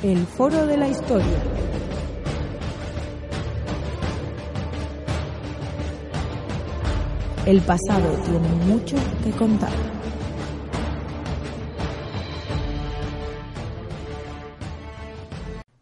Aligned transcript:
El 0.00 0.24
Foro 0.28 0.64
de 0.64 0.76
la 0.76 0.86
Historia. 0.86 1.26
El 7.44 7.60
pasado 7.62 8.14
tiene 8.24 8.48
mucho 8.48 8.96
que 9.24 9.32
contar. 9.32 9.72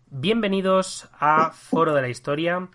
Bienvenidos 0.08 1.10
a 1.20 1.50
Foro 1.50 1.92
de 1.92 2.00
la 2.00 2.08
Historia. 2.08 2.70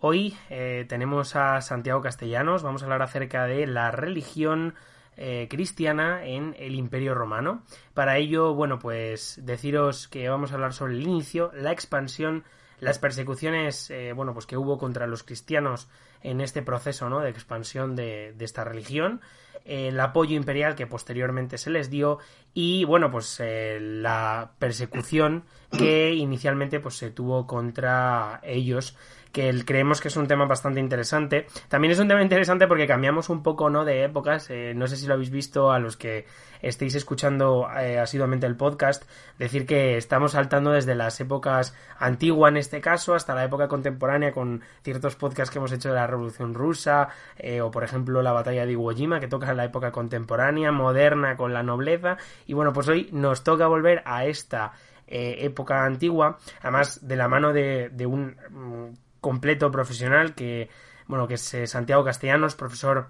Hoy 0.00 0.38
eh, 0.48 0.86
tenemos 0.88 1.36
a 1.36 1.60
Santiago 1.60 2.00
Castellanos. 2.00 2.62
Vamos 2.62 2.80
a 2.80 2.86
hablar 2.86 3.02
acerca 3.02 3.44
de 3.44 3.66
la 3.66 3.90
religión 3.90 4.74
eh, 5.20 5.48
cristiana 5.50 6.24
en 6.24 6.54
el 6.60 6.76
Imperio 6.76 7.12
Romano. 7.12 7.64
Para 7.92 8.18
ello, 8.18 8.54
bueno, 8.54 8.78
pues 8.78 9.40
deciros 9.42 10.06
que 10.06 10.28
vamos 10.28 10.52
a 10.52 10.54
hablar 10.54 10.72
sobre 10.72 10.92
el 10.92 11.02
inicio, 11.02 11.50
la 11.54 11.72
expansión, 11.72 12.44
las 12.78 13.00
persecuciones, 13.00 13.90
eh, 13.90 14.12
bueno, 14.12 14.32
pues 14.32 14.46
que 14.46 14.56
hubo 14.56 14.78
contra 14.78 15.08
los 15.08 15.24
cristianos 15.24 15.88
en 16.22 16.40
este 16.40 16.62
proceso, 16.62 17.08
¿no? 17.08 17.18
De 17.18 17.30
expansión 17.30 17.96
de, 17.96 18.32
esta 18.38 18.62
religión, 18.62 19.20
el 19.64 19.98
apoyo 19.98 20.36
imperial 20.36 20.76
que 20.76 20.86
posteriormente 20.86 21.58
se 21.58 21.70
les 21.70 21.90
dio 21.90 22.18
y, 22.54 22.84
bueno, 22.84 23.10
pues 23.10 23.40
eh, 23.40 23.78
la 23.80 24.52
persecución 24.60 25.42
que 25.76 26.14
inicialmente 26.14 26.78
pues 26.78 26.96
se 26.96 27.10
tuvo 27.10 27.44
contra 27.46 28.40
ellos 28.44 28.96
que 29.32 29.64
creemos 29.64 30.00
que 30.00 30.08
es 30.08 30.16
un 30.16 30.26
tema 30.26 30.46
bastante 30.46 30.80
interesante. 30.80 31.46
También 31.68 31.92
es 31.92 31.98
un 31.98 32.08
tema 32.08 32.22
interesante 32.22 32.66
porque 32.66 32.86
cambiamos 32.86 33.28
un 33.28 33.42
poco, 33.42 33.70
¿no? 33.70 33.84
De 33.84 34.04
épocas. 34.04 34.50
Eh, 34.50 34.72
no 34.74 34.86
sé 34.86 34.96
si 34.96 35.06
lo 35.06 35.14
habéis 35.14 35.30
visto 35.30 35.70
a 35.70 35.78
los 35.78 35.96
que 35.96 36.26
estéis 36.62 36.94
escuchando 36.94 37.68
eh, 37.78 37.98
asiduamente 37.98 38.46
el 38.46 38.56
podcast, 38.56 39.04
decir 39.38 39.64
que 39.64 39.96
estamos 39.96 40.32
saltando 40.32 40.72
desde 40.72 40.96
las 40.96 41.20
épocas 41.20 41.72
antiguas 41.98 42.50
en 42.50 42.56
este 42.56 42.80
caso 42.80 43.14
hasta 43.14 43.34
la 43.34 43.44
época 43.44 43.68
contemporánea 43.68 44.32
con 44.32 44.62
ciertos 44.82 45.14
podcasts 45.14 45.52
que 45.52 45.58
hemos 45.58 45.70
hecho 45.70 45.90
de 45.90 45.94
la 45.94 46.08
Revolución 46.08 46.54
Rusa 46.54 47.10
eh, 47.36 47.60
o 47.60 47.70
por 47.70 47.84
ejemplo 47.84 48.22
la 48.22 48.32
batalla 48.32 48.66
de 48.66 48.72
Iwo 48.72 48.90
Jima 48.92 49.20
que 49.20 49.28
toca 49.28 49.54
la 49.54 49.66
época 49.66 49.92
contemporánea, 49.92 50.72
moderna 50.72 51.36
con 51.36 51.52
la 51.52 51.62
nobleza 51.62 52.16
y 52.46 52.54
bueno 52.54 52.72
pues 52.72 52.88
hoy 52.88 53.08
nos 53.12 53.44
toca 53.44 53.68
volver 53.68 54.02
a 54.04 54.24
esta 54.24 54.72
época 55.10 55.86
antigua, 55.86 56.36
además 56.60 57.06
de 57.08 57.16
la 57.16 57.28
mano 57.28 57.54
de, 57.54 57.88
de 57.88 58.04
un 58.04 58.36
mm, 58.50 59.07
completo 59.20 59.70
profesional 59.70 60.34
que, 60.34 60.68
bueno, 61.06 61.26
que 61.26 61.34
es 61.34 61.54
eh, 61.54 61.66
Santiago 61.66 62.04
Castellanos, 62.04 62.54
profesor 62.54 63.08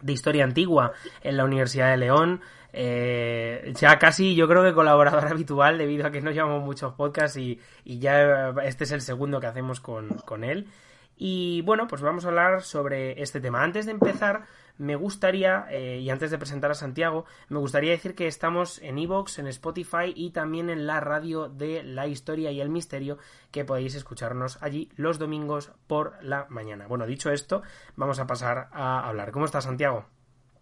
de 0.00 0.12
Historia 0.12 0.44
Antigua 0.44 0.92
en 1.22 1.36
la 1.36 1.44
Universidad 1.44 1.90
de 1.90 1.96
León. 1.96 2.40
Eh, 2.72 3.72
ya 3.76 3.98
casi 3.98 4.34
yo 4.34 4.48
creo 4.48 4.64
que 4.64 4.74
colaborador 4.74 5.26
habitual 5.30 5.78
debido 5.78 6.06
a 6.06 6.10
que 6.10 6.20
no 6.20 6.30
llevamos 6.30 6.64
muchos 6.64 6.94
podcasts 6.94 7.36
y, 7.36 7.60
y 7.84 8.00
ya 8.00 8.52
este 8.64 8.84
es 8.84 8.92
el 8.92 9.00
segundo 9.00 9.40
que 9.40 9.46
hacemos 9.46 9.80
con, 9.80 10.08
con 10.26 10.44
él. 10.44 10.68
Y 11.16 11.62
bueno, 11.62 11.86
pues 11.86 12.02
vamos 12.02 12.24
a 12.24 12.28
hablar 12.28 12.62
sobre 12.62 13.22
este 13.22 13.40
tema. 13.40 13.62
Antes 13.62 13.86
de 13.86 13.92
empezar, 13.92 14.46
me 14.78 14.96
gustaría, 14.96 15.66
eh, 15.70 16.00
y 16.00 16.10
antes 16.10 16.30
de 16.30 16.38
presentar 16.38 16.70
a 16.70 16.74
Santiago, 16.74 17.24
me 17.48 17.58
gustaría 17.58 17.92
decir 17.92 18.14
que 18.14 18.26
estamos 18.26 18.80
en 18.82 18.98
Evox, 18.98 19.38
en 19.38 19.46
Spotify 19.46 20.12
y 20.14 20.30
también 20.30 20.70
en 20.70 20.86
la 20.86 21.00
radio 21.00 21.48
de 21.48 21.82
la 21.82 22.06
historia 22.06 22.50
y 22.50 22.60
el 22.60 22.70
misterio, 22.70 23.18
que 23.50 23.64
podéis 23.64 23.94
escucharnos 23.94 24.58
allí 24.60 24.90
los 24.96 25.18
domingos 25.18 25.70
por 25.86 26.14
la 26.22 26.46
mañana. 26.48 26.86
Bueno, 26.86 27.06
dicho 27.06 27.30
esto, 27.30 27.62
vamos 27.96 28.18
a 28.18 28.26
pasar 28.26 28.68
a 28.72 29.08
hablar. 29.08 29.30
¿Cómo 29.30 29.44
está 29.44 29.60
Santiago? 29.60 30.06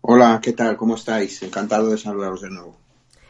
Hola, 0.03 0.41
¿qué 0.43 0.53
tal? 0.53 0.77
¿Cómo 0.77 0.97
estáis? 0.97 1.43
Encantado 1.43 1.89
de 1.89 1.97
saludaros 1.97 2.43
de 2.43 2.51
nuevo. 2.51 2.77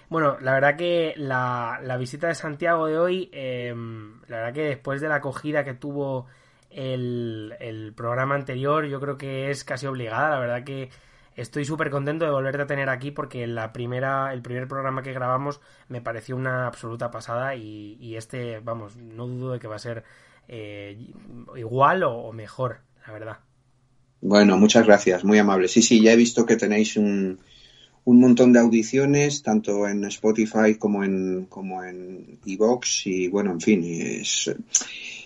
Bueno, 0.08 0.36
la 0.40 0.52
verdad 0.52 0.76
que 0.76 1.14
la, 1.16 1.78
visita 1.98 2.28
de 2.28 2.34
Santiago 2.34 2.86
de 2.86 2.98
hoy, 2.98 3.30
em, 3.32 4.20
la 4.28 4.38
verdad 4.38 4.52
que 4.52 4.64
después 4.64 5.00
de 5.00 5.08
la 5.08 5.16
acogida 5.16 5.64
que 5.64 5.74
tuvo 5.74 6.26
el, 6.74 7.92
programa 7.96 8.34
anterior, 8.34 8.86
yo 8.86 9.00
creo 9.00 9.18
que 9.18 9.50
es 9.50 9.64
casi 9.64 9.86
obligada. 9.86 10.30
La 10.30 10.38
verdad 10.38 10.64
que 10.64 10.90
estoy 11.36 11.64
súper 11.64 11.90
contento 11.90 12.24
de 12.24 12.30
volverte 12.30 12.62
a 12.62 12.66
tener 12.66 12.88
aquí 12.88 13.10
porque 13.10 13.46
la 13.46 13.72
primera, 13.72 14.32
el 14.32 14.42
primer 14.42 14.68
programa 14.68 15.02
que 15.02 15.12
grabamos 15.12 15.60
me 15.88 16.00
pareció 16.00 16.36
una 16.36 16.66
absoluta 16.66 17.10
pasada 17.10 17.54
y, 17.56 18.16
este, 18.16 18.60
vamos, 18.60 18.96
no 18.96 19.26
dudo 19.26 19.52
de 19.52 19.58
que 19.58 19.68
va 19.68 19.76
a 19.76 19.80
ser 19.80 20.04
eh, 20.48 20.98
igual 21.56 22.02
o, 22.04 22.32
mejor, 22.32 22.80
la 23.06 23.12
verdad. 23.12 23.38
Bueno, 24.20 24.56
muchas 24.56 24.86
gracias, 24.86 25.24
muy 25.24 25.38
amable. 25.38 25.68
Sí, 25.68 25.82
sí, 25.82 26.00
ya 26.00 26.12
he 26.12 26.16
visto 26.16 26.46
que 26.46 26.56
tenéis 26.56 26.96
un, 26.96 27.40
un 28.04 28.20
montón 28.20 28.52
de 28.52 28.60
audiciones, 28.60 29.42
tanto 29.42 29.88
en 29.88 30.04
Spotify 30.04 30.76
como 30.78 31.02
en 31.02 31.46
como 31.46 31.82
en 31.82 32.38
Evox 32.46 33.06
y 33.06 33.28
bueno, 33.28 33.50
en 33.50 33.60
fin, 33.60 33.82
es 33.84 34.54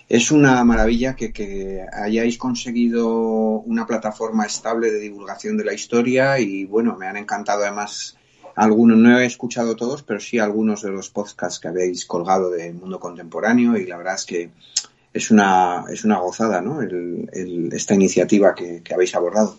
es 0.09 0.31
una 0.31 0.63
maravilla 0.65 1.17
que, 1.17 1.85
hayáis 1.93 2.39
conseguido 2.39 3.09
una 3.09 3.87
plataforma 3.87 4.47
estable 4.47 4.91
de 4.93 5.01
divulgación 5.01 5.57
de 5.57 5.65
la 5.65 5.75
historia 5.75 6.39
y 6.39 6.65
bueno, 6.65 6.97
me 6.97 7.07
han 7.07 7.17
encantado 7.17 7.65
además 7.65 8.17
algunos, 8.55 8.97
no 8.99 9.19
he 9.19 9.27
escuchado 9.27 9.75
todos, 9.75 10.03
pero 10.03 10.21
sí 10.21 10.39
algunos 10.39 10.83
de 10.83 10.91
los 10.91 11.11
podcasts 11.11 11.59
que 11.59 11.69
habéis 11.69 12.07
colgado 12.07 12.51
del 12.51 12.75
mundo 12.75 13.01
contemporáneo 13.01 13.77
y 13.77 13.87
la 13.87 13.97
verdad 13.97 14.15
es 14.15 14.25
que 14.25 14.51
es 15.13 15.31
una, 15.31 15.85
es 15.91 16.05
una 16.05 16.19
gozada, 16.19 16.61
¿no? 16.61 16.81
esta 17.73 17.95
iniciativa 17.95 18.55
que, 18.55 18.83
habéis 18.95 19.15
abordado. 19.15 19.59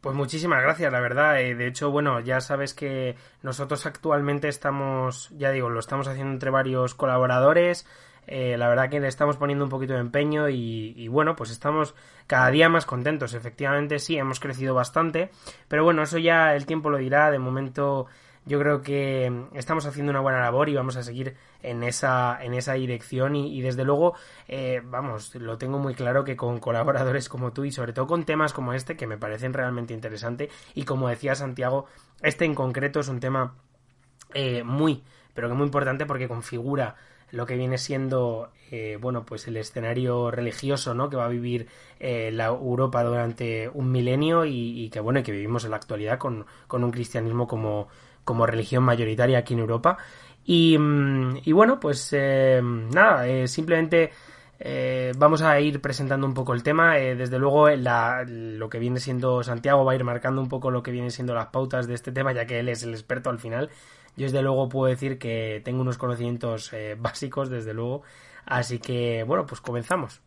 Pues 0.00 0.14
muchísimas 0.14 0.62
gracias, 0.62 0.90
la 0.90 1.00
verdad. 1.00 1.42
Eh, 1.42 1.54
de 1.54 1.66
hecho, 1.66 1.90
bueno, 1.90 2.20
ya 2.20 2.40
sabes 2.40 2.72
que 2.72 3.16
nosotros 3.42 3.84
actualmente 3.84 4.48
estamos, 4.48 5.30
ya 5.36 5.50
digo, 5.50 5.68
lo 5.68 5.80
estamos 5.80 6.08
haciendo 6.08 6.32
entre 6.32 6.50
varios 6.50 6.94
colaboradores. 6.94 7.86
Eh, 8.26 8.56
la 8.56 8.68
verdad 8.68 8.88
que 8.88 9.00
le 9.00 9.08
estamos 9.08 9.36
poniendo 9.36 9.64
un 9.64 9.70
poquito 9.70 9.94
de 9.94 10.00
empeño 10.00 10.48
y, 10.48 11.08
bueno, 11.08 11.34
pues 11.36 11.50
estamos 11.50 11.94
cada 12.26 12.50
día 12.50 12.68
más 12.68 12.86
contentos. 12.86 13.34
Efectivamente, 13.34 13.98
sí, 13.98 14.16
hemos 14.16 14.40
crecido 14.40 14.74
bastante, 14.74 15.30
pero 15.68 15.84
bueno, 15.84 16.02
eso 16.02 16.18
ya 16.18 16.54
el 16.54 16.66
tiempo 16.66 16.90
lo 16.90 16.98
dirá. 16.98 17.30
De 17.30 17.38
momento, 17.38 18.06
yo 18.46 18.58
creo 18.58 18.82
que 18.82 19.46
estamos 19.54 19.84
haciendo 19.86 20.10
una 20.10 20.20
buena 20.20 20.40
labor 20.40 20.68
y 20.68 20.74
vamos 20.74 20.96
a 20.96 21.02
seguir 21.02 21.36
en 21.62 21.82
esa, 21.82 22.38
en 22.42 22.54
esa 22.54 22.74
dirección 22.74 23.36
y, 23.36 23.60
desde 23.60 23.84
luego, 23.84 24.14
eh, 24.48 24.80
vamos, 24.84 25.34
lo 25.34 25.58
tengo 25.58 25.78
muy 25.78 25.94
claro 25.94 26.24
que 26.24 26.36
con 26.36 26.58
colaboradores 26.58 27.28
como 27.28 27.52
tú 27.52 27.64
y 27.64 27.72
sobre 27.72 27.92
todo 27.92 28.06
con 28.06 28.24
temas 28.24 28.52
como 28.52 28.72
este 28.72 28.96
que 28.96 29.06
me 29.06 29.18
parecen 29.18 29.52
realmente 29.52 29.92
interesantes 29.92 30.50
y 30.74 30.84
como 30.84 31.08
decía 31.08 31.34
Santiago, 31.34 31.86
este 32.22 32.44
en 32.44 32.54
concreto 32.54 33.00
es 33.00 33.08
un 33.08 33.20
tema 33.20 33.56
eh, 34.32 34.62
muy, 34.62 35.02
pero 35.34 35.48
que 35.48 35.54
muy 35.54 35.66
importante 35.66 36.06
porque 36.06 36.28
configura 36.28 36.96
lo 37.32 37.46
que 37.46 37.56
viene 37.56 37.78
siendo 37.78 38.50
eh, 38.70 38.98
bueno 39.00 39.24
pues 39.24 39.48
el 39.48 39.56
escenario 39.56 40.30
religioso 40.30 40.94
no 40.94 41.10
que 41.10 41.16
va 41.16 41.24
a 41.24 41.28
vivir 41.28 41.66
eh, 41.98 42.30
la 42.32 42.46
Europa 42.46 43.02
durante 43.02 43.68
un 43.68 43.90
milenio 43.90 44.44
y, 44.44 44.88
que 44.90 45.00
bueno 45.00 45.22
que 45.22 45.32
vivimos 45.32 45.64
en 45.64 45.72
la 45.72 45.76
actualidad 45.76 46.18
con, 46.18 46.46
un 46.70 46.90
cristianismo 46.90 47.48
como, 47.48 47.88
como 48.24 48.46
religión 48.46 48.84
mayoritaria 48.84 49.38
aquí 49.38 49.54
en 49.54 49.60
Europa 49.60 49.98
y, 50.44 50.78
mm, 50.78 51.38
y 51.44 51.52
bueno 51.52 51.80
pues 51.80 52.10
eh, 52.12 52.60
nada 52.62 53.46
simplemente 53.48 54.10
vamos 55.16 55.40
a 55.42 55.58
ir 55.58 55.80
presentando 55.80 56.26
un 56.26 56.34
poco 56.34 56.52
el 56.52 56.62
tema. 56.62 56.96
desde 56.96 57.38
luego, 57.38 57.70
la, 57.70 58.24
lo 58.26 58.68
que 58.68 58.78
viene 58.78 59.00
siendo 59.00 59.42
Santiago 59.42 59.86
va 59.86 59.92
a 59.92 59.94
ir 59.94 60.04
marcando 60.04 60.42
un 60.42 60.50
poco 60.50 60.70
lo 60.70 60.82
que 60.82 60.90
viene 60.90 61.10
siendo 61.10 61.34
las 61.34 61.46
pautas 61.46 61.86
de 61.86 61.94
este 61.94 62.12
tema, 62.12 62.34
ya 62.34 62.44
que 62.44 62.60
él 62.60 62.68
es 62.68 62.82
el 62.82 62.90
experto 62.90 63.30
al 63.30 63.38
final. 63.38 63.70
Yo 64.16 64.24
desde 64.24 64.42
luego 64.42 64.68
puedo 64.68 64.90
decir 64.90 65.18
que 65.18 65.60
tengo 65.64 65.80
unos 65.80 65.98
conocimientos 65.98 66.72
eh, 66.72 66.96
básicos, 67.00 67.48
desde 67.48 67.74
luego. 67.74 68.02
Así 68.46 68.78
que, 68.78 69.22
bueno, 69.24 69.46
pues 69.46 69.60
comenzamos. 69.60 70.20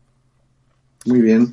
Muy 1.04 1.20
bien. 1.20 1.50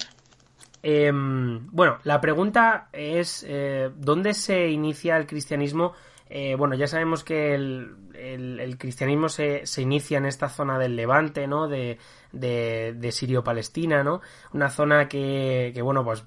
Em, 0.84 1.68
bueno, 1.72 2.00
la 2.04 2.20
pregunta 2.22 2.90
es, 2.92 3.46
eh, 3.48 3.92
¿dónde 3.96 4.34
se 4.34 4.70
inicia 4.70 5.18
el 5.18 5.28
cristianismo? 5.28 5.94
Eh, 6.28 6.56
bueno, 6.56 6.76
ya 6.76 6.88
sabemos 6.88 7.24
que 7.24 7.54
el, 7.54 7.94
el, 8.16 8.78
cristianismo 8.78 9.28
se, 9.28 9.66
se, 9.66 9.82
inicia 9.82 10.18
en 10.18 10.26
esta 10.26 10.48
zona 10.48 10.80
del 10.80 10.96
Levante, 10.96 11.46
¿no? 11.46 11.68
De, 11.68 11.98
de, 12.32 12.96
de 12.98 13.12
Sirio-Palestina, 13.12 14.02
¿no? 14.02 14.22
Una 14.54 14.70
zona 14.70 15.10
que, 15.10 15.72
que, 15.74 15.82
bueno, 15.82 16.06
pues 16.06 16.24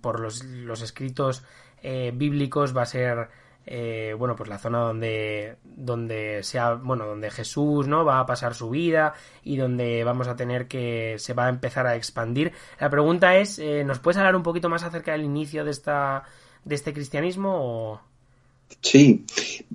por 0.00 0.18
los, 0.18 0.44
los 0.44 0.82
escritos 0.82 1.44
bíblicos 2.14 2.74
va 2.74 2.82
a 2.82 2.86
ser 2.86 3.28
eh, 3.66 4.14
bueno, 4.18 4.36
pues 4.36 4.48
la 4.48 4.58
zona 4.58 4.80
donde, 4.80 5.56
donde 5.64 6.42
sea, 6.42 6.74
bueno, 6.74 7.06
donde 7.06 7.30
Jesús, 7.30 7.86
¿no? 7.86 8.04
Va 8.04 8.20
a 8.20 8.26
pasar 8.26 8.54
su 8.54 8.70
vida 8.70 9.14
y 9.42 9.56
donde 9.56 10.04
vamos 10.04 10.28
a 10.28 10.36
tener 10.36 10.68
que 10.68 11.16
se 11.18 11.34
va 11.34 11.46
a 11.46 11.50
empezar 11.50 11.86
a 11.86 11.96
expandir. 11.96 12.52
La 12.80 12.90
pregunta 12.90 13.36
es, 13.36 13.58
eh, 13.58 13.84
¿nos 13.84 13.98
puedes 13.98 14.18
hablar 14.18 14.36
un 14.36 14.42
poquito 14.42 14.68
más 14.68 14.82
acerca 14.84 15.12
del 15.12 15.24
inicio 15.24 15.64
de 15.64 15.70
esta, 15.70 16.24
de 16.64 16.74
este 16.74 16.92
cristianismo 16.92 18.00
Sí, 18.80 19.24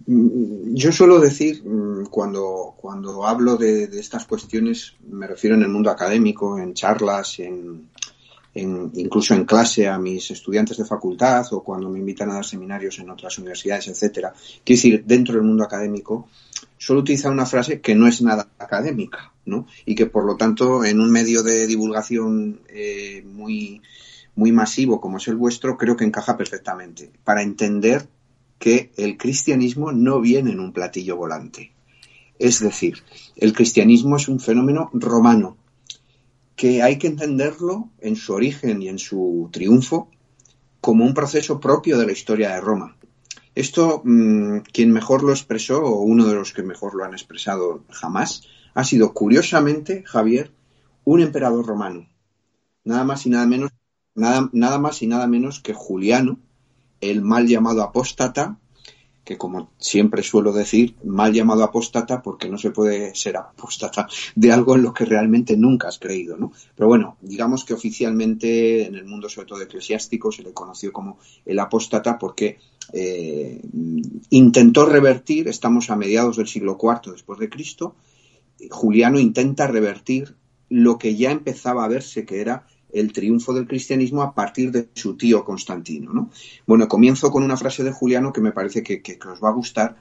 yo 0.05 0.91
suelo 0.91 1.19
decir 1.19 1.63
mm, 1.63 2.07
cuando, 2.07 2.75
cuando 2.77 3.25
hablo 3.25 3.55
de, 3.55 3.87
de, 3.87 3.99
estas 3.99 4.25
cuestiones, 4.25 4.95
me 5.09 5.27
refiero 5.27 5.55
en 5.55 5.63
el 5.63 5.69
mundo 5.69 5.89
académico, 5.89 6.57
en 6.57 6.73
charlas, 6.73 7.39
en, 7.39 7.89
incluso 8.61 9.33
en 9.33 9.45
clase 9.45 9.87
a 9.87 9.97
mis 9.97 10.31
estudiantes 10.31 10.77
de 10.77 10.85
facultad 10.85 11.45
o 11.51 11.63
cuando 11.63 11.89
me 11.89 11.99
invitan 11.99 12.29
a 12.29 12.35
dar 12.35 12.45
seminarios 12.45 12.99
en 12.99 13.09
otras 13.09 13.37
universidades, 13.37 13.87
etcétera. 13.87 14.33
Quiero 14.63 14.77
decir, 14.77 15.03
dentro 15.05 15.35
del 15.35 15.43
mundo 15.43 15.63
académico, 15.63 16.27
suele 16.77 17.01
utilizar 17.01 17.31
una 17.31 17.45
frase 17.45 17.81
que 17.81 17.95
no 17.95 18.07
es 18.07 18.21
nada 18.21 18.49
académica, 18.57 19.31
¿no? 19.45 19.67
Y 19.85 19.95
que 19.95 20.05
por 20.05 20.25
lo 20.25 20.35
tanto 20.37 20.83
en 20.85 20.99
un 20.99 21.11
medio 21.11 21.43
de 21.43 21.67
divulgación 21.67 22.61
eh, 22.69 23.23
muy, 23.25 23.81
muy 24.35 24.51
masivo 24.51 25.01
como 25.01 25.17
es 25.17 25.27
el 25.27 25.35
vuestro, 25.35 25.77
creo 25.77 25.95
que 25.95 26.05
encaja 26.05 26.37
perfectamente 26.37 27.11
para 27.23 27.41
entender 27.41 28.07
que 28.57 28.91
el 28.97 29.17
cristianismo 29.17 29.91
no 29.91 30.19
viene 30.19 30.51
en 30.51 30.59
un 30.59 30.73
platillo 30.73 31.15
volante. 31.15 31.71
Es 32.37 32.59
decir, 32.59 33.03
el 33.35 33.53
cristianismo 33.53 34.15
es 34.15 34.27
un 34.27 34.39
fenómeno 34.39 34.89
romano 34.93 35.57
que 36.59 36.83
hay 36.83 36.97
que 36.97 37.07
entenderlo 37.07 37.89
en 37.99 38.17
su 38.17 38.33
origen 38.33 38.81
y 38.81 38.89
en 38.89 38.99
su 38.99 39.47
triunfo 39.49 40.11
como 40.81 41.05
un 41.05 41.13
proceso 41.13 41.61
propio 41.61 41.97
de 41.97 42.05
la 42.05 42.11
historia 42.11 42.49
de 42.49 42.59
Roma. 42.59 42.97
Esto, 43.55 44.01
mm, 44.03 44.63
quien 44.73 44.91
mejor 44.91 45.23
lo 45.23 45.31
expresó, 45.31 45.81
o 45.81 46.01
uno 46.01 46.25
de 46.25 46.35
los 46.35 46.51
que 46.51 46.61
mejor 46.61 46.95
lo 46.95 47.05
han 47.05 47.13
expresado 47.13 47.85
jamás, 47.89 48.41
ha 48.73 48.83
sido, 48.83 49.13
curiosamente, 49.13 50.03
Javier, 50.05 50.51
un 51.05 51.21
emperador 51.21 51.65
romano. 51.65 52.09
Nada 52.83 53.05
más 53.05 53.25
y 53.25 53.29
nada 53.29 53.45
menos, 53.45 53.71
nada, 54.13 54.49
nada 54.51 54.79
más 54.79 55.01
y 55.01 55.07
nada 55.07 55.27
menos 55.27 55.61
que 55.61 55.73
Juliano, 55.73 56.39
el 56.99 57.21
mal 57.21 57.47
llamado 57.47 57.83
apóstata, 57.83 58.59
que 59.29 59.37
como 59.37 59.69
siempre 59.77 60.23
suelo 60.23 60.51
decir, 60.51 60.95
mal 61.03 61.31
llamado 61.31 61.63
apóstata 61.63 62.23
porque 62.23 62.49
no 62.49 62.57
se 62.57 62.71
puede 62.71 63.13
ser 63.13 63.37
apóstata 63.37 64.07
de 64.33 64.51
algo 64.51 64.75
en 64.75 64.81
lo 64.81 64.91
que 64.91 65.05
realmente 65.05 65.55
nunca 65.55 65.87
has 65.87 65.99
creído, 65.99 66.35
¿no? 66.35 66.51
Pero 66.75 66.87
bueno, 66.87 67.15
digamos 67.21 67.63
que 67.63 67.75
oficialmente 67.75 68.87
en 68.87 68.95
el 68.95 69.05
mundo 69.05 69.29
sobre 69.29 69.45
todo 69.45 69.61
eclesiástico 69.61 70.31
se 70.31 70.41
le 70.41 70.51
conoció 70.51 70.91
como 70.91 71.19
el 71.45 71.59
apóstata 71.59 72.17
porque 72.17 72.57
eh, 72.91 73.61
intentó 74.31 74.87
revertir, 74.87 75.47
estamos 75.47 75.91
a 75.91 75.95
mediados 75.95 76.37
del 76.37 76.47
siglo 76.47 76.79
IV 76.81 77.11
después 77.11 77.37
de 77.37 77.49
Cristo, 77.49 77.93
Juliano 78.71 79.19
intenta 79.19 79.67
revertir 79.67 80.37
lo 80.69 80.97
que 80.97 81.15
ya 81.15 81.29
empezaba 81.29 81.85
a 81.85 81.87
verse 81.87 82.25
que 82.25 82.41
era 82.41 82.65
el 82.91 83.13
triunfo 83.13 83.53
del 83.53 83.67
cristianismo 83.67 84.21
a 84.21 84.33
partir 84.33 84.71
de 84.71 84.89
su 84.93 85.15
tío 85.15 85.43
Constantino. 85.43 86.13
¿no? 86.13 86.29
Bueno, 86.65 86.87
comienzo 86.87 87.31
con 87.31 87.43
una 87.43 87.57
frase 87.57 87.83
de 87.83 87.91
Juliano 87.91 88.33
que 88.33 88.41
me 88.41 88.51
parece 88.51 88.83
que, 88.83 89.19
os 89.31 89.43
va 89.43 89.49
a 89.49 89.53
gustar 89.53 89.97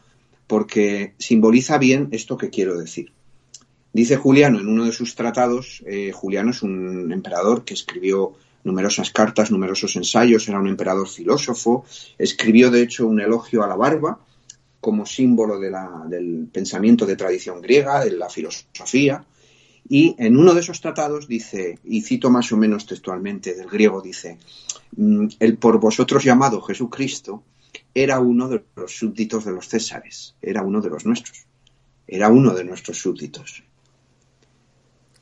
porque 0.47 1.15
simboliza 1.19 1.79
bien 1.79 2.09
esto 2.13 2.37
que 2.39 2.51
quiero 2.51 2.79
decir. 2.79 3.13
Dice 3.93 4.17
Juliano 4.17 4.61
en 4.61 4.69
uno 4.69 4.85
de 4.85 4.93
sus 4.93 5.15
tratados, 5.15 5.83
eh, 5.87 6.13
Juliano 6.13 6.51
es 6.51 6.63
un 6.63 7.13
emperador 7.13 7.65
que 7.65 7.75
escribió 7.75 8.35
numerosas 8.65 9.11
cartas, 9.11 9.51
numerosos 9.51 9.97
ensayos, 9.97 10.49
era 10.49 10.59
un 10.59 10.69
emperador 10.69 11.09
filósofo, 11.09 11.85
escribió 12.19 12.71
de 12.71 12.83
hecho 12.83 13.07
un 13.07 13.21
elogio 13.21 13.63
a 13.63 13.69
la 13.69 13.77
barba 13.77 14.21
como 14.81 15.07
símbolo 15.07 15.59
del 15.59 16.49
pensamiento 16.53 17.05
de 17.05 17.17
tradición 17.17 17.61
griega, 17.61 18.05
de 18.05 18.13
la 18.13 18.29
filosofía, 18.29 19.25
y 19.89 20.15
en 20.19 20.37
uno 20.37 20.55
de 20.55 20.61
esos 20.61 20.81
tratados 20.81 21.29
dice, 21.29 21.79
y 21.85 22.03
cito 22.03 22.31
más 22.31 22.53
o 22.53 22.57
menos 22.57 22.87
textualmente 22.87 23.55
del 23.55 23.69
griego, 23.69 24.03
dice, 24.03 24.39
mm, 24.97 25.27
el 25.41 25.57
por 25.57 25.81
vosotros 25.81 26.25
llamado 26.25 26.61
Jesucristo 26.61 27.43
era 27.95 28.21
uno 28.21 28.49
de 28.49 28.65
los 28.77 28.97
súbditos 28.97 29.45
de 29.45 29.53
los 29.53 29.69
Césares, 29.69 30.35
era 30.43 30.63
uno 30.63 30.81
de 30.81 30.91
los 30.91 31.07
nuestros, 31.07 31.47
era 32.07 32.29
uno 32.29 32.55
de 32.55 32.65
nuestros 32.65 32.99
súbditos. 32.99 33.65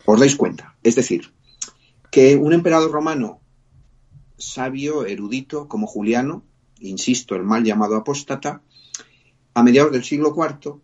¿Os 0.04 0.20
dais 0.20 0.36
cuenta? 0.36 0.76
Es 0.82 0.96
decir, 0.96 1.32
que 2.10 2.36
un 2.36 2.52
emperador 2.52 2.90
romano 2.90 3.40
sabio, 4.38 5.06
erudito, 5.06 5.68
como 5.68 5.86
Juliano, 5.86 6.42
insisto, 6.80 7.36
el 7.36 7.44
mal 7.44 7.64
llamado 7.64 7.96
apóstata, 7.96 8.62
a 9.54 9.62
mediados 9.62 9.92
del 9.92 10.04
siglo 10.04 10.34
IV, 10.36 10.80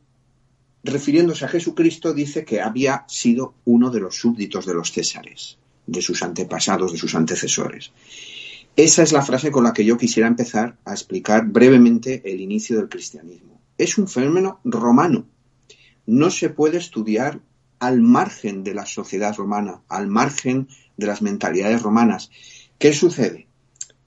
refiriéndose 0.85 1.45
a 1.45 1.49
Jesucristo, 1.49 2.13
dice 2.13 2.45
que 2.45 2.61
había 2.61 3.05
sido 3.09 3.55
uno 3.65 3.91
de 3.91 4.01
los 4.01 4.17
súbditos 4.17 4.67
de 4.67 4.75
los 4.75 4.93
Césares, 4.93 5.59
de 5.87 6.03
sus 6.03 6.23
antepasados, 6.23 6.93
de 6.93 6.99
sus 6.99 7.15
antecesores. 7.15 7.93
Esa 8.77 9.03
es 9.03 9.13
la 9.13 9.23
frase 9.23 9.51
con 9.51 9.65
la 9.65 9.73
que 9.73 9.85
yo 9.85 9.99
quisiera 9.99 10.29
empezar 10.29 10.79
a 10.85 10.93
explicar 10.93 11.47
brevemente 11.47 12.23
el 12.25 12.41
inicio 12.41 12.77
del 12.77 12.89
cristianismo. 12.89 13.61
Es 13.77 13.99
un 13.99 14.09
fenómeno 14.09 14.61
romano. 14.65 15.27
No 16.07 16.31
se 16.31 16.49
puede 16.49 16.79
estudiar 16.79 17.41
al 17.79 18.01
margen 18.01 18.65
de 18.65 18.75
la 18.75 18.87
sociedad 18.87 19.37
romana, 19.37 19.83
al 19.89 20.07
margen 20.07 20.69
de 20.97 21.07
las 21.07 21.21
mentalidades 21.21 21.83
romanas. 21.83 22.31
¿Qué 22.79 22.93
sucede? 22.93 23.47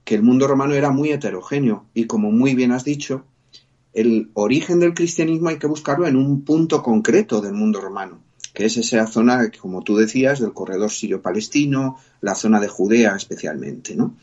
Que 0.03 0.15
el 0.15 0.23
mundo 0.23 0.47
romano 0.47 0.73
era 0.73 0.91
muy 0.91 1.11
heterogéneo 1.11 1.85
y, 1.93 2.05
como 2.05 2.31
muy 2.31 2.55
bien 2.55 2.71
has 2.71 2.83
dicho, 2.83 3.25
el 3.95 4.29
origen 4.33 4.79
del 4.79 4.93
cristianismo 4.93 5.49
hay 5.49 5.57
que 5.57 5.67
buscarlo 5.67 6.05
en 6.05 6.15
un 6.15 6.43
punto 6.43 6.83
concreto 6.83 7.41
del 7.41 7.53
mundo 7.53 7.81
romano, 7.81 8.19
que 8.53 8.65
es 8.65 8.77
esa 8.77 9.07
zona, 9.07 9.49
como 9.59 9.83
tú 9.83 9.95
decías, 9.95 10.39
del 10.39 10.53
corredor 10.53 10.91
sirio-palestino, 10.91 11.97
la 12.21 12.35
zona 12.35 12.59
de 12.59 12.67
Judea 12.67 13.15
especialmente, 13.15 13.95
¿no? 13.95 14.15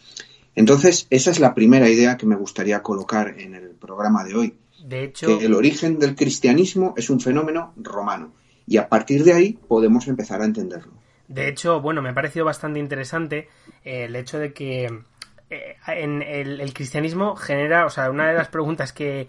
Entonces, 0.54 1.06
esa 1.08 1.30
es 1.30 1.40
la 1.40 1.54
primera 1.54 1.88
idea 1.88 2.18
que 2.18 2.26
me 2.26 2.36
gustaría 2.36 2.82
colocar 2.82 3.40
en 3.40 3.54
el 3.54 3.70
programa 3.70 4.22
de 4.24 4.34
hoy. 4.34 4.54
De 4.84 5.04
hecho, 5.04 5.38
que 5.38 5.46
el 5.46 5.54
origen 5.54 5.98
del 5.98 6.14
cristianismo 6.14 6.92
es 6.96 7.08
un 7.08 7.20
fenómeno 7.20 7.72
romano 7.76 8.32
y 8.66 8.76
a 8.76 8.88
partir 8.88 9.24
de 9.24 9.32
ahí 9.32 9.58
podemos 9.68 10.08
empezar 10.08 10.42
a 10.42 10.44
entenderlo. 10.44 10.92
De 11.28 11.48
hecho, 11.48 11.80
bueno, 11.80 12.02
me 12.02 12.10
ha 12.10 12.14
parecido 12.14 12.44
bastante 12.44 12.78
interesante 12.78 13.48
eh, 13.84 14.04
el 14.04 14.16
hecho 14.16 14.38
de 14.38 14.52
que 14.52 14.84
eh, 15.48 15.76
en 15.86 16.20
el, 16.20 16.74
cristianismo 16.74 17.36
genera, 17.36 17.86
o 17.86 17.90
sea, 17.90 18.10
una 18.10 18.28
de 18.28 18.34
las 18.34 18.48
preguntas 18.48 18.92
que, 18.92 19.28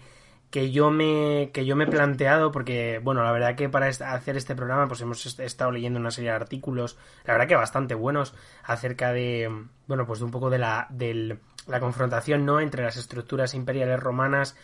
que 0.54 0.70
yo 0.70 0.92
me 0.92 1.50
que 1.52 1.66
yo 1.66 1.74
me 1.74 1.82
he 1.82 1.88
planteado 1.88 2.52
porque 2.52 3.00
bueno 3.02 3.24
la 3.24 3.32
verdad 3.32 3.56
que 3.56 3.68
para 3.68 3.88
hacer 3.88 4.36
este 4.36 4.54
programa 4.54 4.86
pues 4.86 5.00
hemos 5.00 5.40
estado 5.40 5.72
leyendo 5.72 5.98
una 5.98 6.12
serie 6.12 6.30
de 6.30 6.36
artículos 6.36 6.96
la 7.24 7.32
verdad 7.32 7.48
que 7.48 7.56
bastante 7.56 7.96
buenos 7.96 8.36
acerca 8.62 9.12
de 9.12 9.50
bueno 9.88 10.06
pues 10.06 10.20
de 10.20 10.26
un 10.26 10.30
poco 10.30 10.50
de 10.50 10.58
la 10.58 10.86
del, 10.90 11.40
la 11.66 11.80
confrontación 11.80 12.46
no 12.46 12.60
entre 12.60 12.84
las 12.84 12.96
estructuras 12.96 13.52
imperiales 13.54 13.98
romanas 13.98 14.56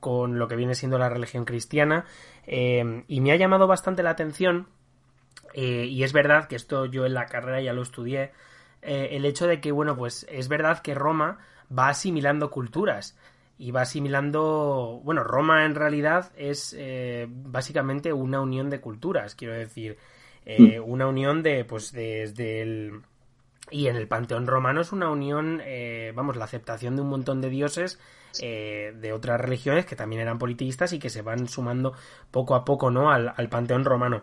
con 0.00 0.38
lo 0.38 0.48
que 0.48 0.56
viene 0.56 0.74
siendo 0.74 0.98
la 0.98 1.08
religión 1.08 1.46
cristiana 1.46 2.04
eh, 2.46 3.04
y 3.08 3.22
me 3.22 3.32
ha 3.32 3.36
llamado 3.36 3.66
bastante 3.66 4.02
la 4.02 4.10
atención 4.10 4.68
eh, 5.54 5.86
y 5.86 6.02
es 6.02 6.12
verdad 6.12 6.46
que 6.46 6.56
esto 6.56 6.84
yo 6.84 7.06
en 7.06 7.14
la 7.14 7.24
carrera 7.24 7.62
ya 7.62 7.72
lo 7.72 7.80
estudié 7.80 8.32
eh, 8.82 9.08
el 9.12 9.24
hecho 9.24 9.46
de 9.46 9.62
que 9.62 9.72
bueno 9.72 9.96
pues 9.96 10.26
es 10.28 10.48
verdad 10.48 10.80
que 10.82 10.94
Roma 10.94 11.38
va 11.72 11.88
asimilando 11.88 12.50
culturas 12.50 13.16
y 13.58 13.72
va 13.72 13.82
asimilando, 13.82 15.00
bueno, 15.02 15.24
Roma 15.24 15.64
en 15.64 15.74
realidad 15.74 16.30
es 16.36 16.74
eh, 16.78 17.26
básicamente 17.28 18.12
una 18.12 18.40
unión 18.40 18.70
de 18.70 18.80
culturas, 18.80 19.34
quiero 19.34 19.52
decir, 19.52 19.98
eh, 20.46 20.78
mm. 20.78 20.88
una 20.88 21.08
unión 21.08 21.42
de, 21.42 21.64
pues, 21.64 21.92
desde 21.92 22.62
el... 22.62 23.02
Y 23.70 23.88
en 23.88 23.96
el 23.96 24.08
panteón 24.08 24.46
romano 24.46 24.80
es 24.80 24.92
una 24.92 25.10
unión, 25.10 25.60
eh, 25.62 26.12
vamos, 26.14 26.36
la 26.36 26.46
aceptación 26.46 26.96
de 26.96 27.02
un 27.02 27.10
montón 27.10 27.42
de 27.42 27.50
dioses 27.50 27.98
de 28.40 29.12
otras 29.12 29.40
religiones 29.40 29.84
que 29.84 29.96
también 29.96 30.22
eran 30.22 30.38
politeístas 30.38 30.92
y 30.92 30.98
que 30.98 31.10
se 31.10 31.22
van 31.22 31.48
sumando 31.48 31.92
poco 32.30 32.54
a 32.54 32.64
poco, 32.64 32.90
¿no? 32.90 33.10
Al, 33.10 33.34
al 33.36 33.48
panteón 33.48 33.84
romano. 33.84 34.22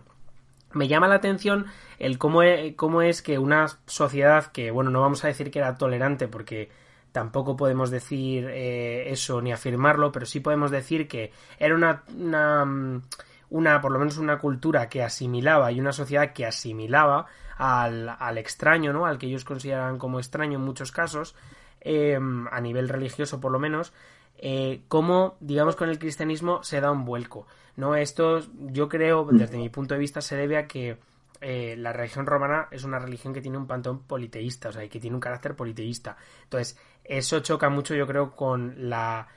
Me 0.71 0.87
llama 0.87 1.07
la 1.07 1.15
atención 1.15 1.65
el 1.99 2.17
cómo, 2.17 2.41
cómo 2.75 3.01
es 3.01 3.21
que 3.21 3.37
una 3.37 3.67
sociedad 3.87 4.47
que, 4.47 4.71
bueno, 4.71 4.89
no 4.89 5.01
vamos 5.01 5.23
a 5.25 5.27
decir 5.27 5.51
que 5.51 5.59
era 5.59 5.77
tolerante 5.77 6.27
porque 6.27 6.69
tampoco 7.15 7.55
podemos 7.55 7.91
decir 7.91 8.45
eh, 8.49 9.09
eso 9.09 9.41
ni 9.41 9.53
afirmarlo, 9.53 10.11
pero 10.11 10.25
sí 10.25 10.41
podemos 10.41 10.69
decir 10.69 11.07
que 11.07 11.31
era 11.57 11.73
una, 11.73 12.03
una, 12.13 12.65
mm, 12.65 13.03
una, 13.51 13.79
por 13.79 13.93
lo 13.93 13.99
menos 13.99 14.17
una 14.17 14.37
cultura 14.37 14.89
que 14.89 15.01
asimilaba 15.01 15.71
y 15.71 15.79
una 15.79 15.93
sociedad 15.93 16.33
que 16.33 16.45
asimilaba 16.45 17.25
al, 17.57 18.09
al 18.19 18.37
extraño, 18.37 18.91
¿no? 18.91 19.05
Al 19.05 19.17
que 19.17 19.27
ellos 19.27 19.45
consideraban 19.45 19.97
como 19.97 20.19
extraño 20.19 20.57
en 20.59 20.65
muchos 20.65 20.91
casos, 20.91 21.35
em, 21.79 22.49
a 22.51 22.59
nivel 22.59 22.89
religioso 22.89 23.39
por 23.39 23.53
lo 23.53 23.59
menos, 23.59 23.93
eh, 24.37 24.81
cómo, 24.89 25.37
digamos, 25.39 25.77
con 25.77 25.87
el 25.87 25.99
cristianismo 25.99 26.63
se 26.63 26.81
da 26.81 26.91
un 26.91 27.05
vuelco. 27.05 27.47
¿no? 27.77 27.95
Esto, 27.95 28.41
yo 28.73 28.89
creo, 28.89 29.25
desde 29.31 29.57
mi 29.57 29.69
punto 29.69 29.93
de 29.93 30.01
vista, 30.01 30.19
se 30.19 30.35
debe 30.35 30.57
a 30.57 30.67
que 30.67 30.97
eh, 31.41 31.75
la 31.77 31.93
religión 31.93 32.25
romana 32.25 32.67
es 32.71 32.83
una 32.83 32.99
religión 32.99 33.33
que 33.33 33.41
tiene 33.41 33.57
un 33.57 33.67
panteón 33.67 33.99
politeísta, 34.03 34.69
o 34.69 34.71
sea, 34.71 34.87
que 34.87 34.99
tiene 34.99 35.15
un 35.15 35.19
carácter 35.21 35.55
politeísta. 35.55 36.17
Entonces, 36.43 36.77
eso 37.07 37.39
choca 37.39 37.69
mucho, 37.69 37.95
yo 37.95 38.07
creo, 38.07 38.35
con 38.35 38.89
la. 38.89 39.27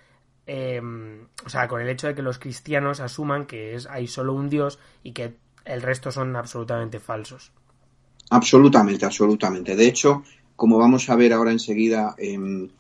Em, 0.47 1.27
o 1.45 1.49
sea, 1.49 1.69
con 1.69 1.81
el 1.81 1.89
hecho 1.89 2.07
de 2.07 2.15
que 2.15 2.23
los 2.23 2.39
cristianos 2.39 3.01
asuman 3.01 3.45
que 3.45 3.75
es, 3.75 3.87
hay 3.87 4.07
solo 4.07 4.33
un 4.33 4.49
Dios 4.49 4.79
y 5.03 5.13
que 5.13 5.37
el 5.65 5.83
resto 5.83 6.11
son 6.11 6.35
absolutamente 6.37 7.01
falsos. 7.01 7.53
Absolutamente, 8.31 9.05
absolutamente. 9.05 9.77
De 9.77 9.87
hecho, 9.87 10.23
como 10.57 10.79
vamos 10.79 11.09
a 11.11 11.17
ver 11.17 11.33
ahora 11.33 11.53
enseguida, 11.53 12.15
em, 12.19 12.71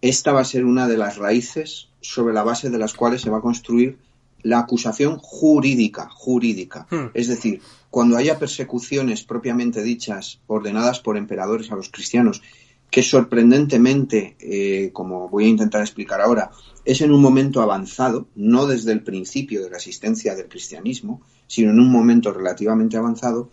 esta 0.00 0.32
va 0.32 0.40
a 0.40 0.44
ser 0.44 0.64
una 0.64 0.88
de 0.88 0.96
las 0.96 1.18
raíces 1.18 1.88
sobre 2.00 2.32
la 2.32 2.42
base 2.42 2.70
de 2.70 2.78
las 2.78 2.94
cuales 2.94 3.20
se 3.20 3.30
va 3.30 3.38
a 3.38 3.42
construir 3.42 3.98
la 4.42 4.60
acusación 4.60 5.18
jurídica, 5.18 6.08
jurídica. 6.10 6.86
Hmm. 6.90 7.10
Es 7.14 7.28
decir, 7.28 7.60
cuando 7.90 8.16
haya 8.16 8.38
persecuciones 8.38 9.22
propiamente 9.22 9.82
dichas 9.82 10.40
ordenadas 10.46 11.00
por 11.00 11.16
emperadores 11.16 11.70
a 11.70 11.76
los 11.76 11.90
cristianos 11.90 12.42
que 12.90 13.02
sorprendentemente, 13.02 14.36
eh, 14.40 14.90
como 14.92 15.28
voy 15.28 15.44
a 15.44 15.48
intentar 15.48 15.80
explicar 15.80 16.20
ahora, 16.20 16.50
es 16.84 17.00
en 17.00 17.12
un 17.12 17.20
momento 17.20 17.62
avanzado, 17.62 18.26
no 18.34 18.66
desde 18.66 18.92
el 18.92 19.02
principio 19.02 19.62
de 19.62 19.70
la 19.70 19.76
existencia 19.76 20.34
del 20.34 20.48
cristianismo, 20.48 21.22
sino 21.46 21.70
en 21.70 21.78
un 21.78 21.90
momento 21.90 22.32
relativamente 22.32 22.96
avanzado, 22.96 23.50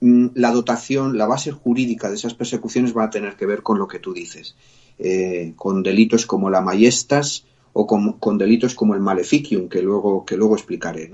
mm, 0.00 0.28
la 0.34 0.50
dotación, 0.50 1.18
la 1.18 1.26
base 1.26 1.52
jurídica 1.52 2.08
de 2.08 2.16
esas 2.16 2.34
persecuciones 2.34 2.96
va 2.96 3.04
a 3.04 3.10
tener 3.10 3.36
que 3.36 3.46
ver 3.46 3.62
con 3.62 3.78
lo 3.78 3.86
que 3.86 3.98
tú 3.98 4.14
dices, 4.14 4.56
eh, 4.98 5.52
con 5.56 5.82
delitos 5.82 6.24
como 6.24 6.48
la 6.48 6.60
majestas 6.60 7.44
o 7.74 7.86
con, 7.86 8.38
delitos 8.38 8.74
como 8.74 8.94
el 8.94 9.00
maleficium, 9.00 9.68
que 9.68 9.82
luego, 9.82 10.24
que 10.24 10.36
luego 10.36 10.54
explicaré. 10.54 11.10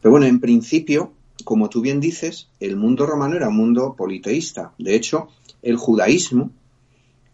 Pero 0.00 0.10
bueno, 0.12 0.26
en 0.26 0.40
principio, 0.40 1.12
como 1.42 1.70
tú 1.70 1.80
bien 1.80 2.00
dices, 2.00 2.48
el 2.60 2.76
mundo 2.76 3.06
romano 3.06 3.34
era 3.34 3.48
un 3.48 3.56
mundo 3.56 3.94
politeísta. 3.96 4.74
De 4.78 4.94
hecho, 4.94 5.28
el 5.62 5.76
judaísmo, 5.76 6.50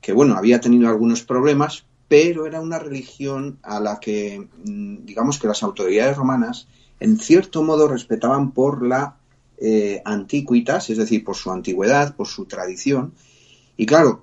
que 0.01 0.13
bueno, 0.13 0.37
había 0.37 0.61
tenido 0.61 0.89
algunos 0.89 1.23
problemas, 1.23 1.85
pero 2.09 2.47
era 2.47 2.61
una 2.61 2.79
religión 2.79 3.59
a 3.63 3.81
la 3.81 4.01
que, 4.01 4.49
mm, 4.65 5.05
digamos 5.05 5.39
que 5.39 5.47
las 5.47 5.63
autoridades 5.63 6.17
romanas, 6.17 6.67
en 7.01 7.19
cierto 7.19 7.63
modo, 7.63 7.89
respetaban 7.89 8.53
por 8.53 8.85
la 8.87 9.17
eh, 9.61 10.03
es 10.05 10.97
decir, 10.97 11.25
por 11.25 11.37
su 11.37 11.51
antigüedad, 11.51 12.15
por 12.15 12.29
su 12.29 12.45
tradición. 12.47 13.13
Y 13.77 13.87
claro, 13.87 14.23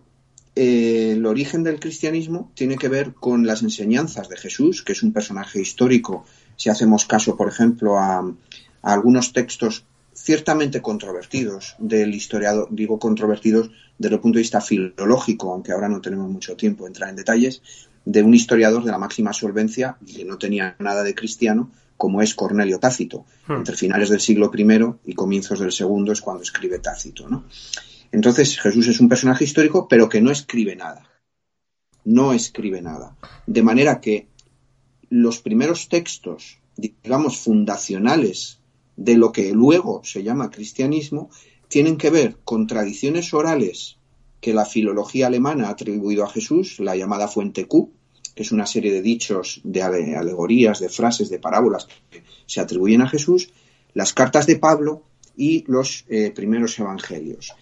eh, 0.55 1.11
el 1.13 1.25
origen 1.25 1.63
del 1.63 1.79
cristianismo 1.79 2.51
tiene 2.55 2.77
que 2.77 2.87
ver 2.87 3.13
con 3.13 3.45
las 3.45 3.61
enseñanzas 3.61 4.29
de 4.29 4.37
Jesús, 4.37 4.81
que 4.81 4.93
es 4.93 5.03
un 5.03 5.11
personaje 5.11 5.61
histórico, 5.61 6.25
si 6.55 6.69
hacemos 6.69 7.05
caso, 7.05 7.35
por 7.35 7.49
ejemplo, 7.49 7.99
a 7.99 8.33
algunos 8.81 9.33
textos 9.33 9.85
ciertamente 10.25 10.81
controvertidos 10.81 11.75
del 11.77 12.15
historiador, 12.15 12.67
digo 12.71 12.97
controvertidos 12.97 13.69
desde 13.99 14.15
el 14.15 14.21
punto 14.21 14.37
de 14.37 14.41
vista 14.41 14.59
filológico, 14.59 15.53
aunque 15.53 15.71
ahora 15.71 15.87
no 15.87 16.01
tenemos 16.01 16.27
mucho 16.31 16.55
tiempo 16.55 16.83
de 16.83 16.87
entrar 16.87 17.11
en 17.11 17.15
detalles, 17.15 17.61
de 18.05 18.23
un 18.23 18.33
historiador 18.33 18.83
de 18.83 18.89
la 18.89 18.97
máxima 18.97 19.33
solvencia 19.33 19.97
y 20.03 20.15
que 20.15 20.25
no 20.25 20.39
tenía 20.39 20.75
nada 20.79 21.03
de 21.03 21.13
cristiano, 21.13 21.71
como 21.95 22.23
es 22.23 22.33
Cornelio 22.33 22.79
Tácito. 22.79 23.27
Hmm. 23.47 23.57
Entre 23.57 23.75
finales 23.75 24.09
del 24.09 24.19
siglo 24.19 24.51
I 24.51 25.11
y 25.11 25.13
comienzos 25.13 25.59
del 25.59 25.71
segundo 25.71 26.11
es 26.11 26.21
cuando 26.21 26.41
escribe 26.41 26.79
Tácito. 26.79 27.29
¿no? 27.29 27.45
Entonces 28.11 28.59
Jesús 28.59 28.87
es 28.87 28.99
un 28.99 29.09
personaje 29.09 29.43
histórico, 29.43 29.87
pero 29.87 30.09
que 30.09 30.21
no 30.21 30.31
escribe 30.31 30.75
nada. 30.75 31.07
No 32.03 32.33
escribe 32.33 32.81
nada. 32.81 33.15
De 33.45 33.61
manera 33.61 34.01
que 34.01 34.27
los 35.09 35.39
primeros 35.39 35.87
textos, 35.87 36.57
digamos, 36.77 37.37
fundacionales 37.37 38.59
de 38.97 39.15
lo 39.17 39.31
que 39.31 39.51
luego 39.51 40.01
se 40.03 40.23
llama 40.23 40.51
cristianismo 40.51 41.29
tienen 41.67 41.97
que 41.97 42.09
ver 42.09 42.37
con 42.43 42.67
tradiciones 42.67 43.33
orales 43.33 43.97
que 44.39 44.53
la 44.53 44.65
filología 44.65 45.27
alemana 45.27 45.67
ha 45.67 45.71
atribuido 45.71 46.23
a 46.23 46.29
Jesús, 46.29 46.79
la 46.79 46.95
llamada 46.95 47.27
fuente 47.27 47.65
Q, 47.65 47.91
que 48.35 48.43
es 48.43 48.51
una 48.51 48.67
serie 48.67 48.91
de 48.91 49.01
dichos, 49.01 49.61
de 49.63 49.81
alegorías, 49.81 50.79
de 50.79 50.89
frases, 50.89 51.29
de 51.29 51.39
parábolas 51.39 51.87
que 52.11 52.23
se 52.45 52.61
atribuyen 52.61 53.01
a 53.01 53.09
Jesús, 53.09 53.49
las 53.93 54.13
cartas 54.13 54.45
de 54.45 54.57
Pablo 54.57 55.03
y 55.35 55.63
los 55.67 56.05
eh, 56.09 56.31
primeros 56.31 56.77
evangelios. 56.77 57.53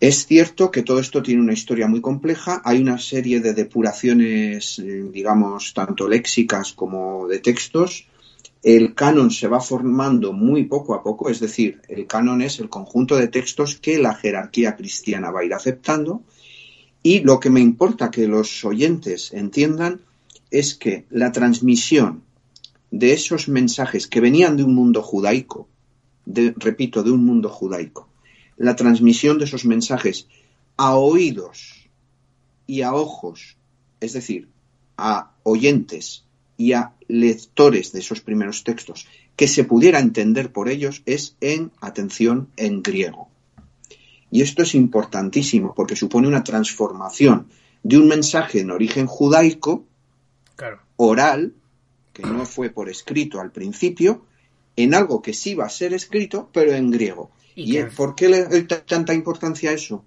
Es 0.00 0.26
cierto 0.26 0.70
que 0.70 0.82
todo 0.82 0.98
esto 0.98 1.22
tiene 1.22 1.40
una 1.40 1.54
historia 1.54 1.86
muy 1.86 2.00
compleja, 2.00 2.60
hay 2.64 2.80
una 2.82 2.98
serie 2.98 3.40
de 3.40 3.54
depuraciones, 3.54 4.78
eh, 4.78 5.04
digamos, 5.10 5.72
tanto 5.72 6.08
léxicas 6.08 6.72
como 6.72 7.26
de 7.28 7.38
textos, 7.38 8.08
el 8.66 8.96
canon 8.96 9.30
se 9.30 9.46
va 9.46 9.60
formando 9.60 10.32
muy 10.32 10.64
poco 10.64 10.96
a 10.96 11.00
poco, 11.04 11.30
es 11.30 11.38
decir, 11.38 11.80
el 11.86 12.08
canon 12.08 12.42
es 12.42 12.58
el 12.58 12.68
conjunto 12.68 13.14
de 13.14 13.28
textos 13.28 13.76
que 13.76 13.96
la 14.00 14.12
jerarquía 14.12 14.74
cristiana 14.74 15.30
va 15.30 15.40
a 15.40 15.44
ir 15.44 15.54
aceptando 15.54 16.24
y 17.00 17.20
lo 17.20 17.38
que 17.38 17.48
me 17.48 17.60
importa 17.60 18.10
que 18.10 18.26
los 18.26 18.64
oyentes 18.64 19.32
entiendan 19.32 20.00
es 20.50 20.74
que 20.74 21.06
la 21.10 21.30
transmisión 21.30 22.24
de 22.90 23.12
esos 23.12 23.46
mensajes 23.46 24.08
que 24.08 24.20
venían 24.20 24.56
de 24.56 24.64
un 24.64 24.74
mundo 24.74 25.00
judaico, 25.00 25.68
repito, 26.26 27.04
de 27.04 27.12
un 27.12 27.24
mundo 27.24 27.48
judaico, 27.48 28.08
la 28.56 28.74
transmisión 28.74 29.38
de 29.38 29.44
esos 29.44 29.64
mensajes 29.64 30.26
a 30.76 30.96
oídos 30.96 31.88
y 32.66 32.82
a 32.82 32.94
ojos, 32.94 33.58
es 34.00 34.14
decir, 34.14 34.48
a 34.96 35.36
oyentes 35.44 36.25
y 36.56 36.72
a 36.72 36.92
lectores 37.08 37.92
de 37.92 38.00
esos 38.00 38.20
primeros 38.20 38.64
textos 38.64 39.06
que 39.36 39.48
se 39.48 39.64
pudiera 39.64 40.00
entender 40.00 40.52
por 40.52 40.68
ellos 40.68 41.02
es 41.06 41.36
en, 41.40 41.70
atención, 41.80 42.48
en 42.56 42.82
griego. 42.82 43.28
Y 44.30 44.42
esto 44.42 44.62
es 44.62 44.74
importantísimo 44.74 45.74
porque 45.74 45.96
supone 45.96 46.28
una 46.28 46.44
transformación 46.44 47.48
de 47.82 47.98
un 47.98 48.08
mensaje 48.08 48.60
en 48.60 48.70
origen 48.70 49.06
judaico, 49.06 49.84
oral, 50.96 51.54
que 52.12 52.22
no 52.22 52.46
fue 52.46 52.70
por 52.70 52.88
escrito 52.88 53.40
al 53.40 53.52
principio, 53.52 54.24
en 54.74 54.94
algo 54.94 55.22
que 55.22 55.34
sí 55.34 55.54
va 55.54 55.66
a 55.66 55.70
ser 55.70 55.92
escrito, 55.94 56.50
pero 56.52 56.72
en 56.72 56.90
griego. 56.90 57.30
¿Y, 57.54 57.82
por 57.84 58.14
qué 58.14 58.28
le 58.28 58.44
doy 58.44 58.66
tanta 58.66 59.14
importancia 59.14 59.70
a 59.70 59.74
eso? 59.74 60.04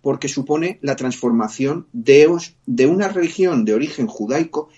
Porque 0.00 0.28
supone 0.28 0.78
la 0.82 0.96
transformación 0.96 1.86
de, 1.92 2.28
de 2.66 2.86
una 2.86 3.08
religión 3.08 3.64
de 3.64 3.74
origen 3.74 4.06
judaico 4.06 4.68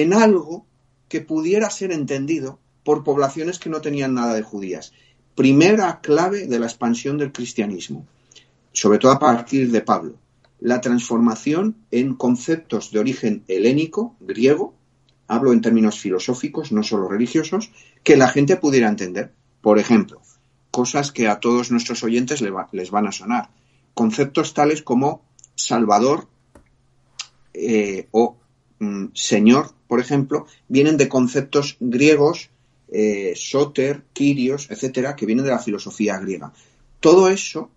en 0.00 0.14
algo 0.14 0.64
que 1.10 1.20
pudiera 1.20 1.68
ser 1.68 1.92
entendido 1.92 2.58
por 2.82 3.04
poblaciones 3.04 3.58
que 3.58 3.68
no 3.68 3.82
tenían 3.82 4.14
nada 4.14 4.32
de 4.32 4.40
judías. 4.40 4.94
Primera 5.34 6.00
clave 6.00 6.46
de 6.46 6.58
la 6.58 6.64
expansión 6.64 7.18
del 7.18 7.30
cristianismo, 7.30 8.06
sobre 8.72 8.98
todo 8.98 9.12
a 9.12 9.18
partir 9.18 9.70
de 9.70 9.82
Pablo, 9.82 10.14
la 10.60 10.80
transformación 10.80 11.76
en 11.90 12.14
conceptos 12.14 12.90
de 12.90 13.00
origen 13.00 13.44
helénico, 13.48 14.16
griego, 14.20 14.74
hablo 15.28 15.52
en 15.52 15.60
términos 15.60 15.98
filosóficos, 15.98 16.72
no 16.72 16.82
solo 16.82 17.06
religiosos, 17.06 17.70
que 18.02 18.16
la 18.16 18.28
gente 18.28 18.56
pudiera 18.56 18.88
entender. 18.88 19.34
Por 19.60 19.78
ejemplo, 19.78 20.22
cosas 20.70 21.12
que 21.12 21.28
a 21.28 21.38
todos 21.38 21.70
nuestros 21.70 22.02
oyentes 22.02 22.40
les 22.40 22.90
van 22.90 23.06
a 23.06 23.12
sonar. 23.12 23.50
Conceptos 23.92 24.54
tales 24.54 24.82
como 24.82 25.22
Salvador 25.54 26.28
eh, 27.52 28.08
o 28.10 28.38
Mm, 28.82 29.12
señor, 29.14 29.70
por 29.86 30.00
ejemplo, 30.00 30.46
vienen 30.66 30.96
de 30.96 31.08
conceptos 31.08 31.76
griegos, 31.78 32.50
eh, 32.90 33.32
soter, 33.36 34.02
etcétera, 34.16 35.14
que 35.14 35.24
vienen 35.24 35.44
de 35.44 35.52
la 35.52 35.60
filosofía 35.60 36.18
griega. 36.18 36.52
Todo 36.98 37.28
eso 37.28 37.70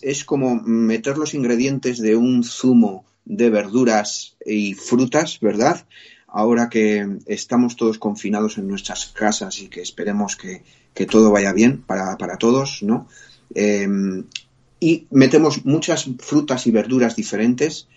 es 0.00 0.24
como 0.24 0.62
meter 0.62 1.18
los 1.18 1.34
ingredientes 1.34 1.98
de 1.98 2.14
un 2.14 2.44
zumo 2.44 3.04
de 3.24 3.50
verduras 3.50 4.36
y 4.46 4.74
frutas, 4.74 5.40
¿verdad? 5.40 5.86
Ahora 6.28 6.70
que 6.70 7.18
estamos 7.26 7.74
todos 7.74 7.98
confinados 7.98 8.58
en 8.58 8.68
nuestras 8.68 9.06
casas 9.06 9.60
y 9.60 9.66
que 9.66 9.80
esperemos 9.80 10.36
que, 10.36 10.62
todo 11.06 11.32
vaya 11.32 11.52
bien 11.52 11.82
para, 11.82 12.36
todos, 12.38 12.84
¿no? 12.84 13.08
Em, 13.56 14.22
y 14.78 15.08
metemos 15.10 15.64
muchas 15.64 16.08
frutas 16.20 16.68
y 16.68 16.70
verduras 16.70 17.16
diferentes 17.16 17.88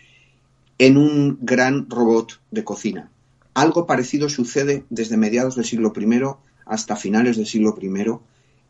en 0.77 0.97
un 0.97 1.37
gran 1.41 1.89
robot 1.89 2.39
de 2.51 2.63
cocina. 2.63 3.11
Algo 3.53 3.85
parecido 3.85 4.29
sucede 4.29 4.83
desde 4.89 5.17
mediados 5.17 5.55
del 5.55 5.65
siglo 5.65 5.93
I 5.95 6.21
hasta 6.65 6.95
finales 6.95 7.37
del 7.37 7.47
siglo 7.47 7.77
I 7.81 7.89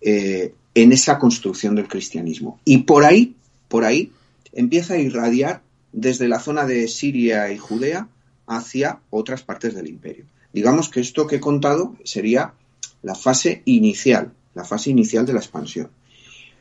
eh, 0.01 0.53
en 0.75 0.91
esa 0.91 1.17
construcción 1.17 1.75
del 1.75 1.87
cristianismo. 1.87 2.59
Y 2.65 2.79
por 2.79 3.05
ahí, 3.05 3.35
por 3.67 3.83
ahí, 3.83 4.11
empieza 4.53 4.93
a 4.93 4.99
irradiar 4.99 5.63
desde 5.91 6.27
la 6.27 6.39
zona 6.39 6.65
de 6.65 6.87
Siria 6.87 7.51
y 7.51 7.57
Judea 7.57 8.07
hacia 8.45 8.99
otras 9.09 9.41
partes 9.43 9.73
del 9.73 9.87
imperio. 9.87 10.25
Digamos 10.53 10.89
que 10.89 10.99
esto 10.99 11.25
que 11.25 11.37
he 11.37 11.39
contado 11.39 11.95
sería 12.03 12.53
la 13.01 13.15
fase 13.15 13.61
inicial, 13.65 14.33
la 14.53 14.65
fase 14.65 14.91
inicial 14.91 15.25
de 15.25 15.33
la 15.33 15.39
expansión. 15.39 15.89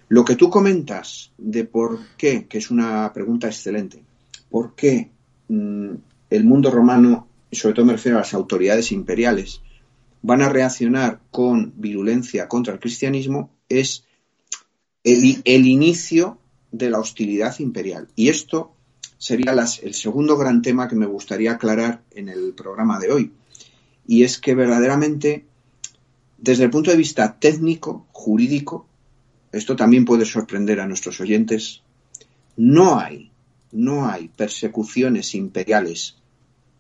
Lo 0.09 0.25
que 0.25 0.37
tú 0.37 0.51
comentas 0.51 1.31
de 1.37 1.65
por 1.65 2.01
qué, 2.17 2.47
que 2.47 2.59
es 2.59 2.71
una 2.71 3.13
pregunta 3.13 3.49
excelente, 3.49 4.03
¿por 4.51 4.75
qué 4.75 5.11
el 5.49 6.45
mundo 6.45 6.71
romano, 6.71 7.29
sobre 7.53 7.75
todo 7.75 7.87
me 7.87 7.93
refiero 7.93 8.19
a 8.19 8.21
las 8.21 8.35
autoridades 8.35 8.93
imperiales, 8.93 9.61
van 10.23 10.41
a 10.41 10.49
reaccionar 10.49 11.21
con 11.31 11.75
virulencia 11.77 12.49
contra 12.49 12.73
el 12.73 12.81
cristianismo, 12.81 13.51
es 13.69 14.05
el, 15.05 15.67
inicio 15.67 16.39
de 16.73 16.89
la 16.89 16.99
hostilidad 16.99 17.59
imperial. 17.59 18.09
Y 18.17 18.31
esto 18.31 18.73
sería 19.19 19.53
el 19.53 19.95
segundo 19.95 20.39
gran 20.39 20.63
tema 20.63 20.89
que 20.89 20.97
me 20.97 21.05
gustaría 21.07 21.53
aclarar 21.53 22.03
en 22.13 22.31
el 22.31 22.55
programa 22.55 22.99
de 22.99 23.13
hoy. 23.13 23.33
Y 24.07 24.23
es 24.23 24.39
que 24.39 24.55
verdaderamente, 24.55 25.45
desde 26.39 26.65
el 26.65 26.71
punto 26.71 26.91
de 26.91 26.97
vista 26.97 27.39
técnico, 27.39 28.07
jurídico, 28.13 28.87
esto 29.53 29.77
también 29.77 30.07
puede 30.07 30.25
sorprender 30.25 30.81
a 30.81 30.87
nuestros 30.87 31.21
oyentes, 31.21 31.83
no 32.57 32.99
hay 32.99 33.31
no 33.75 34.09
hay 34.09 34.29
persecuciones 34.29 35.35
imperiales 35.35 36.17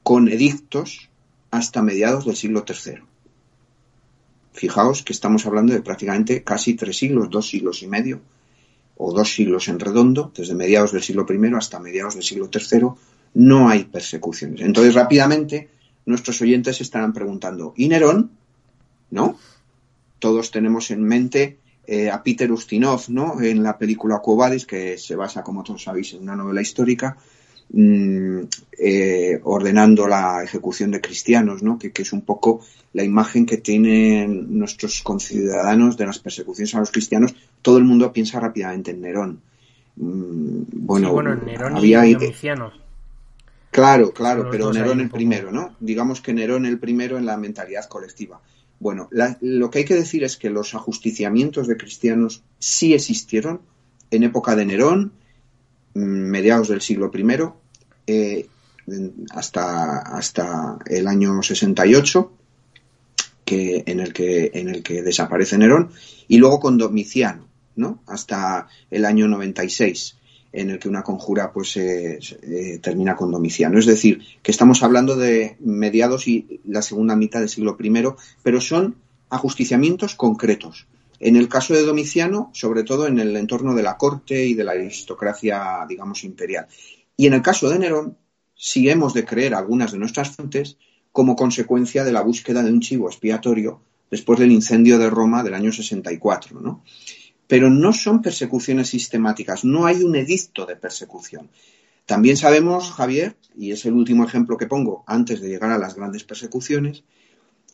con 0.03 0.29
edictos 0.29 1.11
hasta 1.51 1.83
mediados 1.83 2.25
del 2.25 2.37
siglo 2.37 2.65
III. 2.67 3.03
Fijaos 4.53 5.03
que 5.03 5.13
estamos 5.13 5.45
hablando 5.45 5.75
de 5.75 5.83
prácticamente 5.83 6.45
casi 6.45 6.75
tres 6.75 6.97
siglos, 6.97 7.31
dos 7.31 7.49
siglos 7.49 7.83
y 7.83 7.89
medio, 7.89 8.21
o 8.97 9.13
dos 9.13 9.35
siglos 9.35 9.67
en 9.67 9.81
redondo, 9.81 10.33
desde 10.37 10.55
mediados 10.55 10.93
del 10.93 11.03
siglo 11.03 11.27
I 11.29 11.55
hasta 11.57 11.81
mediados 11.81 12.15
del 12.15 12.23
siglo 12.23 12.49
III, 12.53 12.89
no 13.35 13.69
hay 13.69 13.85
persecuciones. 13.85 14.61
Entonces, 14.61 14.95
rápidamente, 14.95 15.69
nuestros 16.07 16.41
oyentes 16.43 16.81
estarán 16.81 17.13
preguntando, 17.13 17.75
¿y 17.77 17.89
Nerón? 17.89 18.31
¿No? 19.11 19.37
Todos 20.21 20.53
tenemos 20.53 20.93
en 20.93 21.03
mente 21.03 21.59
eh, 21.87 22.11
a 22.11 22.23
Peter 22.23 22.50
Ustinov, 22.50 23.05
¿no? 23.09 23.41
En 23.41 23.62
la 23.62 23.76
película 23.76 24.21
Cuobadis, 24.21 24.67
que 24.67 24.97
se 24.99 25.17
basa, 25.17 25.43
como 25.43 25.62
todos 25.62 25.83
sabéis, 25.83 26.14
en 26.14 26.23
una 26.23 26.37
novela 26.37 26.62
histórica, 26.62 27.17
mm, 27.71 28.41
eh, 28.79 29.41
ordenando 29.43 30.07
la 30.07 30.43
ejecución 30.43 30.91
de 30.91 31.00
cristianos, 31.00 31.62
¿no? 31.62 31.79
Que, 31.79 31.93
que, 31.93 32.03
es 32.03 32.12
un 32.12 32.23
poco 32.23 32.61
la 32.93 33.05
imagen 33.05 33.45
que 33.45 33.59
tienen 33.59 34.59
nuestros 34.59 35.03
conciudadanos 35.03 35.97
de 35.97 36.07
las 36.07 36.19
persecuciones 36.19 36.75
a 36.75 36.81
los 36.81 36.91
cristianos. 36.91 37.35
Todo 37.61 37.79
el 37.79 37.85
mundo 37.85 38.12
piensa 38.12 38.41
rápidamente 38.41 38.93
en 38.93 39.00
Nerón. 39.00 39.41
Mm, 39.97 40.62
bueno, 40.73 41.09
sí, 41.09 41.12
bueno, 41.12 41.35
Nerón 41.37 41.76
había, 41.76 42.07
y 42.07 42.14
Domiciano. 42.14 42.73
Claro, 43.71 44.12
claro, 44.12 44.49
pero 44.50 44.73
Nerón 44.73 45.00
el 45.00 45.11
primero, 45.11 45.50
¿no? 45.50 45.75
Digamos 45.81 46.21
que 46.21 46.33
Nerón 46.33 46.64
el 46.64 46.79
primero 46.79 47.19
en 47.19 47.26
la 47.26 47.37
mentalidad 47.37 47.88
colectiva. 47.88 48.41
Bueno, 48.81 49.09
la, 49.11 49.38
lo 49.40 49.71
que 49.71 49.81
hay 49.81 49.85
que 49.85 49.95
decir 49.95 50.25
es 50.25 50.37
que 50.37 50.50
los 50.50 50.75
ajusticiamientos 50.75 51.66
de 51.66 51.76
cristianos 51.76 52.43
sí 52.59 52.95
existieron 52.95 53.61
en 54.11 54.25
época 54.25 54.57
de 54.57 54.66
Nerón, 54.66 55.12
mm, 55.95 56.00
mediados 56.00 56.69
del 56.69 56.81
siglo 56.81 57.11
I, 57.14 57.25
eh, 58.07 58.47
hasta, 59.31 59.99
hasta 60.00 60.78
el 60.87 61.07
año 61.07 61.43
68, 61.43 62.33
que, 63.45 63.85
en, 63.87 64.00
el 64.00 64.12
que, 64.12 64.50
en 64.54 64.69
el 64.69 64.83
que 64.83 65.02
desaparece 65.02 65.59
Nerón, 65.59 65.90
y 66.28 66.38
luego 66.38 66.61
con 66.61 66.78
Domiciano, 66.78 67.49
¿no? 67.76 68.02
hasta 68.07 68.69
el 68.90 69.04
año 69.04 69.28
96 69.28 70.16
en 70.54 70.70
el 70.70 70.78
que 70.78 70.88
una 70.88 71.02
conjura 71.02 71.52
pues 71.52 71.76
eh, 71.76 72.18
termina 72.80 73.16
con 73.16 73.32
Domiciano. 73.32 73.78
Es 73.78 73.87
decir, 73.87 74.20
que 74.40 74.52
estamos 74.52 74.82
hablando 74.84 75.16
de 75.16 75.56
mediados 75.58 76.28
y 76.28 76.61
la 76.64 76.80
segunda 76.80 77.16
mitad 77.16 77.40
del 77.40 77.49
siglo 77.49 77.76
I, 77.78 77.92
pero 78.42 78.61
son 78.61 78.96
ajusticiamientos 79.30 80.14
concretos. 80.14 80.87
En 81.18 81.34
el 81.34 81.49
caso 81.49 81.75
de 81.75 81.82
Domiciano, 81.82 82.50
sobre 82.54 82.84
todo 82.84 83.08
en 83.08 83.18
el 83.18 83.37
entorno 83.37 83.75
de 83.75 83.82
la 83.82 83.96
corte 83.96 84.46
y 84.46 84.54
de 84.54 84.62
la 84.62 84.73
aristocracia, 84.73 85.84
digamos, 85.88 86.23
imperial. 86.23 86.68
Y 87.16 87.26
en 87.26 87.34
el 87.34 87.42
caso 87.42 87.68
de 87.68 87.78
Nerón, 87.80 88.16
si 88.54 88.88
hemos 88.88 89.12
de 89.12 89.25
creer 89.25 89.54
algunas 89.54 89.90
de 89.90 89.99
nuestras 89.99 90.30
fuentes, 90.30 90.76
como 91.11 91.34
consecuencia 91.34 92.04
de 92.04 92.12
la 92.12 92.23
búsqueda 92.23 92.62
de 92.62 92.70
un 92.70 92.80
chivo 92.80 93.08
expiatorio 93.08 93.80
después 94.11 94.38
del 94.38 94.52
incendio 94.52 94.99
de 94.99 95.11
Roma 95.11 95.42
del 95.42 95.54
año 95.54 95.73
64, 95.73 96.61
¿no? 96.61 96.84
Pero 97.47 97.71
no 97.71 97.93
son 97.93 98.23
persecuciones 98.23 98.89
sistemáticas, 98.89 99.65
no 99.65 99.87
hay 99.87 100.03
un 100.03 100.17
edicto 100.17 100.67
de 100.67 100.77
persecución. 100.77 101.51
También 102.07 102.37
sabemos, 102.37 102.93
Javier, 102.93 103.37
y 103.57 103.73
es 103.73 103.85
el 103.87 103.95
último 103.95 104.25
ejemplo 104.25 104.57
que 104.57 104.67
pongo 104.67 105.05
antes 105.07 105.41
de 105.41 105.49
llegar 105.49 105.71
a 105.71 105.79
las 105.79 105.95
grandes 105.95 106.25
persecuciones, 106.25 107.05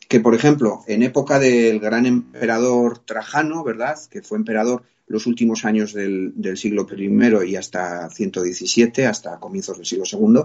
que, 0.07 0.19
por 0.19 0.35
ejemplo, 0.35 0.83
en 0.87 1.03
época 1.03 1.39
del 1.39 1.79
gran 1.79 2.05
emperador 2.05 2.99
Trajano, 2.99 3.63
¿verdad?, 3.63 3.97
que 4.09 4.21
fue 4.21 4.37
emperador 4.37 4.83
los 5.07 5.27
últimos 5.27 5.65
años 5.65 5.93
del, 5.93 6.33
siglo 6.55 6.87
I 6.89 7.49
y 7.49 7.55
hasta 7.55 8.09
117, 8.09 9.05
hasta 9.05 9.39
comienzos 9.39 9.77
del 9.77 9.85
siglo 9.85 10.05
II, 10.09 10.43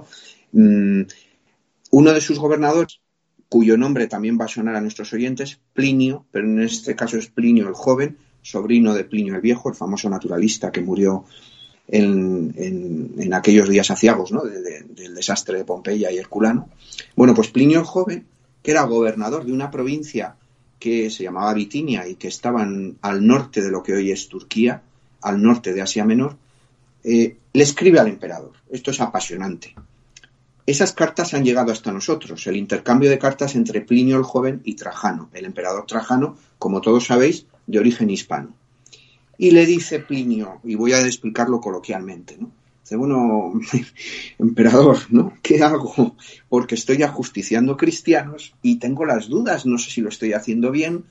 mm, 0.53 1.03
uno 1.93 2.13
de 2.13 2.21
sus 2.21 2.39
gobernadores, 2.39 3.01
cuyo 3.49 3.77
nombre 3.77 4.09
también 4.09 4.39
va 4.41 4.47
a 4.47 4.49
sonar 4.49 4.75
a 4.75 4.81
nuestros 4.81 5.13
oyentes, 5.13 5.61
Plinio, 5.73 6.27
pero 6.33 6.47
en 6.47 6.61
este 6.61 6.97
caso 6.97 7.17
es 7.17 7.29
Plinio 7.29 7.69
el 7.69 7.75
joven, 7.75 8.19
sobrino 8.47 8.95
de 8.95 9.05
Plinio 9.05 9.35
el 9.35 9.41
Viejo, 9.41 9.69
el 9.69 9.75
famoso 9.75 10.09
naturalista 10.09 10.71
que 10.71 10.81
murió 10.81 11.25
en, 11.89 13.33
aquellos 13.33 13.69
días 13.69 13.91
aciagos 13.91 14.31
¿no? 14.31 14.43
del 14.45 15.15
desastre 15.15 15.59
de 15.59 15.65
Pompeya 15.65 16.13
y 16.13 16.19
Herculano. 16.19 16.69
Bueno, 17.17 17.35
pues 17.35 17.49
Plinio 17.49 17.81
el 17.81 17.85
Joven, 17.85 18.25
que 18.63 18.71
era 18.71 18.85
gobernador 18.85 19.45
de 19.45 19.53
una 19.53 19.71
provincia 19.71 20.37
que 20.79 21.11
se 21.11 21.25
llamaba 21.25 21.55
Bitinia 21.55 22.07
y 22.07 22.15
que 22.15 22.29
estaba 22.29 22.63
al 22.63 23.27
norte 23.27 23.63
de 23.63 23.71
lo 23.71 23.83
que 23.83 23.95
hoy 23.95 24.13
es 24.13 24.29
Turquía, 24.29 24.83
al 25.23 25.43
norte 25.43 25.73
de 25.73 25.83
Asia 25.83 26.05
Menor, 26.05 26.37
eh, 27.03 27.37
le 27.53 27.63
escribe 27.63 27.99
al 27.99 28.09
emperador. 28.09 28.53
Esto 28.71 28.93
es 28.93 29.01
apasionante. 29.01 29.75
Esas 30.67 30.93
cartas 30.93 31.35
han 31.35 31.45
llegado 31.45 31.73
hasta 31.73 31.93
nosotros, 31.93 32.47
el 32.47 32.57
intercambio 32.57 33.11
de 33.11 33.19
cartas 33.19 33.55
entre 33.55 33.81
Plinio 33.81 34.17
el 34.17 34.25
Joven 34.25 34.61
y 34.65 34.75
Trajano. 34.75 35.31
El 35.33 35.45
emperador 35.47 35.87
Trajano, 35.87 36.37
como 36.59 36.81
todos 36.81 37.07
sabéis, 37.07 37.47
de 37.67 37.79
origen 37.79 38.11
hispano. 38.11 38.55
Y 39.39 39.51
le 39.51 39.67
dice 39.67 40.01
Plinio, 40.01 40.61
y 40.65 40.75
voy 40.75 40.93
a 40.93 41.01
explicarlo 41.01 41.61
coloquialmente, 41.61 42.37
¿no? 42.39 42.51
Dice, 42.83 42.97
bueno, 42.97 43.53
emperador, 44.39 44.99
¿no? 45.11 45.35
¿Qué 45.43 45.63
hago? 45.63 46.17
Porque 46.49 46.77
estoy 46.77 47.03
ajusticiando 47.03 47.77
cristianos 47.77 48.55
y 48.63 48.77
tengo 48.77 49.05
las 49.05 49.29
dudas, 49.29 49.67
no 49.67 49.79
sé 49.79 49.91
si 49.91 50.01
lo 50.01 50.09
estoy 50.09 50.33
haciendo 50.33 50.71
bien. 50.71 51.05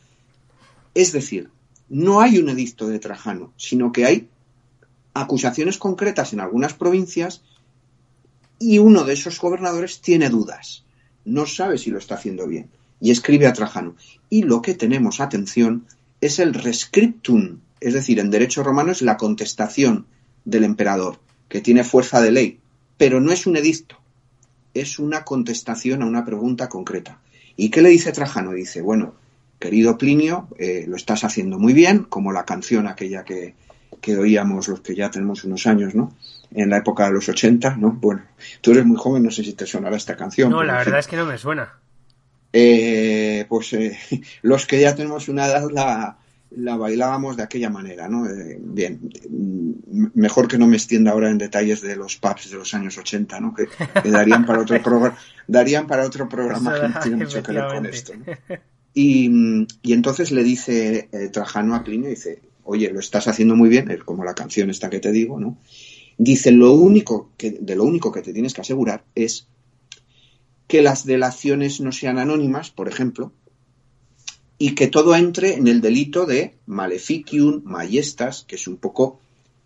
Es 0.93 1.11
decir, 1.11 1.49
no 1.89 2.21
hay 2.21 2.37
un 2.39 2.49
edicto 2.49 2.87
de 2.87 2.99
Trajano, 2.99 3.53
sino 3.57 3.91
que 3.91 4.05
hay 4.05 4.29
acusaciones 5.13 5.77
concretas 5.77 6.33
en 6.33 6.39
algunas 6.39 6.73
provincias 6.73 7.43
y 8.57 8.79
uno 8.79 9.03
de 9.03 9.13
esos 9.13 9.39
gobernadores 9.39 10.01
tiene 10.01 10.29
dudas, 10.29 10.85
no 11.25 11.45
sabe 11.45 11.77
si 11.77 11.91
lo 11.91 11.97
está 11.97 12.15
haciendo 12.15 12.47
bien 12.47 12.69
y 12.99 13.11
escribe 13.11 13.47
a 13.47 13.53
Trajano. 13.53 13.95
Y 14.29 14.43
lo 14.43 14.61
que 14.61 14.73
tenemos, 14.73 15.19
atención, 15.19 15.85
es 16.21 16.39
el 16.39 16.53
rescriptum, 16.53 17.59
es 17.79 17.93
decir, 17.93 18.19
en 18.19 18.31
derecho 18.31 18.63
romano 18.63 18.91
es 18.91 19.01
la 19.01 19.17
contestación 19.17 20.05
del 20.43 20.63
emperador, 20.63 21.19
que 21.49 21.61
tiene 21.61 21.83
fuerza 21.83 22.21
de 22.21 22.31
ley, 22.31 22.59
pero 22.97 23.19
no 23.19 23.31
es 23.31 23.45
un 23.47 23.57
edicto, 23.57 23.97
es 24.73 24.99
una 24.99 25.23
contestación 25.23 26.01
a 26.01 26.05
una 26.05 26.25
pregunta 26.25 26.69
concreta. 26.69 27.19
¿Y 27.57 27.69
qué 27.69 27.81
le 27.81 27.89
dice 27.89 28.11
Trajano? 28.11 28.51
Dice, 28.51 28.81
bueno, 28.81 29.15
querido 29.59 29.97
Plinio, 29.97 30.47
eh, 30.57 30.85
lo 30.87 30.95
estás 30.95 31.23
haciendo 31.23 31.57
muy 31.57 31.73
bien, 31.73 32.03
como 32.03 32.31
la 32.31 32.45
canción 32.45 32.87
aquella 32.87 33.23
que, 33.23 33.55
que 34.01 34.17
oíamos 34.17 34.67
los 34.67 34.81
que 34.81 34.95
ya 34.95 35.09
tenemos 35.09 35.43
unos 35.43 35.65
años, 35.67 35.95
¿no? 35.95 36.13
En 36.51 36.69
la 36.69 36.77
época 36.77 37.05
de 37.05 37.13
los 37.13 37.27
80, 37.27 37.77
¿no? 37.77 37.91
Bueno, 37.91 38.23
tú 38.61 38.71
eres 38.71 38.85
muy 38.85 38.97
joven, 38.97 39.23
no 39.23 39.31
sé 39.31 39.43
si 39.43 39.53
te 39.53 39.65
sonará 39.65 39.95
esta 39.95 40.15
canción. 40.15 40.49
No, 40.49 40.63
la 40.63 40.77
verdad 40.77 40.99
es 40.99 41.07
que 41.07 41.15
no 41.15 41.25
me 41.25 41.37
suena. 41.37 41.79
Eh, 42.57 43.45
pues 43.49 43.73
eh, 43.73 43.97
los 44.41 44.65
que 44.65 44.79
ya 44.79 44.95
tenemos 44.95 45.27
una 45.27 45.45
edad 45.45 45.69
la, 45.71 46.17
la 46.51 46.77
bailábamos 46.77 47.35
de 47.35 47.43
aquella 47.43 47.69
manera, 47.69 48.07
¿no? 48.07 48.25
Eh, 48.29 48.57
bien, 48.61 49.11
mejor 50.13 50.47
que 50.47 50.57
no 50.57 50.65
me 50.65 50.77
extienda 50.77 51.11
ahora 51.11 51.29
en 51.29 51.37
detalles 51.37 51.81
de 51.81 51.97
los 51.97 52.15
pubs 52.15 52.49
de 52.49 52.55
los 52.55 52.73
años 52.73 52.97
80, 52.97 53.41
¿no? 53.41 53.53
Que, 53.53 53.67
darían 54.09 54.45
para 54.45 54.61
otro 54.61 54.81
programa, 54.83 55.17
darían 55.45 55.85
para 55.85 56.05
otro 56.05 56.29
programa 56.29 56.79
que 56.79 56.87
no 56.87 56.99
tiene 57.01 57.17
mucho 57.25 57.43
que 57.43 57.51
ver 57.51 57.67
con 57.67 57.85
esto. 57.87 58.13
Y, 58.93 59.67
y, 59.81 59.91
entonces 59.91 60.31
le 60.31 60.45
dice 60.45 61.09
Trajano 61.33 61.75
a 61.75 61.83
Plinio, 61.83 62.07
dice, 62.07 62.39
oye, 62.63 62.89
lo 62.89 63.01
estás 63.01 63.27
haciendo 63.27 63.57
muy 63.57 63.67
bien, 63.67 63.89
como 64.05 64.23
la 64.23 64.33
canción 64.33 64.69
esta 64.69 64.89
que 64.89 65.01
te 65.01 65.11
digo, 65.11 65.41
¿no? 65.41 65.57
Dice, 66.17 66.51
lo 66.51 66.71
único 66.71 67.31
que, 67.35 67.51
de 67.59 67.75
lo 67.75 67.83
único 67.83 68.13
que 68.13 68.21
te 68.21 68.31
tienes 68.31 68.53
que 68.53 68.61
asegurar 68.61 69.03
es 69.13 69.49
que 70.67 70.81
las 70.81 71.05
delaciones 71.05 71.79
no 71.79 71.91
sean 71.91 72.17
anónimas, 72.17 72.71
por 72.71 72.87
ejemplo, 72.87 73.31
y 74.57 74.75
que 74.75 74.87
todo 74.87 75.15
entre 75.15 75.55
en 75.55 75.67
el 75.67 75.81
delito 75.81 76.25
de 76.25 76.55
maleficium 76.65 77.61
majestas, 77.63 78.45
que 78.47 78.55
es 78.55 78.67
un 78.67 78.77
poco 78.77 79.19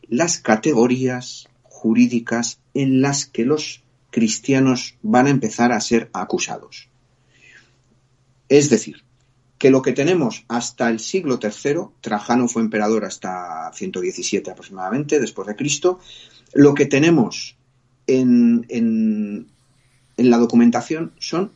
las 0.08 0.40
categorías 0.40 1.48
jurídicas 1.64 2.60
en 2.74 3.02
las 3.02 3.26
que 3.26 3.46
los 3.46 3.84
cristianos 4.10 4.96
van 5.02 5.28
a 5.28 5.30
empezar 5.30 5.72
a 5.72 5.80
ser 5.80 6.10
acusados. 6.14 6.90
Es 8.50 8.70
decir, 8.70 9.04
que 9.60 9.70
lo 9.70 9.82
que 9.82 9.92
tenemos 9.92 10.46
hasta 10.48 10.90
el 10.90 11.00
siglo 11.00 11.40
III, 11.42 11.92
Trajano 12.02 12.48
fue 12.48 12.62
emperador 12.62 13.06
hasta 13.06 13.72
117 13.74 14.50
aproximadamente 14.50 15.20
después 15.20 15.48
de 15.48 15.56
Cristo, 15.56 16.00
lo 16.54 16.74
que 16.74 16.86
tenemos 16.86 17.58
en, 18.08 18.66
en, 18.70 19.48
en 20.20 20.30
la 20.30 20.38
documentación 20.38 21.14
son 21.18 21.52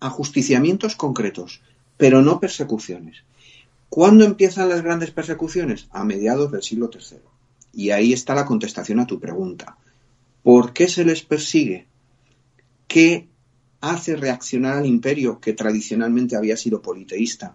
ajusticiamientos 0.00 0.96
concretos, 0.96 1.60
pero 1.96 2.22
no 2.22 2.40
persecuciones. 2.40 3.24
¿Cuándo 3.88 4.24
empiezan 4.24 4.68
las 4.68 4.82
grandes 4.82 5.10
persecuciones? 5.10 5.86
A 5.90 6.04
mediados 6.04 6.50
del 6.50 6.62
siglo 6.62 6.90
III. 6.92 7.18
Y 7.72 7.90
ahí 7.90 8.12
está 8.12 8.34
la 8.34 8.44
contestación 8.44 9.00
a 9.00 9.06
tu 9.06 9.20
pregunta. 9.20 9.76
¿Por 10.42 10.72
qué 10.72 10.88
se 10.88 11.04
les 11.04 11.22
persigue? 11.22 11.86
¿Qué 12.88 13.28
hace 13.80 14.16
reaccionar 14.16 14.78
al 14.78 14.86
imperio 14.86 15.40
que 15.40 15.52
tradicionalmente 15.52 16.36
había 16.36 16.56
sido 16.56 16.82
politeísta 16.82 17.54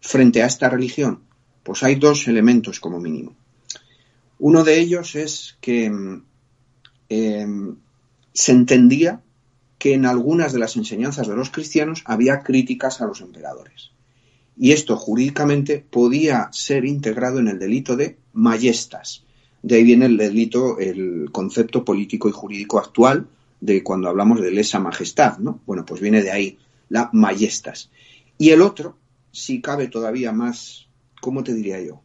frente 0.00 0.42
a 0.42 0.46
esta 0.46 0.68
religión? 0.68 1.20
Pues 1.62 1.82
hay 1.82 1.94
dos 1.94 2.28
elementos 2.28 2.80
como 2.80 3.00
mínimo. 3.00 3.34
Uno 4.38 4.64
de 4.64 4.80
ellos 4.80 5.14
es 5.14 5.56
que 5.60 5.90
em, 7.08 7.76
se 8.32 8.52
entendía 8.52 9.20
que 9.80 9.94
en 9.94 10.04
algunas 10.04 10.52
de 10.52 10.58
las 10.58 10.76
enseñanzas 10.76 11.26
de 11.26 11.34
los 11.34 11.48
cristianos 11.48 12.02
había 12.04 12.42
críticas 12.42 13.00
a 13.00 13.06
los 13.06 13.22
emperadores. 13.22 13.92
Y 14.58 14.72
esto 14.72 14.94
jurídicamente 14.94 15.82
podía 15.90 16.50
ser 16.52 16.84
integrado 16.84 17.38
en 17.38 17.48
el 17.48 17.58
delito 17.58 17.96
de 17.96 18.18
majestas. 18.34 19.24
De 19.62 19.76
ahí 19.76 19.84
viene 19.84 20.04
el 20.04 20.18
delito, 20.18 20.78
el 20.78 21.30
concepto 21.32 21.82
político 21.82 22.28
y 22.28 22.32
jurídico 22.32 22.78
actual 22.78 23.26
de 23.62 23.82
cuando 23.82 24.10
hablamos 24.10 24.42
de 24.42 24.50
lesa 24.50 24.80
majestad, 24.80 25.38
¿no? 25.38 25.60
Bueno, 25.64 25.86
pues 25.86 26.02
viene 26.02 26.22
de 26.22 26.30
ahí 26.30 26.58
la 26.90 27.08
majestas. 27.14 27.90
Y 28.36 28.50
el 28.50 28.60
otro, 28.60 28.98
si 29.32 29.62
cabe 29.62 29.88
todavía 29.88 30.30
más, 30.30 30.88
¿cómo 31.22 31.42
te 31.42 31.54
diría 31.54 31.80
yo? 31.80 32.02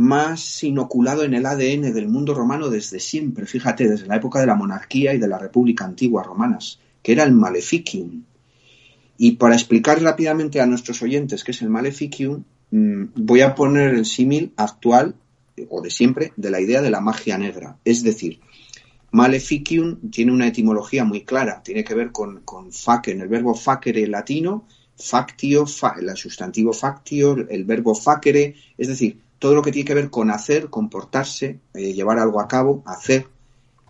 Más 0.00 0.64
inoculado 0.64 1.24
en 1.24 1.34
el 1.34 1.44
ADN 1.44 1.92
del 1.92 2.08
mundo 2.08 2.32
romano 2.32 2.70
desde 2.70 3.00
siempre, 3.00 3.44
fíjate, 3.44 3.86
desde 3.86 4.06
la 4.06 4.16
época 4.16 4.40
de 4.40 4.46
la 4.46 4.54
monarquía 4.54 5.12
y 5.12 5.18
de 5.18 5.28
la 5.28 5.36
república 5.36 5.84
antigua 5.84 6.22
romanas, 6.22 6.78
que 7.02 7.12
era 7.12 7.22
el 7.22 7.32
maleficium. 7.32 8.22
Y 9.18 9.32
para 9.32 9.54
explicar 9.54 10.00
rápidamente 10.00 10.58
a 10.58 10.64
nuestros 10.64 11.02
oyentes 11.02 11.44
qué 11.44 11.50
es 11.50 11.60
el 11.60 11.68
maleficium, 11.68 12.44
mm, 12.70 13.04
voy 13.14 13.42
a 13.42 13.54
poner 13.54 13.92
el 13.92 14.06
símil 14.06 14.54
actual 14.56 15.16
o 15.68 15.82
de 15.82 15.90
siempre 15.90 16.32
de 16.34 16.50
la 16.50 16.62
idea 16.62 16.80
de 16.80 16.88
la 16.88 17.02
magia 17.02 17.36
negra. 17.36 17.76
Es 17.84 18.02
decir, 18.02 18.40
maleficium 19.10 20.10
tiene 20.10 20.32
una 20.32 20.46
etimología 20.46 21.04
muy 21.04 21.26
clara, 21.26 21.62
tiene 21.62 21.84
que 21.84 21.94
ver 21.94 22.10
con, 22.10 22.40
con 22.46 22.72
facere, 22.72 23.20
el 23.20 23.28
verbo 23.28 23.54
facere 23.54 24.06
latino, 24.06 24.64
factio, 24.96 25.66
el 26.00 26.16
sustantivo 26.16 26.72
factio, 26.72 27.36
el 27.50 27.64
verbo 27.64 27.94
facere, 27.94 28.54
es 28.78 28.88
decir, 28.88 29.18
todo 29.40 29.54
lo 29.54 29.62
que 29.62 29.72
tiene 29.72 29.86
que 29.86 29.94
ver 29.94 30.10
con 30.10 30.30
hacer, 30.30 30.68
comportarse, 30.68 31.58
eh, 31.74 31.94
llevar 31.94 32.18
algo 32.18 32.40
a 32.40 32.46
cabo, 32.46 32.82
hacer, 32.86 33.26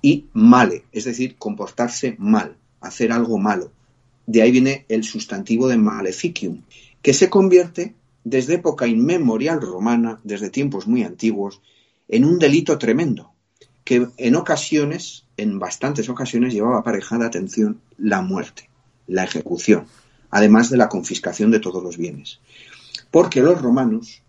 y 0.00 0.26
male, 0.32 0.84
es 0.92 1.04
decir, 1.04 1.36
comportarse 1.36 2.14
mal, 2.18 2.56
hacer 2.80 3.12
algo 3.12 3.36
malo. 3.36 3.72
De 4.26 4.42
ahí 4.42 4.52
viene 4.52 4.86
el 4.88 5.02
sustantivo 5.02 5.66
de 5.66 5.76
maleficium, 5.76 6.62
que 7.02 7.12
se 7.12 7.28
convierte 7.28 7.96
desde 8.22 8.54
época 8.54 8.86
inmemorial 8.86 9.60
romana, 9.60 10.20
desde 10.22 10.50
tiempos 10.50 10.86
muy 10.86 11.02
antiguos, 11.02 11.60
en 12.06 12.24
un 12.24 12.38
delito 12.38 12.78
tremendo, 12.78 13.32
que 13.82 14.06
en 14.18 14.36
ocasiones, 14.36 15.26
en 15.36 15.58
bastantes 15.58 16.08
ocasiones, 16.08 16.54
llevaba 16.54 16.78
aparejada 16.78 17.26
atención 17.26 17.80
la 17.98 18.22
muerte, 18.22 18.70
la 19.08 19.24
ejecución, 19.24 19.86
además 20.30 20.70
de 20.70 20.76
la 20.76 20.88
confiscación 20.88 21.50
de 21.50 21.58
todos 21.58 21.82
los 21.82 21.96
bienes. 21.96 22.38
Porque 23.10 23.40
los 23.40 23.60
romanos 23.60 24.22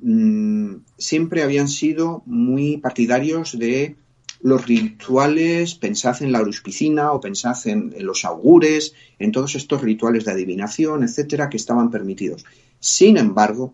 mmm, 0.00 0.76
siempre 0.98 1.42
habían 1.42 1.68
sido 1.68 2.22
muy 2.26 2.78
partidarios 2.78 3.58
de 3.58 3.96
los 4.40 4.66
rituales, 4.66 5.74
pensad 5.74 6.22
en 6.22 6.32
la 6.32 6.38
auspicina 6.38 7.12
o 7.12 7.20
pensad 7.20 7.56
en, 7.66 7.94
en, 7.96 8.06
los 8.06 8.24
augures, 8.24 8.94
en 9.18 9.32
todos 9.32 9.54
estos 9.54 9.82
rituales 9.82 10.24
de 10.24 10.32
adivinación, 10.32 11.02
etcétera, 11.02 11.48
que 11.48 11.56
estaban 11.56 11.90
permitidos. 11.90 12.44
Sin 12.78 13.16
embargo, 13.16 13.72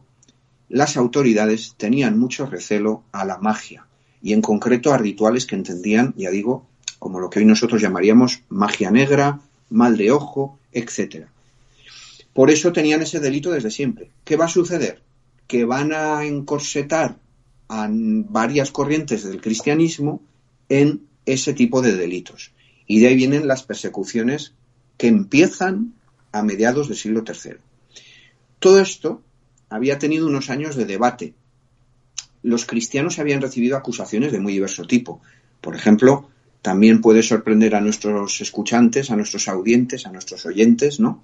las 0.68 0.96
autoridades 0.96 1.74
tenían 1.76 2.18
mucho 2.18 2.46
recelo 2.46 3.02
a 3.12 3.24
la 3.24 3.38
magia 3.38 3.86
y 4.22 4.32
en 4.32 4.40
concreto 4.40 4.92
a 4.92 4.98
rituales 4.98 5.46
que 5.46 5.56
entendían, 5.56 6.14
ya 6.16 6.30
digo, 6.30 6.66
como 6.98 7.18
lo 7.18 7.28
que 7.28 7.40
hoy 7.40 7.44
nosotros 7.44 7.82
llamaríamos 7.82 8.42
magia 8.48 8.90
negra, 8.90 9.40
mal 9.68 9.96
de 9.96 10.12
ojo, 10.12 10.58
etcétera. 10.70 11.28
Por 12.32 12.50
eso 12.50 12.72
tenían 12.72 13.02
ese 13.02 13.20
delito 13.20 13.50
desde 13.50 13.70
siempre. 13.70 14.10
¿Qué 14.24 14.36
va 14.36 14.44
a 14.44 14.48
suceder? 14.48 15.02
Que 15.52 15.66
van 15.66 15.92
a 15.92 16.24
encorsetar 16.24 17.18
a 17.68 17.86
varias 17.90 18.70
corrientes 18.70 19.22
del 19.22 19.42
cristianismo 19.42 20.22
en 20.70 21.02
ese 21.26 21.52
tipo 21.52 21.82
de 21.82 21.94
delitos. 21.94 22.52
Y 22.86 23.00
de 23.00 23.08
ahí 23.08 23.16
vienen 23.16 23.46
las 23.46 23.62
persecuciones 23.62 24.54
que 24.96 25.08
empiezan 25.08 25.92
a 26.32 26.42
mediados 26.42 26.88
del 26.88 26.96
siglo 26.96 27.22
III. 27.26 27.58
Todo 28.60 28.80
esto 28.80 29.20
había 29.68 29.98
tenido 29.98 30.26
unos 30.26 30.48
años 30.48 30.74
de 30.74 30.86
debate. 30.86 31.34
Los 32.42 32.64
cristianos 32.64 33.18
habían 33.18 33.42
recibido 33.42 33.76
acusaciones 33.76 34.32
de 34.32 34.40
muy 34.40 34.54
diverso 34.54 34.86
tipo. 34.86 35.20
Por 35.60 35.76
ejemplo, 35.76 36.30
también 36.62 37.02
puede 37.02 37.22
sorprender 37.22 37.74
a 37.74 37.82
nuestros 37.82 38.40
escuchantes, 38.40 39.10
a 39.10 39.16
nuestros 39.16 39.48
audientes, 39.48 40.06
a 40.06 40.12
nuestros 40.12 40.46
oyentes, 40.46 40.98
¿no? 40.98 41.22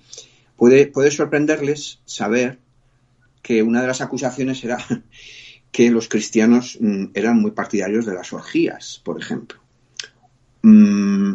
Puede, 0.55 0.87
puede 0.87 1.11
sorprenderles 1.11 2.01
saber 2.05 2.59
que 3.42 3.62
una 3.62 3.81
de 3.81 3.87
las 3.87 4.01
acusaciones 4.01 4.62
era 4.64 4.79
que 5.72 5.90
los 5.90 6.09
cristianos 6.09 6.79
mm, 6.81 7.07
eran 7.14 7.40
muy 7.40 7.53
partidarios 7.53 8.07
de 8.07 8.14
las 8.14 8.33
orgías, 8.33 9.01
por 9.05 9.20
ejemplo. 9.20 9.59
Mm, 10.62 11.35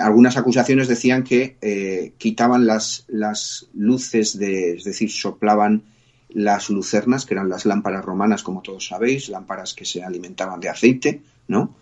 algunas 0.00 0.36
acusaciones 0.36 0.88
decían 0.88 1.24
que 1.24 1.56
eh, 1.60 2.12
quitaban 2.18 2.66
las, 2.66 3.04
las 3.08 3.68
luces 3.74 4.38
de, 4.38 4.74
es 4.74 4.84
decir, 4.84 5.10
soplaban 5.10 5.82
las 6.28 6.68
lucernas, 6.68 7.24
que 7.24 7.34
eran 7.34 7.48
las 7.48 7.64
lámparas 7.64 8.04
romanas, 8.04 8.42
como 8.42 8.60
todos 8.60 8.86
sabéis, 8.86 9.28
lámparas 9.30 9.74
que 9.74 9.84
se 9.84 10.02
alimentaban 10.02 10.60
de 10.60 10.68
aceite, 10.68 11.22
¿no? 11.48 11.74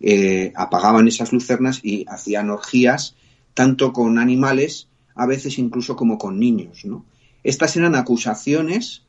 Eh, 0.00 0.52
apagaban 0.56 1.06
esas 1.06 1.32
lucernas 1.32 1.80
y 1.82 2.04
hacían 2.08 2.50
orgías 2.50 3.14
tanto 3.54 3.92
con 3.92 4.18
animales, 4.18 4.88
a 5.14 5.26
veces 5.26 5.58
incluso 5.58 5.94
como 5.94 6.18
con 6.18 6.40
niños, 6.40 6.84
¿no? 6.84 7.04
Estas 7.44 7.76
eran 7.76 7.94
acusaciones 7.94 9.04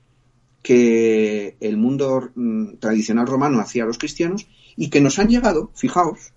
que 0.62 1.58
el 1.60 1.78
mundo 1.78 2.32
mm, 2.36 2.76
tradicional 2.80 3.28
romano 3.28 3.60
hacía 3.60 3.84
a 3.84 3.86
los 3.86 3.98
cristianos 3.98 4.48
y 4.76 4.90
que 4.90 5.02
nos 5.02 5.20
han 5.20 5.28
llegado, 5.28 5.72
fijaos, 5.76 6.34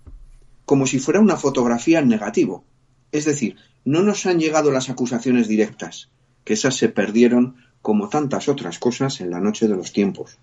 como 0.64 0.86
si 0.86 0.98
fuera 0.98 1.20
una 1.20 1.36
fotografía 1.36 2.00
en 2.00 2.08
negativo. 2.08 2.64
Es 3.12 3.24
decir, 3.24 3.56
no 3.84 4.02
nos 4.02 4.26
han 4.26 4.40
llegado 4.40 4.72
las 4.72 4.90
acusaciones 4.90 5.46
directas, 5.46 6.10
que 6.44 6.54
esas 6.54 6.74
se 6.74 6.88
perdieron 6.88 7.56
como 7.80 8.08
tantas 8.08 8.48
otras 8.48 8.80
cosas 8.80 9.20
en 9.20 9.30
la 9.30 9.40
noche 9.40 9.68
de 9.68 9.76
los 9.76 9.92
tiempos. 9.92 10.38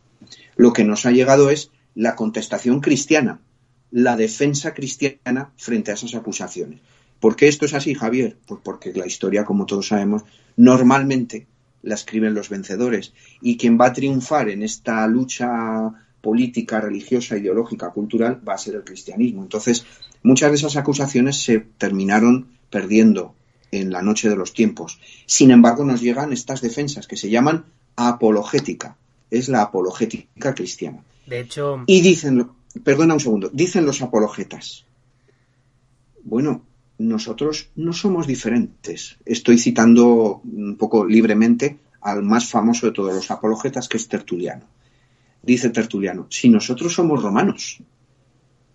Lo 0.56 0.72
que 0.72 0.86
nos 0.86 1.06
ha 1.06 1.12
llegado 1.12 1.50
es 1.50 1.72
la 1.94 2.16
contestación 2.16 2.80
cristiana, 2.80 3.42
la 3.92 4.16
defensa 4.16 4.74
cristiana 4.74 5.52
frente 5.58 5.92
a 5.92 5.96
esas 5.96 6.16
acusaciones. 6.16 6.80
¿Por 7.24 7.38
qué 7.38 7.48
esto 7.48 7.66
es 7.66 7.74
así, 7.74 7.94
Javier? 7.94 8.36
Pues 8.46 8.60
porque 8.62 8.92
la 8.92 9.08
historia, 9.08 9.46
como 9.46 9.66
todos 9.66 9.88
sabemos, 9.88 10.24
normalmente 10.58 11.48
la 11.82 11.96
escriben 11.96 12.34
los 12.34 12.50
vencedores 12.50 13.14
y 13.40 13.56
quien 13.56 13.80
va 13.80 13.86
a 13.86 13.94
triunfar 13.94 14.50
en 14.50 14.62
esta 14.62 15.08
lucha 15.08 15.90
política, 16.20 16.82
religiosa, 16.82 17.38
ideológica, 17.38 17.92
cultural, 17.92 18.42
va 18.46 18.56
a 18.56 18.58
ser 18.58 18.76
el 18.76 18.84
cristianismo. 18.84 19.42
Entonces, 19.42 19.86
muchas 20.22 20.52
de 20.52 20.58
esas 20.58 20.76
acusaciones 20.76 21.38
se 21.38 21.60
terminaron 21.60 22.50
perdiendo 22.70 23.36
en 23.72 23.94
la 23.94 24.02
noche 24.02 24.28
de 24.28 24.36
los 24.36 24.52
tiempos. 24.52 25.00
Sin 25.26 25.52
embargo, 25.52 25.86
nos 25.86 26.02
llegan 26.02 26.34
estas 26.34 26.60
defensas 26.60 27.08
que 27.08 27.16
se 27.16 27.30
llaman 27.30 27.64
apologética. 27.96 28.98
Es 29.32 29.48
la 29.48 29.62
apologética 29.62 30.54
cristiana. 30.54 31.06
De 31.26 31.40
hecho. 31.40 31.86
Y 31.88 32.02
dicen, 32.02 32.50
perdona 32.84 33.14
un 33.14 33.22
segundo, 33.22 33.50
dicen 33.54 33.86
los 33.86 34.02
apologetas. 34.02 34.84
Bueno, 36.26 36.64
nosotros 37.08 37.70
no 37.76 37.94
somos 37.94 38.28
diferentes. 38.28 39.18
Estoy 39.26 39.58
citando 39.58 40.42
un 40.44 40.76
poco 40.78 41.06
libremente 41.06 41.80
al 42.02 42.24
más 42.24 42.50
famoso 42.50 42.88
de 42.88 42.94
todos 42.94 43.14
los 43.14 43.32
apologetas, 43.32 43.88
que 43.88 43.98
es 43.98 44.08
Tertuliano 44.08 44.66
dice 45.44 45.70
Tertuliano, 45.70 46.26
si 46.30 46.50
nosotros 46.50 46.94
somos 46.94 47.22
romanos, 47.22 47.80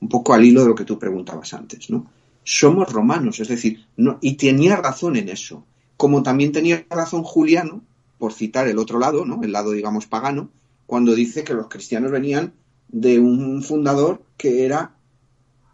un 0.00 0.08
poco 0.08 0.34
al 0.34 0.44
hilo 0.44 0.62
de 0.62 0.68
lo 0.68 0.74
que 0.74 0.84
tú 0.84 0.98
preguntabas 0.98 1.54
antes, 1.54 1.90
¿no? 1.90 2.06
Somos 2.44 2.92
romanos, 2.92 3.40
es 3.40 3.48
decir, 3.48 3.86
no, 3.96 4.18
y 4.20 4.34
tenía 4.34 4.76
razón 4.76 5.16
en 5.16 5.28
eso, 5.28 5.64
como 5.96 6.22
también 6.22 6.52
tenía 6.52 6.86
razón 6.88 7.24
Juliano, 7.24 7.82
por 8.18 8.32
citar 8.32 8.68
el 8.68 8.78
otro 8.78 8.98
lado, 8.98 9.24
¿no? 9.24 9.42
El 9.42 9.52
lado, 9.52 9.72
digamos, 9.72 10.06
pagano, 10.06 10.50
cuando 10.86 11.14
dice 11.14 11.42
que 11.42 11.54
los 11.54 11.68
cristianos 11.68 12.12
venían 12.12 12.52
de 12.88 13.18
un 13.18 13.62
fundador 13.62 14.22
que 14.36 14.64
era 14.64 14.94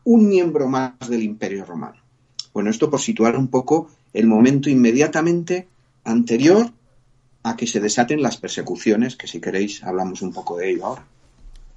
un 0.05 0.29
miembro 0.29 0.69
más 0.69 0.95
del 1.09 1.23
imperio 1.23 1.65
romano. 1.65 2.04
Bueno, 2.55 2.71
esto 2.71 2.89
por 2.89 3.01
situar 3.01 3.37
un 3.37 3.49
poco 3.49 3.91
el 4.15 4.27
momento 4.27 4.71
inmediatamente 4.71 5.67
anterior 6.05 6.71
a 7.43 7.57
que 7.57 7.67
se 7.67 7.81
desaten 7.81 8.23
las 8.23 8.37
persecuciones, 8.37 9.17
que 9.17 9.27
si 9.27 9.41
queréis 9.41 9.83
hablamos 9.83 10.23
un 10.23 10.33
poco 10.33 10.57
de 10.57 10.71
ello 10.71 10.87
ahora. 10.87 11.05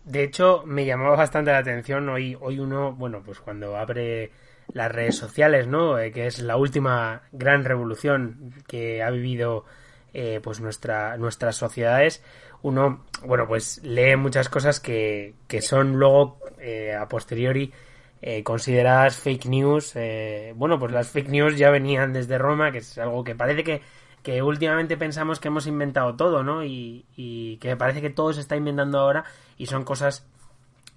De 0.06 0.24
hecho, 0.24 0.64
me 0.66 0.86
llamaba 0.86 1.18
bastante 1.18 1.52
la 1.52 1.58
atención 1.58 2.08
hoy, 2.08 2.38
hoy 2.40 2.60
uno, 2.60 2.94
bueno, 2.94 3.22
pues 3.26 3.40
cuando 3.40 3.76
abre 3.76 4.32
las 4.72 4.92
redes 4.92 5.16
sociales, 5.16 5.68
¿no? 5.68 5.98
Eh, 5.98 6.12
que 6.12 6.28
es 6.28 6.40
la 6.40 6.58
última 6.58 7.24
gran 7.32 7.66
revolución 7.66 8.54
que 8.68 9.02
ha 9.02 9.10
vivido 9.10 9.66
eh, 10.14 10.40
pues 10.44 10.62
nuestra, 10.62 11.18
nuestras 11.18 11.56
sociedades, 11.56 12.24
uno, 12.62 13.04
bueno, 13.26 13.48
pues 13.48 13.82
lee 13.84 14.16
muchas 14.16 14.48
cosas 14.48 14.80
que, 14.80 15.34
que 15.48 15.62
son 15.62 15.98
luego 15.98 16.38
eh, 16.60 16.94
a 16.94 17.08
posteriori 17.08 17.74
eh, 18.22 18.44
consideradas 18.44 19.18
fake 19.18 19.46
news. 19.46 19.94
Eh, 19.96 20.54
bueno, 20.56 20.80
pues 20.80 20.92
las 20.92 21.10
fake 21.10 21.30
news 21.30 21.58
ya 21.58 21.70
venían 21.70 22.14
desde 22.14 22.38
Roma, 22.38 22.72
que 22.72 22.80
es 22.80 22.98
algo 22.98 23.24
que 23.24 23.36
parece 23.36 23.64
que 23.64 23.82
que 24.28 24.42
últimamente 24.42 24.98
pensamos 24.98 25.40
que 25.40 25.48
hemos 25.48 25.68
inventado 25.68 26.18
todo, 26.18 26.44
¿no? 26.44 26.62
Y, 26.62 27.58
que 27.62 27.78
parece 27.78 28.02
que 28.02 28.10
todo 28.10 28.34
se 28.34 28.42
está 28.42 28.58
inventando 28.58 29.00
ahora 29.00 29.24
y 29.58 29.68
son 29.68 29.86
cosas 29.86 30.26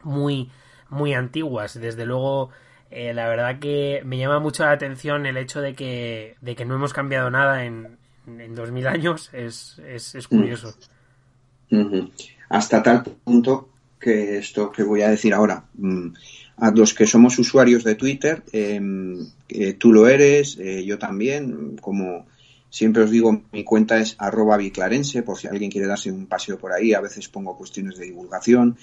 muy, 0.02 0.50
muy 0.88 1.14
antiguas. 1.14 1.78
Desde 1.80 2.06
luego, 2.06 2.50
eh, 2.90 3.14
la 3.14 3.28
verdad 3.28 3.60
que 3.60 4.02
me 4.04 4.18
llama 4.18 4.40
mucho 4.40 4.64
la 4.64 4.72
atención 4.72 5.26
el 5.26 5.36
hecho 5.36 5.60
de 5.60 5.74
que, 5.74 6.34
de 6.40 6.56
que 6.56 6.64
no 6.64 6.74
hemos 6.74 6.92
cambiado 6.92 7.30
nada 7.30 7.64
en, 7.64 7.98
en 8.26 8.54
2000 8.56 8.86
años. 8.88 9.30
Es, 9.32 9.78
es, 9.86 10.16
es 10.16 10.26
curioso. 10.26 10.74
Hasta 12.48 12.82
tal 12.82 13.04
punto 13.04 13.69
que 14.00 14.38
esto 14.38 14.72
que 14.72 14.82
voy 14.82 15.02
a 15.02 15.10
decir 15.10 15.34
ahora. 15.34 15.64
Mm, 15.74 16.08
a 16.56 16.70
los 16.72 16.94
que 16.94 17.06
somos 17.06 17.38
usuarios 17.38 17.84
de 17.84 17.94
Twitter, 17.94 18.42
em, 18.52 19.26
eh, 19.48 19.74
tú 19.74 19.92
lo 19.92 20.08
eres, 20.08 20.58
eh, 20.58 20.84
yo 20.84 20.98
también, 20.98 21.76
como 21.80 22.26
siempre 22.70 23.02
os 23.02 23.10
digo, 23.10 23.42
mi 23.52 23.64
cuenta 23.64 23.98
es 23.98 24.16
arroba 24.18 24.56
biclarense, 24.56 25.22
por 25.22 25.38
si 25.38 25.48
alguien 25.48 25.70
quiere 25.70 25.86
darse 25.86 26.10
un 26.10 26.26
paseo 26.26 26.58
por 26.58 26.72
ahí, 26.72 26.94
a 26.94 27.00
veces 27.00 27.28
pongo 27.28 27.56
cuestiones 27.56 27.98
de 27.98 28.06
divulgación, 28.06 28.76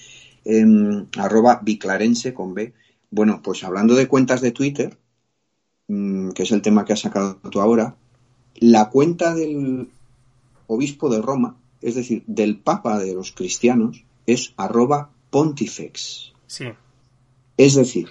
em, 0.46 1.06
arroba 1.18 1.60
biclarense 1.64 2.34
con 2.34 2.54
B. 2.54 2.74
Bueno, 3.12 3.42
pues 3.44 3.64
hablando 3.64 3.96
de 3.96 4.08
cuentas 4.08 4.42
de 4.42 4.52
Twitter, 4.52 4.98
mm, 5.88 6.32
que 6.32 6.44
es 6.44 6.52
el 6.52 6.62
tema 6.62 6.86
que 6.86 6.94
has 6.94 7.02
sacado 7.02 7.36
tú 7.52 7.62
ahora, 7.62 7.96
la 8.56 8.90
cuenta 8.90 9.36
del 9.36 9.90
obispo 10.68 11.10
de 11.10 11.22
Roma, 11.22 11.58
es 11.82 11.96
decir, 11.96 12.24
del 12.28 12.58
papa 12.58 13.00
de 13.00 13.14
los 13.14 13.32
cristianos, 13.32 14.04
es 14.28 14.54
arroba 14.58 15.10
pontifex. 15.32 16.34
Sí. 16.46 16.66
Es 17.58 17.74
decir, 17.74 18.10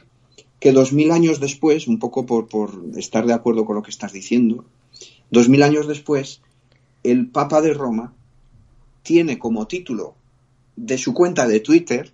que 0.59 0.73
dos 0.73 0.93
mil 0.93 1.13
años 1.13 1.39
después, 1.39 1.87
un 1.87 2.01
poco 2.01 2.27
por, 2.27 2.49
por 2.49 2.83
estar 2.97 3.25
de 3.27 3.35
acuerdo 3.35 3.65
con 3.65 3.77
lo 3.77 3.83
que 3.83 3.91
estás 3.91 4.13
diciendo, 4.13 4.65
dos 5.31 5.49
mil 5.49 5.63
años 5.63 5.87
después, 5.87 6.41
el 7.05 7.29
Papa 7.29 7.61
de 7.61 7.73
Roma 7.73 8.13
tiene 9.05 9.39
como 9.39 9.69
título 9.69 10.17
de 10.75 10.99
su 10.99 11.15
cuenta 11.15 11.47
de 11.47 11.61
Twitter 11.61 12.13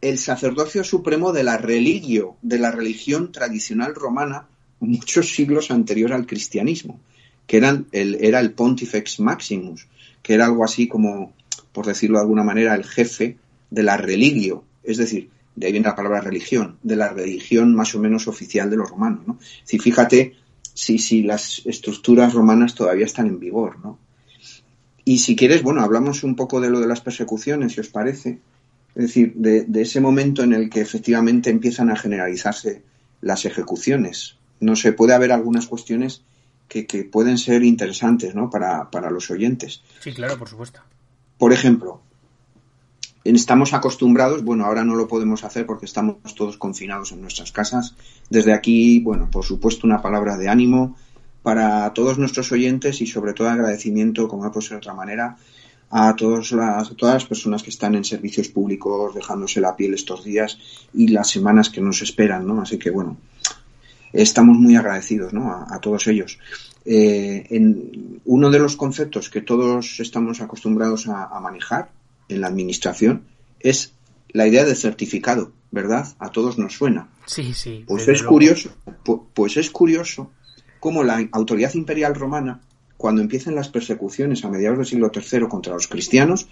el 0.00 0.18
sacerdocio 0.18 0.84
supremo 0.84 1.32
de 1.32 1.44
la 1.44 1.56
religio, 1.56 2.36
de 2.42 2.58
la 2.58 2.70
religión 2.70 3.32
tradicional 3.32 3.94
romana 3.94 4.48
muchos 4.80 5.34
siglos 5.34 5.70
anterior 5.70 6.12
al 6.12 6.26
cristianismo, 6.26 7.00
que 7.46 7.56
eran 7.56 7.86
el, 7.92 8.16
era 8.16 8.40
el 8.40 8.52
Pontifex 8.52 9.20
Maximus, 9.20 9.86
que 10.22 10.34
era 10.34 10.46
algo 10.46 10.64
así 10.64 10.86
como, 10.86 11.32
por 11.76 11.84
decirlo 11.84 12.16
de 12.16 12.22
alguna 12.22 12.42
manera, 12.42 12.74
el 12.74 12.84
jefe 12.84 13.36
de 13.70 13.82
la 13.82 13.98
religio, 13.98 14.64
es 14.82 14.96
decir, 14.96 15.28
de 15.54 15.66
ahí 15.66 15.72
viene 15.72 15.86
la 15.86 15.94
palabra 15.94 16.22
religión, 16.22 16.78
de 16.82 16.96
la 16.96 17.10
religión 17.10 17.74
más 17.74 17.94
o 17.94 17.98
menos 17.98 18.28
oficial 18.28 18.70
de 18.70 18.78
los 18.78 18.88
romanos. 18.88 19.26
¿no? 19.26 19.38
Si 19.62 19.78
fíjate 19.78 20.36
si, 20.72 20.96
si 20.96 21.22
las 21.22 21.60
estructuras 21.66 22.32
romanas 22.32 22.74
todavía 22.74 23.04
están 23.04 23.26
en 23.26 23.38
vigor. 23.38 23.78
¿no? 23.80 23.98
Y 25.04 25.18
si 25.18 25.36
quieres, 25.36 25.62
bueno, 25.62 25.82
hablamos 25.82 26.24
un 26.24 26.34
poco 26.34 26.62
de 26.62 26.70
lo 26.70 26.80
de 26.80 26.86
las 26.86 27.02
persecuciones, 27.02 27.74
si 27.74 27.80
os 27.80 27.88
parece. 27.88 28.38
Es 28.94 29.08
decir, 29.08 29.34
de, 29.34 29.66
ese 29.82 30.00
momento 30.00 30.44
en 30.44 30.54
el 30.54 30.70
que 30.70 30.80
efectivamente 30.80 31.50
empiezan 31.50 31.90
a 31.90 31.96
generalizarse 31.96 32.84
las 33.20 33.44
ejecuciones. 33.44 34.38
No 34.60 34.76
sé, 34.76 34.94
puede 34.94 35.12
haber 35.12 35.30
algunas 35.30 35.66
cuestiones 35.66 36.22
que, 36.68 36.86
que 36.86 37.04
pueden 37.04 37.36
ser 37.36 37.64
interesantes 37.64 38.34
¿no? 38.34 38.48
para, 38.48 38.90
para 38.90 39.10
los 39.10 39.30
oyentes. 39.30 39.82
Sí, 40.00 40.14
claro, 40.14 40.38
por 40.38 40.48
supuesto. 40.48 40.80
Por 41.38 41.52
ejemplo, 41.52 42.00
estamos 43.24 43.72
acostumbrados, 43.74 44.44
bueno, 44.44 44.64
ahora 44.64 44.84
no 44.84 44.94
lo 44.94 45.08
podemos 45.08 45.44
hacer 45.44 45.66
porque 45.66 45.86
estamos 45.86 46.16
todos 46.34 46.56
confinados 46.56 47.12
en 47.12 47.20
nuestras 47.20 47.52
casas. 47.52 47.94
Desde 48.30 48.52
aquí, 48.52 49.00
bueno, 49.00 49.30
por 49.30 49.44
supuesto, 49.44 49.86
una 49.86 50.02
palabra 50.02 50.36
de 50.36 50.48
ánimo 50.48 50.96
para 51.42 51.92
todos 51.92 52.18
nuestros 52.18 52.50
oyentes 52.52 53.00
y 53.00 53.06
sobre 53.06 53.32
todo 53.32 53.48
agradecimiento, 53.48 54.28
como 54.28 54.44
no 54.44 54.52
puede 54.52 54.66
ser 54.66 54.76
de 54.76 54.78
otra 54.78 54.94
manera, 54.94 55.36
a, 55.90 56.16
todas 56.16 56.50
las, 56.52 56.96
todas 56.96 57.14
las 57.14 57.24
personas 57.24 57.62
que 57.62 57.70
están 57.70 57.94
en 57.94 58.04
servicios 58.04 58.48
públicos 58.48 59.14
dejándose 59.14 59.60
la 59.60 59.76
piel 59.76 59.94
estos 59.94 60.24
días 60.24 60.58
y 60.92 61.08
las 61.08 61.30
semanas 61.30 61.70
que 61.70 61.80
nos 61.80 62.02
esperan, 62.02 62.46
¿no? 62.46 62.60
Así 62.60 62.78
que, 62.78 62.90
bueno, 62.90 63.16
estamos 64.12 64.56
muy 64.56 64.76
agradecidos, 64.76 65.32
¿no? 65.32 65.52
A, 65.52 65.78
todos 65.80 66.06
ellos. 66.08 66.38
Eh, 66.86 67.46
en 67.50 68.20
uno 68.24 68.50
de 68.50 68.58
los 68.60 68.76
conceptos 68.76 69.28
que 69.28 69.40
todos 69.40 69.98
estamos 69.98 70.40
acostumbrados 70.40 71.08
a 71.08 71.38
manejar 71.40 71.90
en 72.28 72.40
la 72.40 72.46
administración 72.46 73.24
es 73.60 73.92
la 74.28 74.46
idea 74.46 74.64
de 74.64 74.74
certificado, 74.74 75.52
¿verdad? 75.70 76.06
A 76.18 76.30
todos 76.30 76.58
nos 76.58 76.74
suena. 76.74 77.08
Sí, 77.26 77.54
sí. 77.54 77.84
Pues 77.86 78.06
es 78.08 78.22
curioso, 78.22 78.70
pues 79.34 79.56
es 79.56 79.70
curioso 79.70 80.30
cómo 80.80 81.02
la 81.02 81.26
autoridad 81.32 81.74
imperial 81.74 82.14
romana, 82.14 82.60
cuando 82.96 83.22
empiezan 83.22 83.54
las 83.54 83.68
persecuciones 83.68 84.44
a 84.44 84.48
mediados 84.48 84.78
del 84.78 84.86
siglo 84.86 85.10
III 85.14 85.48
contra 85.48 85.74
los 85.74 85.88
cristianos, 85.88 86.46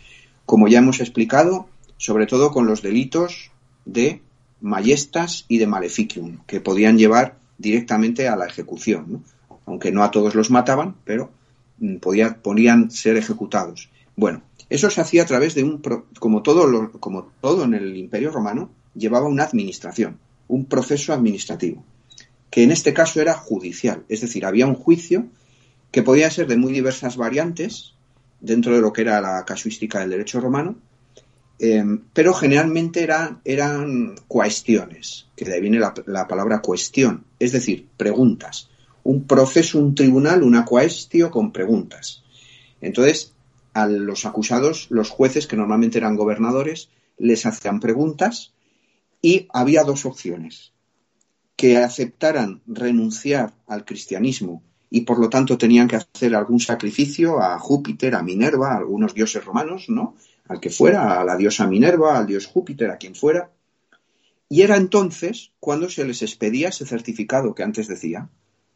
como 0.47 0.69
ya 0.69 0.79
hemos 0.79 1.01
explicado, 1.01 1.69
sobre 1.97 2.27
todo 2.27 2.51
con 2.51 2.67
los 2.67 2.83
delitos 2.83 3.51
de 3.85 4.23
mayestas 4.61 5.45
y 5.49 5.59
de 5.59 5.67
maleficium, 5.67 6.39
que 6.47 6.61
podían 6.61 6.99
llevar 6.99 7.37
directamente 7.59 8.29
a 8.29 8.37
la 8.37 8.47
ejecución, 8.47 9.25
aunque 9.67 9.93
no 9.93 10.03
a 10.03 10.11
todos 10.11 10.35
los 10.35 10.51
mataban, 10.51 10.97
pero 11.05 11.31
mm, 11.79 11.97
podían 11.97 12.91
ser 12.91 13.17
ejecutados. 13.17 13.91
Bueno, 14.17 14.43
eso 14.71 14.91
se 14.91 15.01
hacía 15.01 15.23
a 15.23 15.27
través 15.27 15.55
de 15.55 15.65
un, 15.65 15.83
como 16.19 16.43
todo, 16.43 16.91
como 17.01 17.31
todo 17.41 17.65
en 17.65 17.75
el 17.75 17.97
Imperio 17.97 18.31
Romano, 18.31 18.71
llevaba 18.95 19.27
una 19.27 19.45
administración, 19.45 20.19
un 20.49 20.67
proceso 20.67 21.13
administrativo, 21.13 21.85
que 22.51 22.63
en 22.63 22.71
este 22.71 22.95
caso 22.95 23.21
era 23.21 23.35
judicial, 23.35 24.05
es 24.09 24.21
decir, 24.21 24.47
había 24.47 24.67
un 24.67 24.75
juicio 24.75 25.27
que 25.91 26.03
podía 26.03 26.31
ser 26.31 26.47
de 26.47 26.57
muy 26.57 26.73
diversas 26.73 27.17
variantes 27.17 27.95
dentro 28.41 28.75
de 28.75 28.81
lo 28.81 28.93
que 28.93 29.03
era 29.03 29.21
la 29.21 29.45
casuística 29.45 30.01
del 30.01 30.11
derecho 30.11 30.41
romano, 30.41 30.77
em, 31.59 32.01
pero 32.13 32.35
generalmente 32.35 33.09
eran 33.45 34.17
cuestiones, 34.27 35.27
que 35.37 35.45
de 35.45 35.55
ahí 35.55 35.61
viene 35.61 35.79
la, 35.79 36.27
palabra 36.29 36.61
cuestión, 36.61 37.25
es 37.39 37.53
decir, 37.53 37.87
preguntas. 37.97 38.71
Un 39.05 39.27
proceso, 39.27 39.79
un 39.79 39.95
tribunal, 39.95 40.43
una 40.43 40.65
cuestio 40.65 41.31
con 41.31 41.53
preguntas. 41.53 42.25
Entonces, 42.81 43.33
a 43.73 43.87
los 43.87 44.27
acusados, 44.27 44.87
los 44.91 45.11
jueces, 45.11 45.47
que 45.47 45.57
normalmente 45.57 45.99
eran 45.99 46.17
gobernadores, 46.17 46.89
les 47.19 47.47
hacían 47.47 47.81
preguntas 47.81 48.53
y 49.23 49.49
había 49.53 49.85
dos 49.85 50.05
opciones. 50.05 50.73
Que 51.57 51.79
aceptaran 51.79 52.63
renunciar 52.67 53.55
al 53.67 53.85
cristianismo 53.85 54.63
y 54.91 55.01
por 55.01 55.19
lo 55.19 55.29
tanto 55.29 55.59
tenían 55.59 55.89
que 55.89 55.97
hacer 55.97 56.35
algún 56.35 56.61
sacrificio 56.61 57.41
a 57.41 57.59
Júpiter, 57.59 58.15
a 58.15 58.23
Minerva, 58.23 58.73
a 58.73 58.79
algunos 58.79 59.15
dioses 59.15 59.45
romanos, 59.45 59.87
¿no? 59.89 60.15
Al 60.47 60.61
que 60.61 60.71
fuera, 60.71 61.21
a 61.21 61.25
la 61.25 61.37
diosa 61.37 61.67
Minerva, 61.67 62.17
al 62.17 62.27
dios 62.27 62.47
Júpiter, 62.47 62.91
a 62.91 62.97
quien 62.97 63.15
fuera. 63.15 63.51
Y 64.49 64.63
era 64.63 64.77
entonces 64.77 65.53
cuando 65.59 65.89
se 65.89 66.05
les 66.05 66.23
expedía 66.23 66.69
ese 66.69 66.87
certificado 66.87 67.55
que 67.55 67.63
antes 67.63 67.89
decía, 67.89 68.29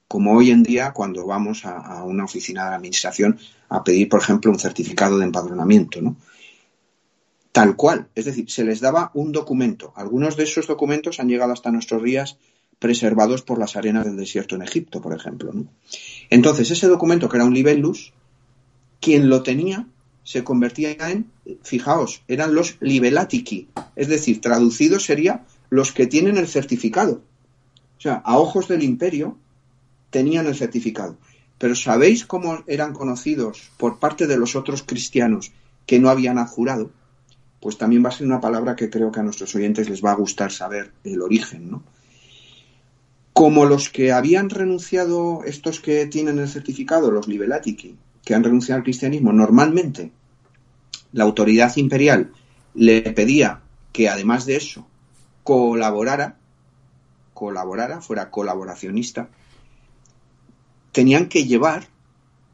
como 0.08 0.32
hoy 0.32 0.50
en 0.50 0.62
día 0.62 0.92
cuando 0.92 1.26
vamos 1.26 1.64
a, 1.66 2.02
una 2.02 2.24
oficina 2.24 2.68
de 2.70 2.76
administración 2.76 3.38
a 3.68 3.84
pedir, 3.84 4.08
por 4.08 4.20
ejemplo, 4.20 4.50
un 4.50 4.58
certificado 4.58 5.18
de 5.18 5.26
empadronamiento, 5.26 6.00
¿no? 6.00 6.16
Tal 7.52 7.76
cual, 7.76 8.08
es 8.14 8.24
decir, 8.24 8.50
se 8.50 8.64
les 8.64 8.80
daba 8.80 9.10
un 9.14 9.32
documento. 9.32 9.92
Algunos 9.96 10.36
de 10.36 10.44
esos 10.44 10.66
documentos 10.66 11.20
han 11.20 11.28
llegado 11.28 11.52
hasta 11.52 11.70
nuestros 11.70 12.02
días 12.02 12.38
preservados 12.78 13.42
por 13.42 13.58
las 13.58 13.76
arenas 13.76 14.06
del 14.06 14.16
desierto 14.16 14.54
en 14.54 14.62
Egipto, 14.62 15.00
por 15.00 15.14
ejemplo. 15.14 15.52
Entonces, 16.30 16.70
ese 16.70 16.86
documento 16.86 17.28
que 17.28 17.36
era 17.36 17.44
un 17.44 17.54
libellus, 17.54 18.12
quien 19.00 19.28
lo 19.28 19.42
tenía 19.42 19.86
se 20.22 20.44
convertía 20.44 20.92
en, 21.08 21.30
fijaos, 21.62 22.22
eran 22.28 22.54
los 22.54 22.76
libelatici, 22.80 23.68
es 23.96 24.08
decir, 24.08 24.40
traducido 24.40 25.00
sería 25.00 25.44
los 25.70 25.92
que 25.92 26.06
tienen 26.06 26.36
el 26.36 26.46
certificado. 26.46 27.22
O 27.96 28.00
sea, 28.00 28.22
a 28.24 28.38
ojos 28.38 28.68
del 28.68 28.82
imperio, 28.82 29.36
tenían 30.10 30.46
el 30.46 30.54
certificado. 30.54 31.16
Pero 31.58 31.74
¿sabéis 31.74 32.24
cómo 32.24 32.62
eran 32.66 32.92
conocidos 32.92 33.70
por 33.76 33.98
parte 33.98 34.26
de 34.26 34.38
los 34.38 34.54
otros 34.54 34.82
cristianos 34.82 35.52
que 35.86 35.98
no 35.98 36.08
habían 36.08 36.38
adjurado? 36.38 36.90
Pues 37.60 37.76
también 37.78 38.04
va 38.04 38.10
a 38.10 38.12
ser 38.12 38.26
una 38.26 38.40
palabra 38.40 38.76
que 38.76 38.90
creo 38.90 39.10
que 39.10 39.20
a 39.20 39.24
nuestros 39.24 39.54
oyentes 39.54 39.88
les 39.88 40.04
va 40.04 40.12
a 40.12 40.16
gustar 40.16 40.52
saber 40.52 40.92
el 41.02 41.20
origen, 41.22 41.70
¿no? 41.70 41.82
Como 43.32 43.66
los 43.66 43.88
que 43.88 44.12
habían 44.12 44.50
renunciado, 44.50 45.42
estos 45.44 45.80
que 45.80 46.06
tienen 46.06 46.38
el 46.38 46.48
certificado, 46.48 47.10
los 47.10 47.28
libelatici, 47.28 47.96
que 48.24 48.34
han 48.34 48.44
renunciado 48.44 48.78
al 48.78 48.84
cristianismo, 48.84 49.32
normalmente 49.32 50.12
la 51.12 51.24
autoridad 51.24 51.76
imperial 51.76 52.32
le 52.74 53.00
pedía 53.12 53.60
que 53.92 54.08
además 54.08 54.46
de 54.46 54.56
eso 54.56 54.86
colaborara, 55.42 56.36
colaborara, 57.32 58.00
fuera 58.00 58.30
colaboracionista, 58.30 59.30
tenían 60.92 61.28
que 61.28 61.44
llevar 61.44 61.88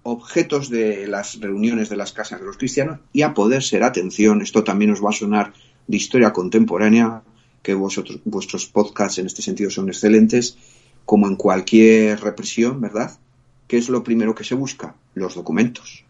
objetos 0.03 0.69
de 0.69 1.07
las 1.07 1.41
reuniones 1.41 1.89
de 1.89 1.97
las 1.97 2.13
casas 2.13 2.41
de 2.41 2.47
los 2.47 2.59
cristianos 2.59 3.01
y 3.13 3.23
a 3.23 3.35
poder 3.35 3.63
ser 3.63 3.83
atención, 3.83 4.43
esto 4.43 4.63
también 4.63 4.91
os 4.91 5.03
va 5.03 5.11
a 5.11 5.13
sonar 5.13 5.53
de 5.87 5.97
historia 5.97 6.33
contemporánea, 6.33 7.23
que 7.63 7.75
vosotros, 7.75 8.21
vuestros 8.25 8.67
podcasts 8.67 9.19
en 9.19 9.27
este 9.27 9.43
sentido 9.43 9.71
son 9.71 9.89
excelentes, 9.89 10.59
como 11.07 11.27
en 11.27 11.37
cualquier 11.37 12.21
represión, 12.21 12.81
¿verdad? 12.81 13.19
¿Qué 13.67 13.79
es 13.79 13.89
lo 13.89 14.05
primero 14.05 14.35
que 14.35 14.45
se 14.45 14.55
busca? 14.55 14.95
Los 15.15 15.35
documentos. 15.35 16.05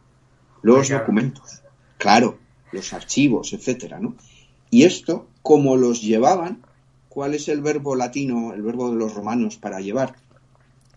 Los 0.63 0.89
documentos. 0.89 1.63
Claro, 1.99 2.39
los 2.73 2.93
archivos, 2.93 3.53
etcétera, 3.53 4.01
¿no? 4.01 4.17
Y 4.71 4.83
esto, 4.83 5.29
como 5.43 5.77
los 5.77 6.03
llevaban, 6.03 6.63
¿cuál 7.09 7.35
es 7.35 7.49
el 7.49 7.61
verbo 7.61 7.95
latino, 7.95 8.53
el 8.53 8.63
verbo 8.63 8.91
de 8.91 8.97
los 8.97 9.15
romanos 9.15 9.57
para 9.57 9.81
llevar? 9.81 10.17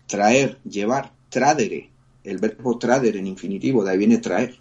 Traer, 0.08 0.58
llevar 0.64 1.12
tradere, 1.28 1.90
el 2.24 2.38
verbo 2.38 2.78
trader 2.78 3.16
en 3.16 3.26
infinitivo, 3.26 3.84
de 3.84 3.90
ahí 3.90 3.98
viene 3.98 4.18
traer. 4.18 4.58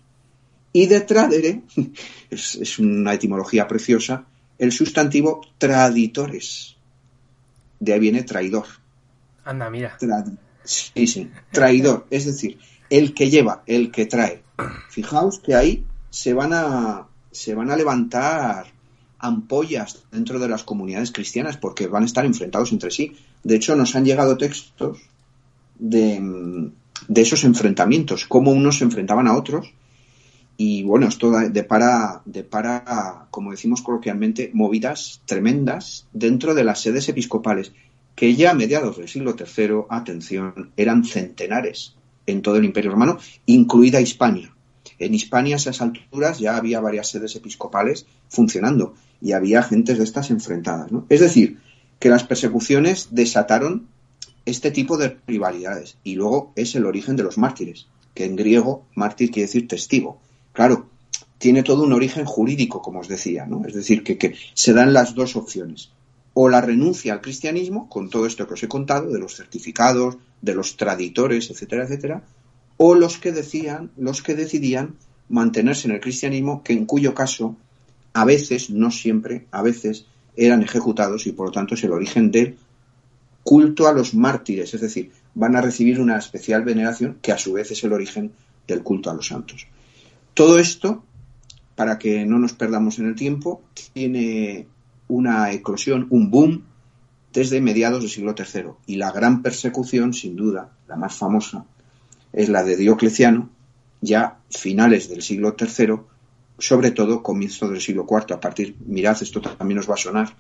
Y 0.74 0.86
de 0.88 1.02
tradere, 1.02 1.64
es, 2.30 2.80
una 2.80 3.14
etimología 3.14 3.68
preciosa, 3.68 4.26
el 4.58 4.72
sustantivo 4.72 5.42
traditores. 5.58 6.76
De 7.80 7.94
ahí 7.94 8.00
viene 8.00 8.24
traidor. 8.24 8.66
Anda, 9.46 9.70
mira. 9.70 9.98
sí, 10.64 11.08
sí, 11.08 11.30
traidor. 11.52 12.08
Es 12.10 12.26
decir, 12.26 12.60
el 12.90 13.14
que 13.14 13.30
lleva, 13.30 13.64
el 13.66 13.92
que 13.92 14.06
trae. 14.06 14.44
Fijaos 14.90 15.40
que 15.40 15.56
ahí 15.56 15.86
se 16.10 16.34
van 16.34 16.52
a, 16.54 17.08
se 17.32 17.54
van 17.54 17.70
a 17.70 17.76
levantar 17.76 18.66
ampollas 19.20 20.04
dentro 20.12 20.40
de 20.40 20.48
las 20.48 20.64
comunidades 20.64 21.12
cristianas 21.12 21.58
porque 21.58 21.88
van 21.88 22.04
a 22.04 22.06
estar 22.06 22.26
enfrentados 22.26 22.72
entre 22.72 22.92
sí. 22.92 23.16
De 23.44 23.56
hecho, 23.56 23.76
nos 23.76 23.96
han 23.96 24.06
llegado 24.06 24.38
textos 24.38 25.00
de, 25.80 26.72
esos 27.16 27.44
enfrentamientos, 27.44 28.26
cómo 28.26 28.52
unos 28.52 28.80
se 28.80 28.84
enfrentaban 28.84 29.28
a 29.28 29.36
otros. 29.36 29.74
Y 30.58 30.84
bueno, 30.84 31.08
esto 31.08 31.32
depara, 31.50 32.24
para 32.50 33.28
como 33.30 33.52
decimos 33.52 33.82
coloquialmente, 33.82 34.50
movidas 34.54 35.22
tremendas 35.26 36.08
dentro 36.14 36.56
de 36.56 36.64
las 36.64 36.82
sedes 36.82 37.08
episcopales, 37.10 37.74
que 38.16 38.36
ya 38.36 38.52
a 38.52 38.56
mediados 38.56 38.98
del 38.98 39.08
siglo 39.08 39.36
III, 39.38 39.86
atención, 39.90 40.72
eran 40.76 41.04
centenares 41.04 41.96
en 42.26 42.42
todo 42.42 42.56
el 42.58 42.66
Imperio 42.66 42.92
Romano, 42.92 43.20
incluida 43.46 44.02
Hispania. 44.02 44.54
En 45.00 45.14
Hispania 45.14 45.56
a 45.56 45.58
esas 45.58 45.82
alturas 45.82 46.40
ya 46.40 46.58
había 46.58 46.80
varias 46.80 47.10
sedes 47.10 47.36
episcopales 47.36 48.08
funcionando 48.30 48.96
y 49.22 49.34
había 49.34 49.62
gentes 49.62 50.00
de 50.00 50.04
estas 50.04 50.32
enfrentadas. 50.32 50.90
Es 51.10 51.20
decir, 51.20 51.60
que 52.00 52.10
las 52.10 52.24
persecuciones 52.24 53.10
desataron 53.12 53.88
este 54.48 54.72
tipo 54.72 54.98
de 54.98 55.18
rivalidades. 55.28 55.98
Y 56.04 56.16
luego 56.16 56.54
es 56.56 56.74
el 56.76 56.86
origen 56.86 57.18
de 57.18 57.24
los 57.24 57.38
mártires, 57.38 57.88
que 58.14 58.24
en 58.24 58.38
griego 58.38 58.86
mártir 58.96 59.30
quiere 59.30 59.48
decir 59.48 59.68
testigo. 59.68 60.20
Claro, 60.54 60.90
tiene 61.38 61.64
todo 61.64 61.84
un 61.84 61.92
origen 61.92 62.26
jurídico, 62.26 62.82
como 62.82 63.02
os 63.02 63.10
decía, 63.10 63.46
¿no? 63.46 63.66
Es 63.66 63.74
decir, 63.74 64.04
que, 64.04 64.36
se 64.54 64.74
dan 64.74 64.94
las 64.94 65.16
dos 65.16 65.36
opciones. 65.36 65.92
O 66.34 66.48
la 66.48 66.62
renuncia 66.62 67.12
al 67.12 67.22
cristianismo, 67.22 67.90
con 67.90 68.10
todo 68.10 68.26
esto 68.26 68.48
que 68.48 68.54
os 68.54 68.64
he 68.64 68.70
contado, 68.70 69.12
de 69.12 69.20
los 69.20 69.36
certificados, 69.36 70.18
de 70.42 70.56
los 70.56 70.78
traditores, 70.78 71.50
etcétera, 71.50 71.84
etcétera, 71.84 72.24
o 72.78 72.96
los 72.96 73.18
que 73.18 73.34
decían, 73.34 73.92
los 73.98 74.22
que 74.22 74.36
decidían 74.36 74.96
mantenerse 75.28 75.90
en 75.90 75.96
el 75.96 76.00
cristianismo, 76.00 76.64
que 76.64 76.74
en 76.74 76.86
cuyo 76.86 77.14
caso 77.14 77.58
a 78.14 78.24
veces, 78.24 78.70
no 78.70 78.92
siempre, 78.92 79.46
a 79.52 79.62
veces 79.62 80.06
eran 80.38 80.64
ejecutados 80.64 81.28
y 81.28 81.34
por 81.34 81.48
lo 81.48 81.52
tanto 81.52 81.74
es 81.76 81.84
el 81.84 81.92
origen 81.92 82.32
del 82.32 82.58
culto 83.48 83.88
a 83.88 83.94
los 83.94 84.14
mártires, 84.14 84.74
es 84.74 84.82
decir, 84.82 85.10
van 85.34 85.56
a 85.56 85.62
recibir 85.62 86.02
una 86.02 86.18
especial 86.18 86.66
veneración 86.66 87.18
que 87.22 87.32
a 87.32 87.38
su 87.38 87.54
vez 87.54 87.72
es 87.72 87.82
el 87.86 87.94
origen 87.94 88.34
del 88.68 88.84
culto 88.84 89.10
a 89.10 89.14
los 89.14 89.28
santos. 89.28 89.68
Todo 90.34 90.60
esto, 90.60 91.06
para 91.74 91.98
que 91.98 92.26
no 92.26 92.40
nos 92.40 92.52
perdamos 92.52 93.00
en 93.00 93.08
el 93.08 93.16
tiempo, 93.16 93.62
tiene 93.94 94.68
una 95.08 95.54
eclosión, 95.54 96.08
un 96.10 96.30
boom, 96.30 96.66
desde 97.32 97.62
mediados 97.62 98.02
del 98.02 98.10
siglo 98.10 98.36
III. 98.38 98.72
Y 98.86 98.98
la 98.98 99.14
gran 99.14 99.42
persecución, 99.42 100.14
sin 100.14 100.36
duda, 100.36 100.74
la 100.86 100.98
más 100.98 101.16
famosa, 101.16 101.64
es 102.34 102.50
la 102.50 102.66
de 102.66 102.76
Diocleciano, 102.76 103.50
ya 104.02 104.40
finales 104.50 105.08
del 105.08 105.22
siglo 105.22 105.56
III, 105.58 106.02
sobre 106.60 106.92
todo 106.92 107.24
comienzo 107.24 107.70
del 107.70 107.80
siglo 107.80 108.06
IV, 108.12 108.34
a 108.34 108.42
partir, 108.42 108.76
mirad, 108.86 109.18
esto 109.24 109.40
también 109.40 109.80
os 109.80 109.90
va 109.90 109.94
a 109.94 109.98
sonar, 109.98 110.36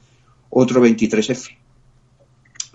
otro 0.50 0.86
23F. 0.86 1.67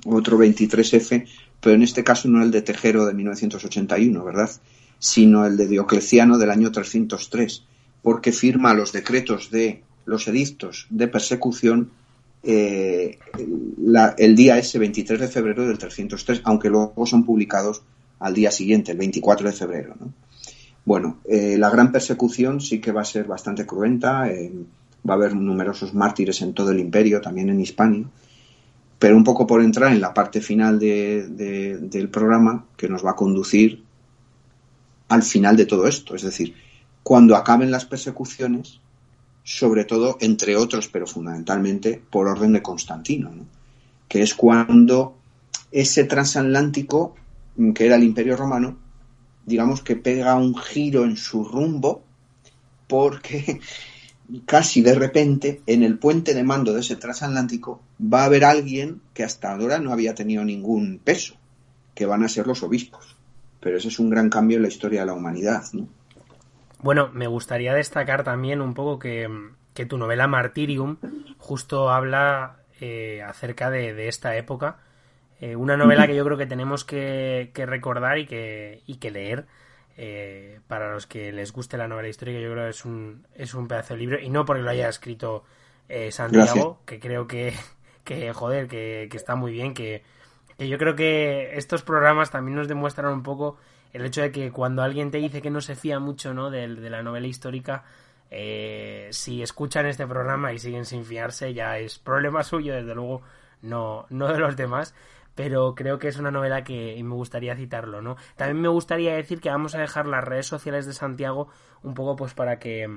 Otro 0.05 0.39
23F, 0.39 1.27
pero 1.61 1.77
en 1.77 1.83
este 1.83 2.03
caso 2.05 2.29
no 2.29 2.43
el 2.43 2.51
de 2.51 2.63
Tejero 2.63 3.07
de 3.07 3.15
1981, 3.15 4.25
¿verdad? 4.25 4.51
Sino 4.99 5.47
el 5.47 5.57
de 5.57 5.69
Diocleciano 5.69 6.39
del 6.39 6.51
año 6.51 6.73
303, 6.73 7.65
porque 8.03 8.33
firma 8.33 8.75
los 8.75 8.93
decretos 8.93 9.51
de 9.51 9.83
los 10.05 10.27
edictos 10.27 10.87
de 10.91 11.09
persecución 11.09 11.91
eh, 12.45 13.19
el 14.19 14.35
día 14.35 14.59
ese 14.59 14.79
23 14.79 15.21
de 15.21 15.29
febrero 15.29 15.67
del 15.67 15.79
303, 15.79 16.43
aunque 16.45 16.71
luego 16.71 17.07
son 17.07 17.25
publicados 17.25 17.83
al 18.19 18.35
día 18.35 18.51
siguiente, 18.51 18.93
el 18.93 18.99
24 18.99 19.49
de 19.49 19.53
febrero. 19.55 19.95
¿no? 20.01 20.13
Bueno, 20.85 21.19
eh, 21.25 21.57
la 21.59 21.71
gran 21.71 21.93
persecución 21.93 22.61
sí 22.61 22.81
que 22.81 22.93
va 22.93 23.03
a 23.03 23.05
ser 23.05 23.27
bastante 23.27 23.65
cruenta, 23.65 24.29
eh, 24.31 24.51
va 25.09 25.15
a 25.15 25.17
haber 25.17 25.35
numerosos 25.35 25.95
mártires 25.95 26.43
en 26.43 26.55
todo 26.55 26.71
el 26.73 26.81
imperio, 26.81 27.21
también 27.21 27.51
en 27.51 27.61
Hispania, 27.61 28.07
pero 29.03 29.17
un 29.17 29.25
poco 29.25 29.49
por 29.49 29.61
entrar 29.61 29.93
en 29.93 30.01
la 30.01 30.15
parte 30.15 30.41
final 30.41 30.79
del 30.79 32.09
programa 32.09 32.67
que 32.77 32.89
nos 32.89 33.05
va 33.05 33.11
a 33.11 33.17
conducir 33.17 33.83
al 35.09 35.25
final 35.25 35.57
de 35.57 35.67
todo 35.67 35.89
esto, 35.89 36.15
es 36.15 36.23
decir, 36.23 36.55
cuando 37.03 37.35
acaben 37.35 37.73
las 37.73 37.85
persecuciones, 37.85 38.79
sobre 39.43 39.85
todo, 39.87 40.19
entre 40.21 40.55
otros, 40.55 40.87
pero 40.87 41.09
fundamentalmente 41.09 42.01
por 42.11 42.29
orden 42.29 42.53
de 42.53 42.63
Constantino, 42.63 43.33
que 44.07 44.23
es 44.23 44.35
cuando 44.35 45.17
ese 45.73 46.05
transatlántico, 46.05 47.17
que 47.75 47.87
era 47.87 47.97
el 47.97 48.05
imperio 48.05 48.37
romano, 48.37 48.79
digamos 49.45 49.83
que 49.83 49.97
pega 49.97 50.37
un 50.37 50.57
giro 50.57 51.03
en 51.05 51.17
su 51.17 51.43
rumbo 51.43 52.05
porque 52.87 53.59
casi 54.47 54.83
de 54.83 54.95
repente 54.95 55.61
en 55.67 55.83
el 55.83 55.99
puente 55.99 56.35
de 56.35 56.43
mando 56.43 56.73
de 56.73 56.81
ese 56.81 56.97
transatlántico 56.97 57.81
va 58.01 58.23
a 58.23 58.27
haber 58.27 58.45
alguien 58.45 59.01
que 59.15 59.25
hasta 59.25 59.53
ahora 59.53 59.79
no 59.79 59.93
había 59.93 60.15
tenido 60.15 60.45
ningún 60.45 61.01
peso, 61.03 61.35
que 61.95 62.07
van 62.07 62.23
a 62.23 62.29
ser 62.29 62.47
los 62.47 62.63
obispos. 62.63 63.17
Pero 63.61 63.77
ese 63.77 63.89
es 63.89 63.99
un 63.99 64.11
gran 64.11 64.31
cambio 64.31 64.57
en 64.57 64.63
la 64.63 64.69
historia 64.69 65.01
de 65.01 65.07
la 65.07 65.15
humanidad. 65.15 65.63
Bueno, 66.81 67.11
me 67.13 67.27
gustaría 67.27 67.75
destacar 67.75 68.25
también 68.25 68.61
un 68.61 68.75
poco 68.75 68.99
que, 68.99 69.29
tu 69.89 69.99
novela 69.99 70.27
Martyrium 70.27 70.97
justo 71.39 71.91
habla 71.91 72.57
eh, 72.81 73.23
acerca 73.23 73.71
de 73.71 74.09
esta 74.09 74.37
época 74.37 74.79
eh, 75.43 75.57
una 75.57 75.77
novela 75.77 76.07
que 76.07 76.15
yo 76.15 76.25
creo 76.25 76.39
que 76.39 76.47
tenemos 76.47 76.85
que, 76.85 77.51
recordar 77.53 78.17
y 78.17 78.27
que, 78.27 78.81
y 78.87 78.99
que 78.99 79.11
leer. 79.11 79.47
Eh, 79.97 80.61
para 80.69 80.93
los 80.93 81.07
que 81.07 81.33
les 81.33 81.53
guste 81.53 81.77
la 81.77 81.89
novela 81.89 82.09
histórica, 82.09 82.41
yo 82.41 82.51
creo 82.53 82.65
que 82.65 82.71
es 82.71 82.85
un, 82.85 83.27
es 83.35 83.55
un 83.55 83.69
pedazo 83.69 83.95
de 83.95 84.01
libro. 84.01 84.21
Y 84.21 84.31
no 84.31 84.45
porque 84.45 84.63
lo 84.63 84.71
haya 84.71 84.89
escrito 84.89 85.45
eh, 85.89 86.11
Santiago, 86.11 86.81
que 86.87 86.99
creo 86.99 87.27
que, 87.27 87.55
que 88.05 88.33
joder, 88.33 88.69
que, 88.69 89.09
está 89.13 89.35
muy 89.35 89.53
bien. 89.53 89.75
Que, 89.75 90.03
yo 90.59 90.79
creo 90.79 90.95
que 90.95 91.57
estos 91.57 91.83
programas 91.83 92.31
también 92.31 92.57
nos 92.57 92.69
demuestran 92.69 93.13
un 93.13 93.23
poco 93.23 93.59
el 93.93 94.05
hecho 94.07 94.23
de 94.23 94.31
que 94.31 94.51
cuando 94.53 94.83
alguien 94.83 95.11
te 95.11 95.19
dice 95.19 95.43
que 95.43 95.51
no 95.51 95.61
se 95.61 95.75
fía 95.75 95.99
mucho 95.99 96.33
¿no? 96.33 96.51
de, 96.51 96.69
de 96.69 96.91
la 96.91 97.03
novela 97.03 97.27
histórica, 97.27 97.85
si 98.31 99.43
escuchan 99.43 99.85
este 99.87 100.07
programa 100.07 100.53
y 100.53 100.59
siguen 100.59 100.87
sin 100.87 101.05
fiarse, 101.05 101.53
ya 101.53 101.79
es 101.79 101.99
problema 101.99 102.43
suyo, 102.45 102.75
desde 102.75 102.95
luego, 102.95 103.23
no, 103.61 104.07
no 104.09 104.33
de 104.33 104.39
los 104.39 104.57
demás 104.57 104.95
pero 105.35 105.75
creo 105.75 105.99
que 105.99 106.09
es 106.09 106.19
una 106.19 106.31
novela 106.31 106.65
que 106.65 107.01
me 107.03 107.15
gustaría 107.15 107.57
citarlo, 107.57 108.03
¿no? 108.03 108.17
También 108.37 108.61
me 108.61 108.69
gustaría 108.69 109.15
decir 109.15 109.41
que 109.41 109.49
vamos 109.49 109.75
a 109.75 109.81
dejar 109.81 110.07
las 110.07 110.25
redes 110.25 110.47
sociales 110.47 110.87
de 110.87 110.93
Santiago 110.93 111.49
un 111.83 111.95
poco 111.95 112.17
pues 112.17 112.35
para 112.35 112.59
que 112.59 112.89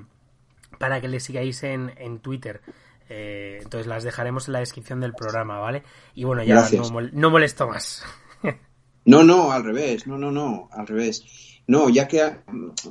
para 0.79 0.99
que 0.99 1.07
le 1.07 1.19
sigáis 1.19 1.63
en, 1.63 1.93
en 1.97 2.19
Twitter. 2.19 2.61
Eh, 3.07 3.59
entonces 3.61 3.87
las 3.87 4.03
dejaremos 4.03 4.47
en 4.47 4.53
la 4.53 4.59
descripción 4.59 4.99
del 4.99 5.13
programa, 5.13 5.59
¿vale? 5.59 5.83
Y 6.15 6.23
bueno, 6.23 6.43
ya 6.43 6.67
no, 7.13 7.29
molesto 7.29 7.67
más. 7.67 8.03
no, 9.05 9.23
no, 9.23 9.51
al 9.51 9.63
revés, 9.63 10.07
no, 10.07 10.17
no, 10.17 10.31
no, 10.31 10.69
al 10.71 10.87
revés. 10.87 11.23
No, 11.67 11.89
ya 11.89 12.07
que 12.07 12.21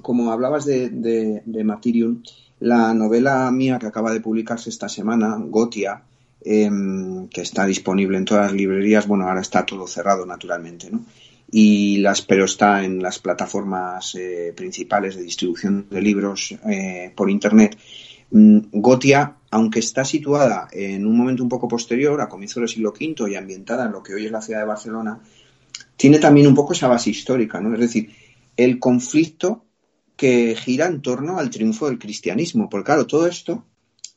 como 0.02 0.32
hablabas 0.32 0.64
de, 0.64 0.88
de, 0.88 1.42
de 1.44 1.64
la 2.60 2.94
novela 2.94 3.50
mía 3.50 3.78
que 3.78 3.86
acaba 3.86 4.12
de 4.12 4.20
publicarse 4.20 4.70
esta 4.70 4.88
semana, 4.88 5.36
Gotia, 5.38 6.02
Em, 6.46 7.26
que 7.28 7.40
está 7.40 7.64
disponible 7.64 8.18
en 8.18 8.26
todas 8.26 8.44
las 8.44 8.52
librerías. 8.52 9.06
Bueno, 9.06 9.26
ahora 9.26 9.40
está 9.40 9.64
todo 9.64 9.86
cerrado, 9.86 10.26
naturalmente, 10.26 10.90
¿no? 10.90 11.02
Y 11.50 11.98
las, 11.98 12.20
pero 12.20 12.44
está 12.44 12.84
en 12.84 13.02
las 13.02 13.18
plataformas 13.18 14.14
eh, 14.14 14.52
principales 14.54 15.16
de 15.16 15.22
distribución 15.22 15.86
de 15.88 16.02
libros 16.02 16.54
eh, 16.68 17.10
por 17.16 17.30
Internet. 17.30 17.78
Mm, 18.30 18.58
Gotia, 18.72 19.36
aunque 19.50 19.78
está 19.78 20.04
situada 20.04 20.68
en 20.70 21.06
un 21.06 21.16
momento 21.16 21.42
un 21.42 21.48
poco 21.48 21.66
posterior, 21.66 22.20
a 22.20 22.28
comienzos 22.28 22.60
del 22.60 22.68
siglo 22.68 22.90
V 22.92 23.30
y 23.30 23.36
ambientada 23.36 23.86
en 23.86 23.92
lo 23.92 24.02
que 24.02 24.12
hoy 24.12 24.26
es 24.26 24.32
la 24.32 24.42
ciudad 24.42 24.60
de 24.60 24.66
Barcelona, 24.66 25.20
tiene 25.96 26.18
también 26.18 26.46
un 26.46 26.54
poco 26.54 26.74
esa 26.74 26.88
base 26.88 27.08
histórica, 27.08 27.58
¿no? 27.58 27.72
Es 27.72 27.80
decir, 27.80 28.10
el 28.58 28.78
conflicto 28.78 29.64
que 30.16 30.54
gira 30.56 30.86
en 30.86 31.00
torno 31.00 31.38
al 31.38 31.48
triunfo 31.48 31.86
del 31.86 31.98
cristianismo. 31.98 32.68
Porque 32.68 32.86
claro, 32.86 33.06
todo 33.06 33.26
esto 33.26 33.64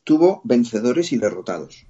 tuvo 0.03 0.41
vencedores 0.43 1.13
y 1.13 1.17
derrotados. 1.17 1.87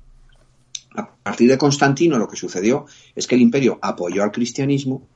A 0.98 1.16
partir 1.24 1.48
de 1.48 1.58
Constantino 1.58 2.18
lo 2.18 2.28
que 2.28 2.36
sucedió 2.36 2.86
es 3.16 3.28
que 3.28 3.36
el 3.36 3.42
imperio 3.42 3.78
apoyó 3.82 4.24
al 4.24 4.32
cristianismo, 4.32 5.08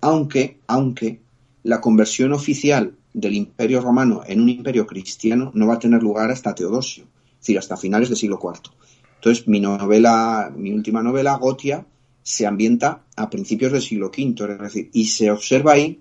aunque, 0.00 0.60
aunque 0.68 1.20
la 1.64 1.80
conversión 1.80 2.32
oficial 2.32 2.96
del 3.12 3.34
imperio 3.34 3.80
romano 3.80 4.22
en 4.26 4.40
un 4.40 4.48
imperio 4.48 4.86
cristiano 4.86 5.50
no 5.54 5.66
va 5.66 5.74
a 5.74 5.78
tener 5.78 6.02
lugar 6.02 6.30
hasta 6.30 6.54
Teodosio, 6.54 7.04
es 7.04 7.40
decir, 7.40 7.58
hasta 7.58 7.76
finales 7.76 8.08
del 8.08 8.18
siglo 8.18 8.38
IV. 8.42 8.70
Entonces, 9.16 9.48
mi 9.48 9.58
novela, 9.58 10.52
mi 10.54 10.72
última 10.72 11.02
novela, 11.02 11.36
Gotia, 11.36 11.84
se 12.22 12.46
ambienta 12.46 13.02
a 13.16 13.28
principios 13.28 13.72
del 13.72 13.82
siglo 13.82 14.12
V, 14.16 14.52
es 14.52 14.58
decir, 14.60 14.90
y 14.92 15.06
se 15.06 15.30
observa 15.30 15.72
ahí 15.72 16.00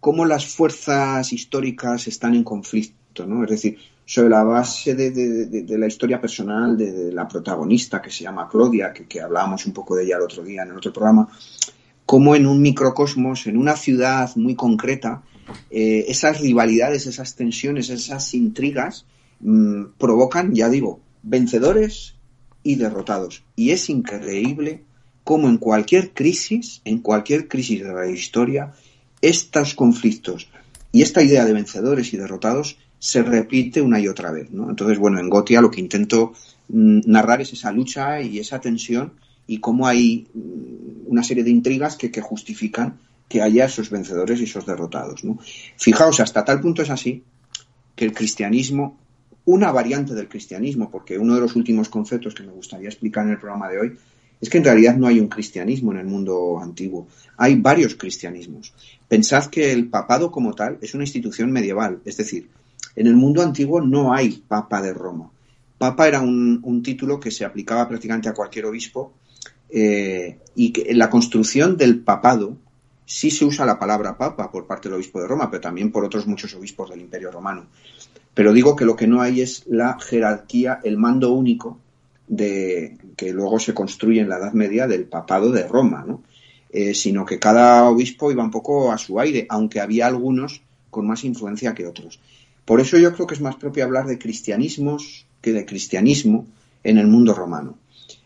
cómo 0.00 0.24
las 0.24 0.46
fuerzas 0.46 1.32
históricas 1.32 2.06
están 2.06 2.34
en 2.34 2.44
conflicto, 2.44 3.26
¿no? 3.26 3.44
Es 3.44 3.50
decir, 3.50 3.78
sobre 4.06 4.28
la 4.28 4.44
base 4.44 4.94
de, 4.94 5.66
la 5.76 5.86
historia 5.88 6.20
personal 6.20 6.78
de, 6.78 7.12
la 7.12 7.26
protagonista 7.26 8.00
que 8.00 8.10
se 8.10 8.22
llama 8.22 8.48
Claudia, 8.48 8.92
que, 8.92 9.20
hablábamos 9.20 9.66
un 9.66 9.72
poco 9.72 9.96
de 9.96 10.04
ella 10.04 10.16
el 10.16 10.22
otro 10.22 10.44
día 10.44 10.62
en 10.62 10.70
el 10.70 10.76
otro 10.76 10.92
programa, 10.92 11.28
como 12.06 12.36
en 12.36 12.46
un 12.46 12.62
microcosmos, 12.62 13.48
en 13.48 13.56
una 13.56 13.74
ciudad 13.74 14.30
muy 14.36 14.54
concreta, 14.54 15.22
eh, 15.70 16.04
esas 16.06 16.40
rivalidades, 16.40 17.06
esas 17.06 17.34
tensiones, 17.34 17.90
esas 17.90 18.32
intrigas 18.34 19.06
mm, 19.40 19.86
provocan, 19.98 20.54
ya 20.54 20.68
digo, 20.68 21.00
vencedores 21.24 22.14
y 22.62 22.76
derrotados. 22.76 23.42
Y 23.56 23.70
es 23.70 23.90
increíble 23.90 24.84
cómo 25.24 25.48
en 25.48 25.58
cualquier 25.58 26.12
crisis, 26.12 26.80
en 26.84 27.00
cualquier 27.00 27.48
crisis 27.48 27.82
de 27.82 27.92
la 27.92 28.06
historia, 28.08 28.72
estos 29.20 29.74
conflictos 29.74 30.48
y 30.92 31.02
esta 31.02 31.22
idea 31.22 31.44
de 31.44 31.52
vencedores 31.52 32.14
y 32.14 32.16
derrotados 32.16 32.78
se 33.06 33.22
repite 33.22 33.80
una 33.80 34.00
y 34.00 34.08
otra 34.08 34.32
vez. 34.32 34.50
¿no? 34.50 34.68
Entonces, 34.68 34.98
bueno, 34.98 35.20
en 35.20 35.30
Gotia 35.30 35.60
lo 35.60 35.70
que 35.70 35.80
intento 35.80 36.32
mm, 36.68 37.02
narrar 37.06 37.40
es 37.40 37.52
esa 37.52 37.70
lucha 37.70 38.20
y 38.20 38.40
esa 38.40 38.60
tensión 38.60 39.12
y 39.46 39.60
cómo 39.60 39.86
hay 39.86 40.26
mm, 40.34 41.06
una 41.06 41.22
serie 41.22 41.44
de 41.44 41.50
intrigas 41.50 41.94
que, 41.94 42.10
justifican 42.20 42.98
que 43.28 43.42
haya 43.42 43.66
esos 43.66 43.90
vencedores 43.90 44.40
y 44.40 44.44
esos 44.44 44.66
derrotados. 44.66 45.22
Fijaos, 45.76 46.18
hasta 46.18 46.44
tal 46.44 46.60
punto 46.60 46.82
es 46.82 46.90
así 46.90 47.22
que 47.94 48.04
el 48.04 48.12
cristianismo, 48.12 48.98
una 49.44 49.70
variante 49.70 50.12
del 50.12 50.28
cristianismo, 50.28 50.90
porque 50.90 51.16
uno 51.16 51.36
de 51.36 51.42
los 51.42 51.54
últimos 51.54 51.88
conceptos 51.88 52.34
que 52.34 52.42
me 52.42 52.50
gustaría 52.50 52.88
explicar 52.88 53.24
en 53.24 53.34
el 53.34 53.38
programa 53.38 53.68
de 53.68 53.78
hoy 53.78 53.92
es 54.40 54.50
que 54.50 54.58
en 54.58 54.64
realidad 54.64 54.96
no 54.96 55.06
hay 55.06 55.20
un 55.20 55.28
cristianismo 55.28 55.92
en 55.92 55.98
el 55.98 56.06
mundo 56.06 56.58
antiguo, 56.60 57.06
hay 57.36 57.54
varios 57.54 57.94
cristianismos. 57.94 58.74
Pensad 59.06 59.46
que 59.46 59.70
el 59.70 59.86
papado 59.86 60.32
como 60.32 60.54
tal 60.54 60.78
es 60.82 60.92
una 60.92 61.04
institución 61.04 61.52
medieval, 61.52 62.00
es 62.04 62.16
decir, 62.16 62.48
en 62.96 63.06
el 63.06 63.14
mundo 63.14 63.42
antiguo 63.42 63.80
no 63.80 64.12
hay 64.12 64.42
papa 64.48 64.82
de 64.82 64.92
Roma. 64.92 65.30
Papa 65.78 66.08
era 66.08 66.20
un, 66.20 66.82
título 66.82 67.20
que 67.20 67.30
se 67.30 67.44
aplicaba 67.44 67.86
prácticamente 67.86 68.28
a 68.28 68.34
cualquier 68.34 68.64
obispo 68.64 69.12
eh, 69.68 70.38
y 70.54 70.72
que 70.72 70.90
en 70.90 70.98
la 70.98 71.10
construcción 71.10 71.76
del 71.76 72.00
papado 72.00 72.56
sí 73.04 73.30
se 73.30 73.44
usa 73.44 73.66
la 73.66 73.78
palabra 73.78 74.16
papa 74.16 74.50
por 74.50 74.66
parte 74.66 74.88
del 74.88 74.96
obispo 74.96 75.20
de 75.20 75.28
Roma, 75.28 75.50
pero 75.50 75.60
también 75.60 75.92
por 75.92 76.04
otros 76.04 76.26
muchos 76.26 76.54
obispos 76.54 76.90
del 76.90 77.00
Imperio 77.00 77.30
Romano. 77.30 77.66
Pero 78.32 78.52
digo 78.52 78.74
que 78.74 78.84
lo 78.84 78.96
que 78.96 79.06
no 79.06 79.20
hay 79.20 79.42
es 79.42 79.64
la 79.66 79.98
jerarquía, 79.98 80.80
el 80.82 80.96
mando 80.96 81.32
único 81.32 81.78
de 82.26 82.98
que 83.16 83.32
luego 83.32 83.58
se 83.58 83.74
construye 83.74 84.20
en 84.20 84.28
la 84.28 84.38
Edad 84.38 84.52
Media 84.52 84.86
del 84.86 85.04
papado 85.04 85.52
de 85.52 85.68
Roma, 85.68 86.04
¿no? 86.06 86.22
Eh, 86.70 86.94
sino 86.94 87.24
que 87.24 87.38
cada 87.38 87.88
obispo 87.88 88.30
iba 88.30 88.42
un 88.42 88.50
poco 88.50 88.92
a 88.92 88.98
su 88.98 89.18
aire, 89.20 89.46
aunque 89.48 89.80
había 89.80 90.06
algunos 90.06 90.62
con 90.90 91.06
más 91.06 91.24
influencia 91.24 91.74
que 91.74 91.86
otros. 91.86 92.20
Por 92.66 92.80
eso 92.80 92.98
yo 92.98 93.14
creo 93.14 93.26
que 93.26 93.34
es 93.34 93.40
más 93.40 93.56
propio 93.56 93.84
hablar 93.84 94.06
de 94.06 94.18
cristianismos 94.18 95.26
que 95.40 95.52
de 95.52 95.64
cristianismo 95.64 96.46
en 96.82 96.98
el 96.98 97.06
mundo 97.06 97.32
romano. 97.32 97.78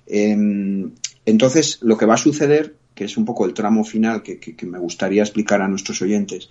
Em, 0.06 0.92
entonces, 1.26 1.78
lo 1.82 1.96
que 1.96 2.06
va 2.06 2.14
a 2.14 2.16
suceder, 2.16 2.74
que 2.94 3.04
es 3.04 3.16
un 3.16 3.26
poco 3.26 3.44
el 3.44 3.54
tramo 3.54 3.84
final 3.84 4.22
que, 4.22 4.56
me 4.66 4.78
gustaría 4.78 5.22
explicar 5.22 5.60
a 5.60 5.68
nuestros 5.68 6.00
oyentes, 6.00 6.48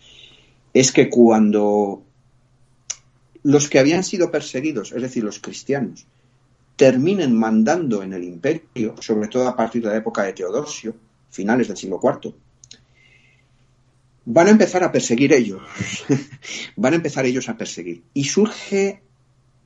es 0.74 0.92
que 0.92 1.10
cuando 1.10 2.04
los 3.42 3.68
que 3.68 3.80
habían 3.80 4.04
sido 4.04 4.30
perseguidos, 4.30 4.92
es 4.92 5.02
decir, 5.02 5.24
los 5.24 5.40
cristianos, 5.40 6.06
terminen 6.76 7.36
mandando 7.36 8.04
en 8.04 8.14
el 8.14 8.24
imperio, 8.24 8.96
sobre 9.02 9.28
todo 9.28 9.48
a 9.48 9.56
partir 9.56 9.82
de 9.82 9.90
la 9.90 9.98
época 9.98 10.24
de 10.24 10.34
Teodosio, 10.34 10.96
finales 11.32 11.68
del 11.68 11.78
siglo 11.78 12.00
IV, 12.02 12.34
van 14.32 14.46
a 14.46 14.52
empezar 14.52 14.84
a 14.84 14.92
perseguir 14.92 15.34
ellos. 15.34 15.64
van 16.76 16.94
a 16.94 16.98
empezar 16.98 17.26
ellos 17.26 17.50
a 17.50 17.58
perseguir. 17.58 18.04
Y 18.14 18.26
surge 18.26 19.02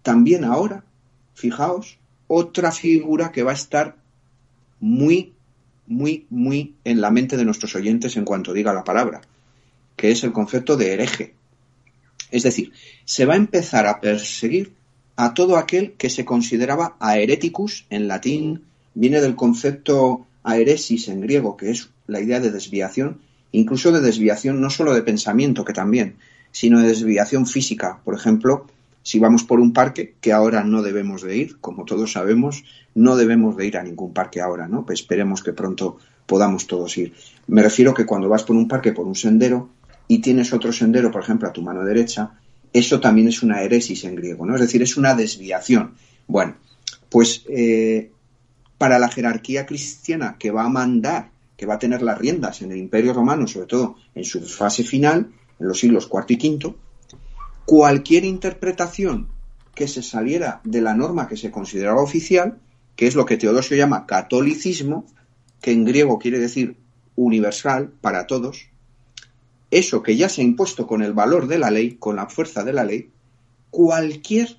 también 0.04 0.46
ahora, 0.46 0.86
fijaos, 1.34 1.98
otra 2.28 2.72
figura 2.72 3.34
que 3.34 3.44
va 3.44 3.52
a 3.52 3.56
estar 3.56 3.98
muy, 4.80 5.34
muy, 5.86 6.28
muy 6.30 6.76
en 6.86 7.02
la 7.02 7.12
mente 7.12 7.36
de 7.36 7.44
nuestros 7.44 7.76
oyentes 7.76 8.16
en 8.16 8.24
cuanto 8.24 8.54
diga 8.54 8.72
la 8.72 8.86
palabra, 8.86 9.20
que 9.98 10.12
es 10.12 10.24
el 10.24 10.32
concepto 10.32 10.78
de 10.78 10.94
hereje. 10.94 11.34
Es 12.32 12.44
decir, 12.44 12.72
se 13.04 13.26
va 13.26 13.34
a 13.34 13.38
empezar 13.38 13.86
a 13.86 14.00
perseguir 14.00 14.72
a 15.18 15.34
todo 15.34 15.58
aquel 15.58 15.92
que 15.94 16.10
se 16.10 16.24
consideraba 16.24 16.96
aereticus 17.02 17.86
en 17.90 18.08
latín, 18.08 18.64
viene 18.94 19.20
del 19.20 19.36
concepto 19.36 20.26
aeresis 20.42 21.10
en 21.10 21.20
griego, 21.20 21.58
que 21.58 21.70
es 21.70 21.90
la 22.08 22.22
idea 22.22 22.40
de 22.40 22.50
desviación, 22.50 23.20
incluso 23.54 23.94
de 23.94 24.02
desviación 24.02 24.60
no 24.60 24.70
solo 24.70 24.94
de 24.94 25.04
pensamiento, 25.04 25.64
que 25.64 25.72
también, 25.74 26.18
sino 26.52 26.82
de 26.82 26.90
desviación 26.90 27.48
física. 27.48 28.00
Por 28.04 28.16
ejemplo, 28.16 28.68
si 29.04 29.20
vamos 29.20 29.44
por 29.44 29.60
un 29.60 29.72
parque, 29.72 30.16
que 30.20 30.34
ahora 30.34 30.64
no 30.64 30.82
debemos 30.82 31.22
de 31.22 31.38
ir, 31.38 31.58
como 31.60 31.86
todos 31.86 32.12
sabemos, 32.12 32.66
no 32.96 33.16
debemos 33.16 33.56
de 33.56 33.68
ir 33.68 33.78
a 33.78 33.84
ningún 33.84 34.14
parque 34.14 34.42
ahora, 34.42 34.68
¿no? 34.68 34.86
Esperemos 34.90 35.42
que 35.42 35.54
pronto 35.54 35.98
podamos 36.26 36.68
todos 36.68 36.98
ir. 36.98 37.14
Me 37.48 37.62
refiero 37.62 37.94
que 37.94 38.06
cuando 38.06 38.28
vas 38.28 38.44
por 38.44 38.56
un 38.56 38.68
parque, 38.68 38.92
por 38.92 39.06
un 39.06 39.16
sendero, 39.16 39.70
y 40.08 40.20
tienes 40.20 40.52
otro 40.52 40.74
sendero, 40.74 41.12
por 41.12 41.22
ejemplo, 41.22 41.48
a 41.48 41.54
tu 41.54 41.62
mano 41.62 41.84
derecha, 41.84 42.32
eso 42.72 43.00
también 43.00 43.28
es 43.28 43.44
una 43.44 43.62
heresis 43.62 44.04
en 44.04 44.16
griego, 44.16 44.46
¿no? 44.46 44.56
Es 44.56 44.62
decir, 44.62 44.82
es 44.82 44.98
una 44.98 45.14
desviación. 45.14 45.94
Bueno, 46.28 46.56
pues 47.10 47.44
eh, 47.48 48.12
para 48.78 49.00
la 49.00 49.10
jerarquía 49.10 49.66
cristiana 49.66 50.38
que 50.40 50.52
va 50.52 50.64
a 50.64 50.70
mandar 50.70 51.33
que 51.64 51.68
va 51.68 51.76
a 51.76 51.80
tener 51.80 52.02
las 52.02 52.18
riendas 52.18 52.62
en 52.62 52.74
el 52.74 52.78
Imperio 52.78 53.14
Romano, 53.14 53.48
sobre 53.48 53.68
todo 53.68 53.96
en 54.14 54.26
su 54.26 54.42
fase 54.42 54.84
final, 54.84 55.32
en 55.58 55.66
los 55.66 55.80
siglos 55.80 56.10
IV 56.12 56.26
y 56.28 56.58
V, 56.58 56.76
cualquier 57.64 58.26
interpretación 58.26 59.30
que 59.74 59.88
se 59.88 60.04
saliera 60.04 60.60
de 60.66 60.82
la 60.82 60.94
norma 60.94 61.30
que 61.30 61.38
se 61.38 61.52
consideraba 61.52 62.02
oficial, 62.02 62.60
que 62.98 63.08
es 63.08 63.16
lo 63.16 63.26
que 63.26 63.38
Teodosio 63.38 63.78
llama 63.78 64.06
catolicismo, 64.06 65.06
que 65.62 65.72
en 65.72 65.86
griego 65.86 66.20
quiere 66.20 66.38
decir 66.38 66.76
universal 67.16 67.94
para 68.02 68.28
todos, 68.28 68.68
eso 69.72 70.04
que 70.04 70.18
ya 70.18 70.28
se 70.28 70.42
ha 70.42 70.44
impuesto 70.44 70.86
con 70.86 71.02
el 71.02 71.14
valor 71.14 71.48
de 71.48 71.60
la 71.60 71.72
ley, 71.72 71.96
con 71.96 72.18
la 72.18 72.28
fuerza 72.28 72.66
de 72.66 72.74
la 72.74 72.84
ley, 72.84 73.10
cualquier 73.70 74.58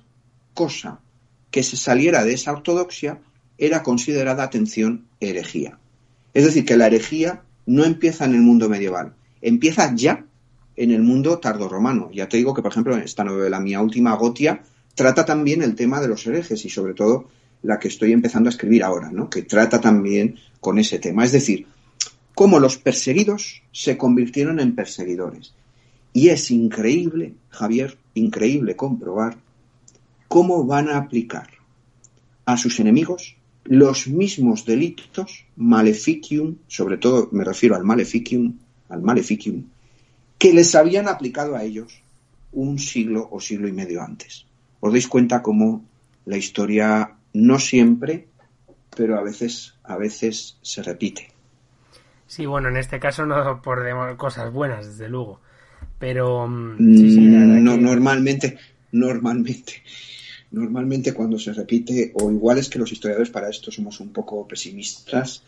cosa 0.55 1.01
que 1.51 1.61
se 1.61 1.77
saliera 1.77 2.23
de 2.23 2.33
esa 2.33 2.51
ortodoxia 2.51 3.21
era 3.59 3.83
considerada, 3.83 4.41
atención, 4.41 5.05
herejía. 5.19 5.77
Es 6.35 6.43
decir, 6.43 6.65
que 6.65 6.75
la 6.75 6.87
herejía 6.87 7.43
no 7.65 7.85
empieza 7.85 8.25
en 8.25 8.35
el 8.35 8.41
mundo 8.41 8.67
medieval, 8.67 9.15
empieza 9.41 9.95
ya 9.95 10.25
en 10.75 10.91
el 10.91 11.01
mundo 11.01 11.39
tardorromano. 11.39 12.11
Ya 12.11 12.27
te 12.27 12.35
digo 12.35 12.53
que, 12.53 12.61
por 12.61 12.71
ejemplo, 12.71 12.93
en 12.93 13.03
esta 13.03 13.23
novela, 13.23 13.61
mi 13.61 13.73
última 13.77 14.13
Gotia, 14.15 14.61
trata 14.95 15.23
también 15.23 15.61
el 15.61 15.75
tema 15.75 16.01
de 16.01 16.09
los 16.09 16.27
herejes 16.27 16.65
y 16.65 16.69
sobre 16.69 16.93
todo 16.93 17.29
la 17.63 17.79
que 17.79 17.87
estoy 17.87 18.11
empezando 18.11 18.49
a 18.49 18.51
escribir 18.51 18.83
ahora, 18.83 19.11
¿no? 19.11 19.29
que 19.29 19.43
trata 19.43 19.79
también 19.79 20.35
con 20.59 20.77
ese 20.77 20.99
tema. 20.99 21.23
Es 21.23 21.31
decir, 21.31 21.67
cómo 22.35 22.59
los 22.59 22.77
perseguidos 22.77 23.63
se 23.71 23.97
convirtieron 23.97 24.59
en 24.59 24.75
perseguidores. 24.75 25.53
Y 26.11 26.29
es 26.29 26.51
increíble, 26.51 27.33
Javier, 27.49 27.97
increíble 28.13 28.75
comprobar 28.75 29.37
cómo 30.27 30.65
van 30.65 30.89
a 30.89 30.97
aplicar 30.97 31.47
a 32.43 32.57
sus 32.57 32.79
enemigos 32.81 33.37
los 33.65 34.07
mismos 34.07 34.65
delitos, 34.65 35.45
maleficium, 35.55 36.57
sobre 36.67 36.97
todo 36.97 37.29
me 37.31 37.43
refiero 37.43 37.75
al 37.75 37.83
maleficium, 37.83 38.53
al 38.89 39.01
maleficium, 39.01 39.65
que 40.37 40.53
les 40.53 40.75
habían 40.75 41.07
aplicado 41.07 41.55
a 41.55 41.63
ellos 41.63 42.01
un 42.51 42.79
siglo 42.79 43.27
o 43.31 43.39
siglo 43.39 43.67
y 43.67 43.71
medio 43.71 44.01
antes. 44.01 44.45
Os 44.79 44.93
dais 44.93 45.07
cuenta 45.07 45.41
cómo 45.41 45.83
la 46.25 46.37
historia 46.37 47.15
no 47.33 47.59
siempre, 47.59 48.27
pero 48.95 49.17
a 49.17 49.23
veces, 49.23 49.75
a 49.83 49.97
veces 49.97 50.57
se 50.61 50.83
repite. 50.83 51.27
Sí, 52.27 52.45
bueno, 52.45 52.69
en 52.69 52.77
este 52.77 52.99
caso 52.99 53.25
no 53.25 53.61
por 53.61 53.83
cosas 54.17 54.51
buenas, 54.51 54.85
desde 54.85 55.09
luego. 55.09 55.39
Pero 55.99 56.47
mm, 56.47 56.75
mm, 56.79 57.63
no, 57.63 57.77
normalmente, 57.77 58.57
normalmente 58.91 59.83
Normalmente 60.51 61.13
cuando 61.13 61.37
se 61.39 61.53
repite, 61.53 62.11
o 62.15 62.31
igual 62.31 62.57
es 62.57 62.69
que 62.69 62.79
los 62.79 62.91
historiadores 62.91 63.29
para 63.29 63.49
esto 63.49 63.71
somos 63.71 63.99
un 63.99 64.09
poco 64.09 64.47
pesimistas, 64.47 65.43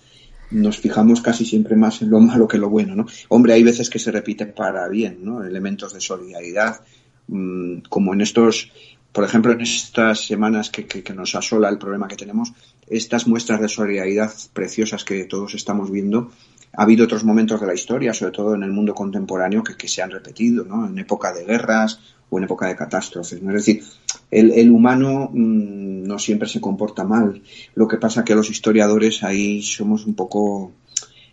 nos 0.51 0.77
fijamos 0.77 1.21
casi 1.21 1.45
siempre 1.45 1.75
más 1.75 2.01
en 2.01 2.09
lo 2.09 2.19
malo 2.21 2.47
que 2.47 2.57
lo 2.57 2.69
bueno, 2.69 2.95
¿no? 2.95 3.05
Hombre, 3.29 3.53
hay 3.53 3.63
veces 3.63 3.89
que 3.89 3.99
se 3.99 4.11
repite 4.11 4.45
para 4.45 4.87
bien, 4.87 5.19
¿no? 5.23 5.43
Elementos 5.43 5.93
de 5.93 6.01
solidaridad, 6.01 6.81
mm, 7.27 7.79
como 7.89 8.13
en 8.13 8.21
estos, 8.21 8.71
por 9.11 9.23
ejemplo, 9.23 9.51
en 9.51 9.61
estas 9.61 10.25
semanas 10.25 10.69
que, 10.69 11.03
nos 11.13 11.35
asola 11.35 11.69
el 11.69 11.77
problema 11.77 12.07
que 12.07 12.15
tenemos, 12.15 12.53
estas 12.87 13.27
muestras 13.27 13.61
de 13.61 13.69
solidaridad 13.69 14.31
preciosas 14.53 15.03
que 15.03 15.25
todos 15.25 15.53
estamos 15.53 15.91
viendo, 15.91 16.31
ha 16.73 16.83
habido 16.83 17.05
otros 17.05 17.23
momentos 17.23 17.59
de 17.59 17.67
la 17.67 17.73
historia, 17.73 18.13
sobre 18.13 18.33
todo 18.33 18.55
en 18.55 18.63
el 18.63 18.71
mundo 18.71 18.93
contemporáneo, 18.93 19.63
que, 19.63 19.75
que 19.75 19.87
se 19.87 20.01
han 20.01 20.11
repetido, 20.11 20.63
¿no? 20.63 20.87
En 20.87 20.97
época 20.99 21.33
de 21.33 21.45
guerras 21.45 21.99
o 22.29 22.37
en 22.37 22.43
época 22.43 22.67
de 22.67 22.75
catástrofes, 22.75 23.41
¿no? 23.41 23.51
Es 23.51 23.65
decir, 23.65 23.83
el, 24.31 24.71
humano 24.71 25.29
mm, 25.31 26.03
no 26.03 26.19
siempre 26.19 26.49
se 26.49 26.61
comporta 26.61 27.03
mal. 27.03 27.41
Lo 27.75 27.87
que 27.87 27.97
pasa 27.97 28.25
que 28.25 28.35
los 28.35 28.49
historiadores 28.49 29.23
ahí 29.23 29.61
somos 29.61 30.05
un 30.05 30.15
poco... 30.15 30.73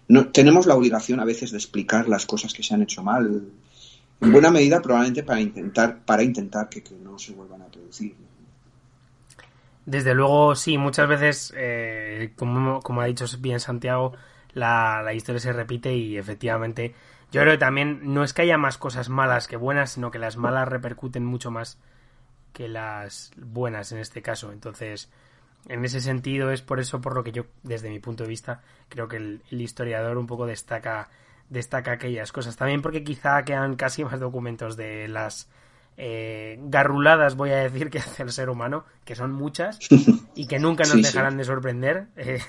No, 0.06 0.28
tenemos 0.28 0.66
la 0.66 0.74
obligación 0.74 1.20
a 1.20 1.24
veces 1.24 1.50
de 1.50 1.56
explicar 1.56 2.08
las 2.08 2.26
cosas 2.26 2.52
que 2.52 2.62
se 2.62 2.74
han 2.74 2.82
hecho 2.82 3.02
mal 3.02 3.42
en 4.20 4.32
buena 4.32 4.50
medida 4.50 4.80
probablemente 4.80 5.22
para 5.22 5.40
intentar, 5.40 6.04
para 6.04 6.22
intentar 6.22 6.68
que, 6.68 6.82
no 7.02 7.18
se 7.18 7.32
vuelvan 7.32 7.62
a 7.62 7.66
producir. 7.66 8.14
Desde 9.86 10.14
luego, 10.14 10.54
sí, 10.54 10.78
muchas 10.78 11.08
veces, 11.08 11.52
eh, 11.56 12.32
como, 12.36 12.80
como, 12.80 13.02
ha 13.02 13.06
dicho 13.06 13.26
bien 13.38 13.60
Santiago, 13.60 14.12
la, 14.54 15.02
la, 15.04 15.12
historia 15.12 15.40
se 15.40 15.52
repite 15.52 15.94
y 15.94 16.16
efectivamente 16.16 16.94
yo 17.32 17.40
creo 17.40 17.54
que 17.54 17.58
también 17.58 18.00
no 18.14 18.22
es 18.24 18.32
que 18.32 18.42
haya 18.42 18.58
más 18.58 18.78
cosas 18.78 19.08
malas 19.08 19.48
que 19.48 19.56
buenas, 19.56 19.92
sino 19.92 20.10
que 20.10 20.18
las 20.18 20.36
malas 20.36 20.68
repercuten 20.68 21.24
mucho 21.24 21.50
más 21.50 21.78
que 22.52 22.68
las 22.68 23.32
buenas 23.36 23.92
en 23.92 23.98
este 23.98 24.22
caso. 24.22 24.52
Entonces, 24.52 25.10
en 25.68 25.84
ese 25.84 26.00
sentido 26.00 26.50
es 26.50 26.62
por 26.62 26.80
eso 26.80 27.00
por 27.00 27.14
lo 27.14 27.24
que 27.24 27.32
yo, 27.32 27.46
desde 27.62 27.90
mi 27.90 27.98
punto 27.98 28.24
de 28.24 28.28
vista, 28.28 28.62
creo 28.88 29.08
que 29.08 29.16
el, 29.16 29.42
historiador 29.50 30.16
un 30.16 30.26
poco 30.26 30.46
destaca 30.46 31.10
destaca 31.50 31.92
aquellas 31.92 32.32
cosas. 32.32 32.56
También 32.56 32.80
porque 32.80 33.04
quizá 33.04 33.42
quedan 33.44 33.76
casi 33.76 34.04
más 34.04 34.18
documentos 34.20 34.76
de 34.76 35.08
las 35.08 35.48
eh, 35.96 36.58
garruladas, 36.62 37.36
voy 37.36 37.50
a 37.50 37.56
decir, 37.56 37.90
que 37.90 37.98
hace 37.98 38.22
el 38.22 38.32
ser 38.32 38.48
humano, 38.48 38.84
que 39.04 39.14
son 39.14 39.32
muchas 39.32 39.78
y 40.34 40.46
que 40.46 40.58
nunca 40.58 40.84
nos 40.84 41.02
dejarán 41.02 41.36
de 41.36 41.44
sorprender. 41.44 42.06
Eh, 42.16 42.40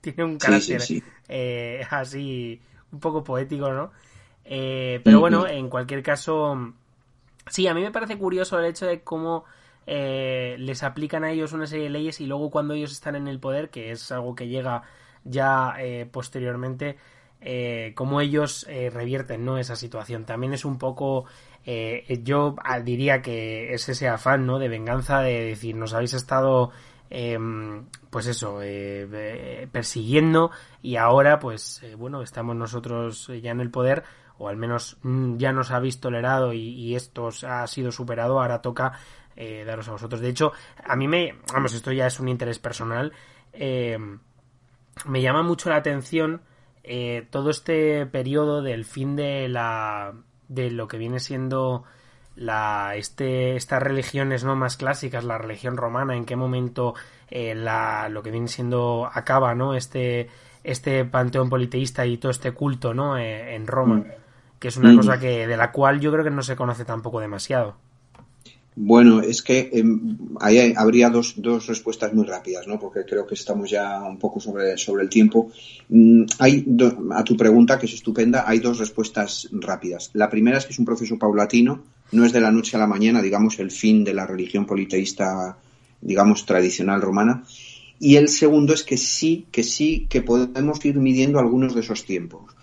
tiene 0.00 0.24
un 0.24 0.38
carácter 0.38 0.80
eh, 1.28 1.84
así 1.90 2.60
un 2.96 3.00
poco 3.00 3.22
poético, 3.22 3.70
¿no? 3.72 3.92
pero 4.44 5.20
bueno, 5.20 5.46
en 5.46 5.68
cualquier 5.68 6.02
caso, 6.02 6.72
sí, 7.48 7.66
a 7.66 7.74
mí 7.74 7.82
me 7.82 7.90
parece 7.90 8.16
curioso 8.16 8.58
el 8.58 8.66
hecho 8.66 8.86
de 8.86 9.02
cómo 9.02 9.44
eh, 9.86 10.56
les 10.58 10.82
aplican 10.82 11.22
a 11.22 11.30
ellos 11.30 11.52
una 11.52 11.66
serie 11.66 11.84
de 11.84 11.90
leyes 11.90 12.20
y 12.20 12.26
luego 12.26 12.50
cuando 12.50 12.74
ellos 12.74 12.92
están 12.92 13.14
en 13.14 13.28
el 13.28 13.38
poder, 13.38 13.70
que 13.70 13.92
es 13.92 14.10
algo 14.10 14.34
que 14.34 14.48
llega 14.48 14.82
ya 15.24 15.74
eh, 15.78 16.06
posteriormente, 16.10 16.96
eh, 17.40 17.92
cómo 17.94 18.20
ellos 18.20 18.66
revierten 18.68 19.44
¿no? 19.44 19.58
esa 19.58 19.76
situación. 19.76 20.24
También 20.24 20.52
es 20.52 20.64
un 20.64 20.78
poco, 20.78 21.26
yo 21.64 22.56
diría 22.84 23.22
que 23.22 23.74
es 23.74 23.88
ese 23.88 24.08
afán 24.08 24.46
¿no? 24.46 24.58
de 24.58 24.68
venganza, 24.68 25.20
de 25.20 25.44
decir, 25.44 25.76
nos 25.76 25.94
habéis 25.94 26.14
estado 26.14 26.72
em, 27.10 27.86
pues 28.10 28.26
eso, 28.26 28.60
persiguiendo 29.72 30.50
y 30.82 30.96
ahora 30.96 31.38
pues 31.38 31.82
bueno, 31.96 32.22
estamos 32.22 32.56
nosotros 32.56 33.30
ya 33.42 33.50
en 33.50 33.60
el 33.60 33.70
poder 33.70 34.04
o 34.38 34.48
al 34.48 34.56
menos 34.56 34.98
mm, 35.02 35.36
ya 35.36 35.52
nos 35.52 35.70
habéis 35.70 36.00
tolerado 36.00 36.52
y, 36.52 36.94
esto 36.94 37.30
ha 37.46 37.66
sido 37.66 37.92
superado, 37.92 38.40
ahora 38.40 38.62
toca 38.62 38.92
eh, 39.34 39.64
daros 39.64 39.88
a 39.88 39.92
vosotros. 39.92 40.20
De 40.20 40.28
hecho, 40.28 40.52
a 40.84 40.96
mí 40.96 41.08
me, 41.08 41.34
vamos, 41.52 41.74
esto 41.74 41.92
ya 41.92 42.06
es 42.06 42.20
un 42.20 42.28
interés 42.28 42.58
personal, 42.58 43.12
eh, 43.52 43.98
me 45.04 45.22
llama 45.22 45.42
mucho 45.42 45.70
la 45.70 45.76
atención 45.76 46.42
eh, 46.82 47.26
todo 47.30 47.50
este 47.50 48.06
periodo 48.06 48.62
del 48.62 48.84
fin 48.84 49.16
de 49.16 49.48
la, 49.48 50.14
de 50.48 50.70
lo 50.70 50.88
que 50.88 50.98
viene 50.98 51.20
siendo 51.20 51.84
la, 52.36 52.94
este, 52.96 53.56
estas 53.56 53.82
religiones 53.82 54.44
no 54.44 54.54
más 54.56 54.76
clásicas, 54.76 55.24
la 55.24 55.38
religión 55.38 55.76
romana, 55.76 56.16
en 56.16 56.24
qué 56.24 56.36
momento 56.36 56.94
la, 57.30 58.08
lo 58.08 58.22
que 58.22 58.30
viene 58.30 58.48
siendo 58.48 59.10
acaba, 59.12 59.54
¿no? 59.54 59.74
Este, 59.74 60.28
este 60.62 61.04
panteón 61.04 61.48
politeísta 61.48 62.06
y 62.06 62.18
todo 62.18 62.30
este 62.30 62.52
culto, 62.52 62.92
¿no? 62.92 63.18
en 63.18 63.66
Roma, 63.66 63.96
mm. 63.96 64.04
que 64.58 64.68
es 64.68 64.76
una 64.76 64.92
mm. 64.92 64.96
cosa 64.96 65.18
que 65.18 65.46
de 65.46 65.56
la 65.56 65.72
cual 65.72 66.00
yo 66.00 66.12
creo 66.12 66.24
que 66.24 66.30
no 66.30 66.42
se 66.42 66.56
conoce 66.56 66.84
tampoco 66.84 67.20
demasiado. 67.20 67.76
Bueno, 68.78 69.22
es 69.22 69.42
que 69.42 69.70
em, 69.72 70.18
ahí 70.38 70.74
habría 70.76 71.08
dos, 71.08 71.34
dos 71.38 71.66
respuestas 71.66 72.12
muy 72.12 72.26
rápidas, 72.26 72.68
¿no? 72.68 72.78
Porque 72.78 73.06
creo 73.06 73.26
que 73.26 73.34
estamos 73.34 73.70
ya 73.70 74.02
un 74.02 74.18
poco 74.18 74.38
sobre, 74.38 74.76
sobre 74.76 75.02
el 75.02 75.08
tiempo. 75.08 75.50
Mm, 75.88 76.24
hay 76.38 76.66
a 77.12 77.24
tu 77.24 77.38
pregunta, 77.38 77.78
que 77.78 77.86
es 77.86 77.94
estupenda, 77.94 78.44
hay 78.46 78.58
dos 78.58 78.78
respuestas 78.78 79.48
rápidas. 79.50 80.10
La 80.12 80.28
primera 80.28 80.58
es 80.58 80.66
que 80.66 80.74
es 80.74 80.78
un 80.78 80.84
proceso 80.84 81.18
paulatino, 81.18 81.84
no 82.12 82.24
es 82.24 82.32
de 82.32 82.40
la 82.40 82.50
noche 82.50 82.76
a 82.76 82.80
la 82.80 82.86
mañana, 82.86 83.22
digamos, 83.22 83.58
el 83.58 83.70
fin 83.70 84.04
de 84.04 84.14
la 84.14 84.26
religión 84.26 84.66
politeísta, 84.66 85.58
digamos, 86.00 86.46
tradicional 86.46 87.00
romana. 87.02 87.44
Y 87.98 88.16
el 88.16 88.28
segundo 88.28 88.74
es 88.74 88.82
que 88.82 88.96
sí, 88.96 89.46
que 89.50 89.62
sí, 89.62 90.06
que 90.08 90.22
podemos 90.22 90.84
ir 90.84 90.96
midiendo 90.96 91.38
algunos 91.38 91.74
de 91.74 91.80
esos 91.80 92.04
tiempos. 92.04 92.54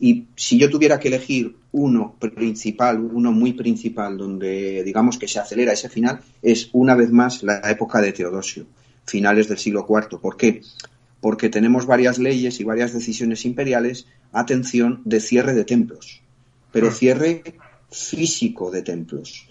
Y 0.00 0.26
si 0.36 0.58
yo 0.58 0.70
tuviera 0.70 1.00
que 1.00 1.08
elegir 1.08 1.56
uno 1.72 2.14
principal, 2.18 3.00
uno 3.00 3.32
muy 3.32 3.52
principal, 3.54 4.16
donde 4.16 4.82
digamos 4.84 5.18
que 5.18 5.26
se 5.26 5.40
acelera 5.40 5.72
ese 5.72 5.88
final, 5.88 6.20
es 6.40 6.70
una 6.72 6.94
vez 6.94 7.10
más 7.10 7.42
la 7.42 7.58
época 7.68 8.00
de 8.00 8.12
Teodosio, 8.12 8.66
finales 9.04 9.48
del 9.48 9.58
siglo 9.58 9.84
IV. 9.88 10.20
¿Por 10.20 10.36
qué? 10.36 10.62
Porque 11.20 11.48
tenemos 11.48 11.86
varias 11.86 12.18
leyes 12.18 12.60
y 12.60 12.64
varias 12.64 12.92
decisiones 12.92 13.44
imperiales, 13.44 14.06
atención, 14.32 15.02
de 15.04 15.18
cierre 15.18 15.54
de 15.54 15.64
templos, 15.64 16.22
pero 16.70 16.90
mm. 16.90 16.92
cierre 16.92 17.42
físico 17.90 18.70
de 18.70 18.82
templos. 18.82 19.46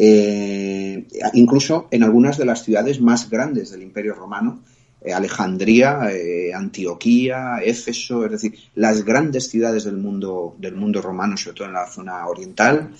Eh, 0.00 1.06
incluso 1.34 1.88
en 1.90 2.04
algunas 2.04 2.38
de 2.38 2.44
las 2.44 2.62
ciudades 2.62 3.00
más 3.00 3.28
grandes 3.28 3.70
del 3.70 3.82
Imperio 3.82 4.14
Romano, 4.14 4.60
eh, 5.00 5.12
Alejandría, 5.12 6.10
eh, 6.12 6.52
Antioquía, 6.54 7.58
Éfeso, 7.64 8.24
es 8.24 8.30
decir, 8.30 8.54
las 8.76 9.04
grandes 9.04 9.48
ciudades 9.48 9.84
del 9.84 9.96
mundo, 9.96 10.56
del 10.58 10.76
mundo 10.76 11.02
romano, 11.02 11.36
sobre 11.36 11.56
todo 11.56 11.68
en 11.68 11.74
la 11.74 11.86
zona 11.88 12.26
oriental. 12.26 12.90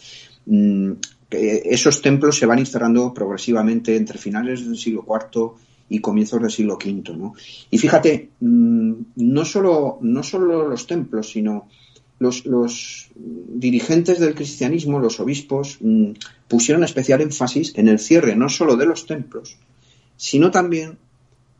Mm, 0.47 0.93
esos 1.31 2.01
templos 2.01 2.39
se 2.39 2.47
van 2.47 2.59
instalando 2.59 3.13
progresivamente 3.13 3.97
entre 3.97 4.19
finales 4.19 4.65
del 4.65 4.79
siglo 4.79 5.05
IV 5.07 5.53
y 5.91 6.01
comienzos 6.01 6.41
del 6.41 6.51
siglo 6.51 6.79
V. 6.83 7.17
¿no? 7.17 7.35
Y 7.71 7.79
fíjate, 7.79 8.31
mm, 8.41 8.93
no 9.17 9.45
solo, 9.45 9.99
no 10.01 10.23
solo 10.23 10.69
los 10.69 10.87
templos, 10.87 11.31
sino 11.31 11.69
los, 12.19 12.47
los, 12.47 13.11
dirigentes 13.15 14.19
del 14.19 14.35
cristianismo, 14.35 14.99
los 14.99 15.21
obispos, 15.21 15.79
mm, 15.81 16.13
pusieron 16.49 16.85
especial 16.85 17.21
énfasis 17.21 17.73
en 17.77 17.89
el 17.89 17.99
cierre 17.99 18.37
no 18.37 18.49
solo 18.49 18.77
de 18.77 18.87
los 18.87 19.07
templos, 19.07 19.57
sino 20.17 20.51
también 20.51 20.99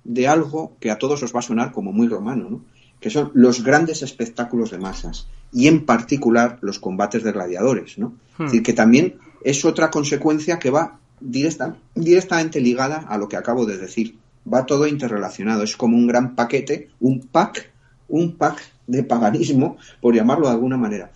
de 0.05 0.27
algo 0.29 0.73
que 0.81 0.91
a 0.91 0.99
todos 0.99 1.23
os 1.23 1.35
va 1.35 1.41
a 1.41 1.43
sonar 1.43 1.73
como 1.73 1.93
muy 1.93 2.09
romano, 2.09 2.49
¿no? 2.51 2.65
que 3.01 3.11
son 3.11 3.31
los 3.35 3.63
grandes 3.63 4.03
espectáculos 4.03 4.71
de 4.71 4.79
masas 4.79 5.29
y 5.53 5.69
en 5.69 5.87
particular 5.87 6.59
los 6.63 6.79
combates 6.79 7.23
de 7.23 7.33
gladiadores. 7.33 7.99
¿no? 7.99 8.15
Es 8.39 8.47
decir, 8.47 8.61
hmm. 8.61 8.65
que 8.65 8.73
también 8.73 9.19
es 9.43 9.65
otra 9.65 9.91
consecuencia 9.91 10.59
que 10.59 10.71
va 10.71 10.99
directa, 11.21 11.77
directamente 11.95 12.61
ligada 12.61 12.99
a 13.09 13.19
lo 13.19 13.29
que 13.29 13.37
acabo 13.37 13.67
de 13.67 13.79
decir. 13.79 14.17
Va 14.53 14.67
todo 14.67 14.87
interrelacionado, 14.87 15.63
es 15.63 15.77
como 15.77 15.97
un 15.97 16.07
gran 16.07 16.35
paquete, 16.35 16.89
un 17.01 17.21
pack, 17.21 17.71
un 18.09 18.37
pack 18.37 18.63
de 18.89 19.05
paganismo, 19.05 19.77
por 20.01 20.15
llamarlo 20.15 20.47
de 20.49 20.55
alguna 20.55 20.77
manera. 20.77 21.13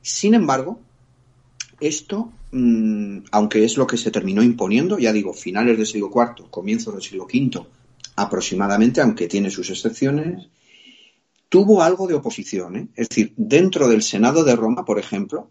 Sin 0.00 0.34
embargo, 0.34 0.80
esto, 1.78 2.32
mm, 2.50 3.18
aunque 3.30 3.64
es 3.64 3.76
lo 3.76 3.86
que 3.86 3.96
se 3.96 4.10
terminó 4.10 4.42
imponiendo, 4.42 4.98
ya 4.98 5.12
digo, 5.12 5.32
finales 5.32 5.76
del 5.76 5.86
siglo 5.86 6.10
IV, 6.12 6.50
comienzos 6.50 6.94
del 6.94 7.02
siglo 7.02 7.24
V, 7.24 7.64
aproximadamente, 8.16 9.00
aunque 9.00 9.28
tiene 9.28 9.50
sus 9.50 9.70
excepciones, 9.70 10.48
tuvo 11.48 11.82
algo 11.82 12.06
de 12.06 12.14
oposición. 12.14 12.76
¿eh? 12.76 12.88
Es 12.96 13.10
decir, 13.10 13.34
dentro 13.36 13.88
del 13.88 14.02
Senado 14.02 14.42
de 14.42 14.56
Roma, 14.56 14.84
por 14.84 14.98
ejemplo, 14.98 15.50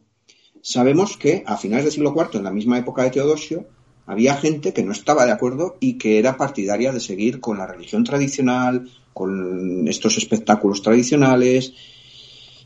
sabemos 0.61 1.15
que 1.15 1.43
a 1.45 1.57
finales 1.57 1.85
del 1.85 1.93
siglo 1.93 2.13
IV, 2.15 2.39
en 2.39 2.43
la 2.43 2.51
misma 2.51 2.77
época 2.77 3.03
de 3.03 3.11
Teodosio, 3.11 3.67
había 4.11 4.35
gente 4.35 4.73
que 4.73 4.83
no 4.83 4.91
estaba 4.91 5.25
de 5.25 5.31
acuerdo 5.31 5.77
y 5.79 5.97
que 5.97 6.19
era 6.19 6.37
partidaria 6.37 6.91
de 6.91 6.99
seguir 6.99 7.39
con 7.39 7.57
la 7.57 7.65
religión 7.65 8.03
tradicional, 8.03 8.89
con 9.13 9.87
estos 9.87 10.17
espectáculos 10.17 10.81
tradicionales, 10.81 11.73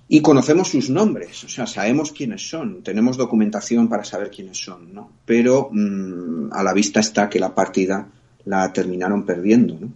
y 0.08 0.22
conocemos 0.22 0.70
sus 0.70 0.90
nombres, 0.90 1.44
o 1.44 1.50
sea, 1.50 1.66
sabemos 1.66 2.12
quiénes 2.12 2.48
son, 2.48 2.84
tenemos 2.84 3.18
documentación 3.18 3.90
para 3.90 4.04
saber 4.04 4.30
quiénes 4.30 4.58
son, 4.58 4.94
¿no? 4.94 5.12
Pero 5.26 5.70
mm, 5.72 6.54
a 6.54 6.62
la 6.62 6.74
vista 6.74 7.00
está 7.00 7.28
que 7.28 7.40
la 7.40 7.56
partida 7.56 8.08
la 8.46 8.72
terminaron 8.72 9.26
perdiendo, 9.26 9.78
¿no? 9.80 9.92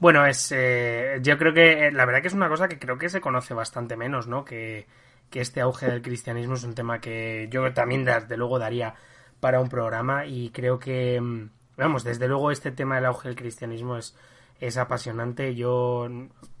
Bueno, 0.00 0.26
es, 0.26 0.52
eh, 0.54 1.20
yo 1.22 1.38
creo 1.38 1.54
que 1.54 1.86
eh, 1.86 1.92
la 1.92 2.04
verdad 2.04 2.20
que 2.20 2.28
es 2.28 2.34
una 2.34 2.48
cosa 2.48 2.68
que 2.68 2.78
creo 2.78 2.98
que 2.98 3.08
se 3.08 3.20
conoce 3.20 3.54
bastante 3.54 3.96
menos, 3.96 4.26
¿no? 4.26 4.44
Que, 4.44 4.86
este 5.32 5.62
auge 5.62 5.86
del 5.86 6.02
cristianismo 6.02 6.56
es 6.56 6.64
un 6.64 6.74
tema 6.74 7.00
que 7.00 7.48
yo 7.50 7.72
también 7.72 8.04
desde 8.04 8.36
luego 8.36 8.58
daría 8.58 8.94
para 9.42 9.58
un 9.58 9.68
programa 9.68 10.24
y 10.24 10.50
creo 10.50 10.78
que, 10.78 11.20
mm, 11.20 11.50
vamos, 11.76 12.04
desde 12.04 12.28
luego 12.28 12.52
este 12.52 12.70
tema 12.70 12.94
del 12.94 13.06
auge 13.06 13.26
del 13.26 13.36
cristianismo 13.36 13.96
es, 13.96 14.16
es 14.60 14.76
apasionante. 14.76 15.56
Yo, 15.56 16.08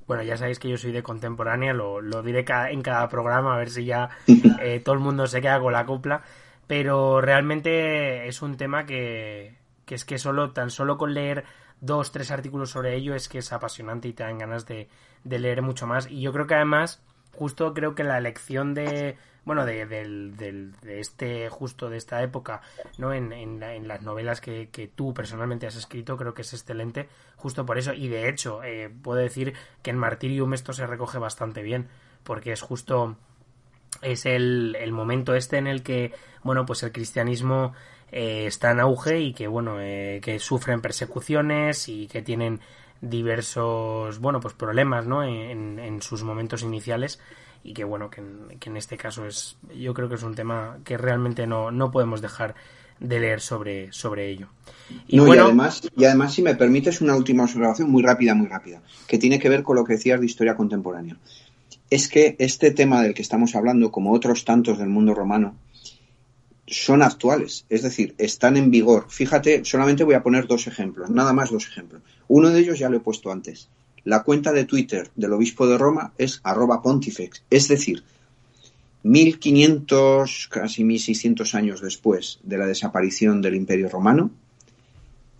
bueno, 0.08 0.24
ya 0.24 0.36
sabéis 0.36 0.58
que 0.58 0.68
yo 0.68 0.76
soy 0.76 0.90
de 0.90 1.04
contemporánea, 1.04 1.72
lo, 1.72 2.00
lo 2.00 2.24
diré 2.24 2.44
en 2.70 2.82
cada 2.82 3.08
programa 3.08 3.54
a 3.54 3.58
ver 3.58 3.70
si 3.70 3.84
ya 3.84 4.08
eh, 4.60 4.80
todo 4.84 4.96
el 4.96 5.00
mundo 5.00 5.28
se 5.28 5.40
queda 5.40 5.60
con 5.60 5.72
la 5.72 5.86
copla, 5.86 6.22
pero 6.66 7.20
realmente 7.20 8.26
es 8.26 8.42
un 8.42 8.56
tema 8.56 8.84
que, 8.84 9.54
que 9.84 9.94
es 9.94 10.04
que 10.04 10.18
solo, 10.18 10.50
tan 10.50 10.70
solo 10.70 10.98
con 10.98 11.14
leer 11.14 11.44
dos, 11.80 12.10
tres 12.10 12.32
artículos 12.32 12.70
sobre 12.70 12.96
ello 12.96 13.14
es 13.14 13.28
que 13.28 13.38
es 13.38 13.52
apasionante 13.52 14.08
y 14.08 14.12
te 14.12 14.24
dan 14.24 14.38
ganas 14.38 14.66
de, 14.66 14.88
leer 15.22 15.62
mucho 15.62 15.86
más. 15.86 16.10
Y 16.10 16.20
yo 16.20 16.32
creo 16.32 16.48
que 16.48 16.56
además, 16.56 17.00
justo 17.32 17.74
creo 17.74 17.94
que 17.94 18.02
la 18.02 18.18
elección 18.18 18.74
de, 18.74 19.18
bueno, 19.44 19.66
de, 19.66 19.86
de, 19.86 21.00
este, 21.00 21.48
justo 21.48 21.90
de 21.90 21.96
esta 21.96 22.22
época, 22.22 22.62
¿no? 22.98 23.12
En, 23.12 23.32
en, 23.32 23.88
las 23.88 24.02
novelas 24.02 24.40
que, 24.40 24.68
que, 24.70 24.86
tú 24.86 25.12
personalmente 25.12 25.66
has 25.66 25.76
escrito, 25.76 26.16
creo 26.16 26.32
que 26.34 26.42
es 26.42 26.52
excelente, 26.52 27.08
justo 27.36 27.66
por 27.66 27.78
eso. 27.78 27.92
Y 27.92 28.08
de 28.08 28.28
hecho, 28.28 28.62
eh, 28.62 28.88
puedo 29.02 29.18
decir 29.18 29.54
que 29.82 29.90
en 29.90 29.98
Martirium 29.98 30.54
esto 30.54 30.72
se 30.72 30.86
recoge 30.86 31.18
bastante 31.18 31.62
bien, 31.62 31.88
porque 32.22 32.52
es 32.52 32.60
justo 32.62 33.16
es 34.00 34.26
el, 34.26 34.76
el 34.78 34.92
momento 34.92 35.34
este 35.34 35.58
en 35.58 35.66
el 35.66 35.82
que, 35.82 36.12
bueno, 36.44 36.64
pues 36.64 36.82
el 36.84 36.92
cristianismo 36.92 37.74
eh, 38.12 38.46
está 38.46 38.70
en 38.70 38.80
auge 38.80 39.20
y 39.20 39.34
que, 39.34 39.48
bueno, 39.48 39.80
eh, 39.80 40.20
que 40.22 40.38
sufren 40.38 40.80
persecuciones 40.80 41.88
y 41.88 42.06
que 42.06 42.22
tienen 42.22 42.60
diversos, 43.00 44.20
bueno, 44.20 44.38
pues 44.38 44.54
problemas, 44.54 45.06
¿no? 45.06 45.24
En, 45.24 45.80
en 45.80 46.00
sus 46.00 46.22
momentos 46.22 46.62
iniciales 46.62 47.20
y 47.64 47.74
que, 47.74 47.84
bueno, 47.84 48.10
que 48.10 48.20
en, 48.20 48.58
que 48.58 48.70
en, 48.70 48.76
este 48.76 48.96
caso 48.96 49.26
es, 49.26 49.56
yo 49.76 49.94
creo 49.94 50.08
que 50.08 50.16
es 50.16 50.22
un 50.22 50.34
tema 50.34 50.78
que 50.84 50.96
realmente 50.96 51.46
no, 51.46 51.70
no 51.70 51.90
podemos 51.90 52.20
dejar 52.20 52.54
de 52.98 53.20
leer 53.20 53.40
sobre, 53.40 53.92
sobre 53.92 54.30
ello. 54.30 54.48
Y, 55.08 55.16
no, 55.16 55.26
bueno, 55.26 55.42
y, 55.42 55.46
además, 55.46 55.82
y 55.96 56.04
además, 56.04 56.34
si 56.34 56.42
me 56.42 56.54
permites, 56.54 57.00
una 57.00 57.16
última 57.16 57.44
observación 57.44 57.90
muy 57.90 58.02
rápida, 58.02 58.34
muy 58.34 58.46
rápida, 58.46 58.82
que 59.06 59.18
tiene 59.18 59.38
que 59.38 59.48
ver 59.48 59.62
con 59.62 59.76
lo 59.76 59.84
que 59.84 59.94
decías 59.94 60.20
de 60.20 60.26
historia 60.26 60.56
contemporánea 60.56 61.16
es 61.92 62.08
que 62.08 62.36
este 62.38 62.70
tema 62.70 63.02
del 63.02 63.12
que 63.12 63.20
estamos 63.20 63.54
hablando, 63.54 63.90
como 63.90 64.14
otros 64.14 64.46
tantos 64.46 64.78
del 64.78 64.88
mundo 64.88 65.14
romano, 65.14 65.54
son 66.66 67.02
actuales, 67.02 67.66
es 67.68 67.82
decir, 67.82 68.14
están 68.16 68.56
en 68.56 68.70
vigor. 68.70 69.04
Fíjate, 69.10 69.62
solamente 69.66 70.02
voy 70.02 70.14
a 70.14 70.22
poner 70.22 70.46
dos 70.46 70.66
ejemplos, 70.66 71.10
nada 71.10 71.34
más 71.34 71.50
dos 71.50 71.66
ejemplos. 71.66 72.00
Uno 72.28 72.48
de 72.48 72.60
ellos 72.60 72.78
ya 72.78 72.88
lo 72.88 72.96
he 72.96 73.00
puesto 73.00 73.30
antes. 73.30 73.68
La 74.04 74.22
cuenta 74.22 74.52
de 74.52 74.64
Twitter 74.64 75.10
del 75.14 75.32
obispo 75.32 75.66
de 75.66 75.78
Roma 75.78 76.12
es 76.18 76.40
arroba 76.42 76.82
pontifex, 76.82 77.44
es 77.50 77.68
decir, 77.68 78.02
1500, 79.04 80.48
casi 80.50 80.84
1600 80.84 81.54
años 81.54 81.80
después 81.80 82.38
de 82.42 82.58
la 82.58 82.66
desaparición 82.66 83.42
del 83.42 83.56
Imperio 83.56 83.88
Romano, 83.88 84.30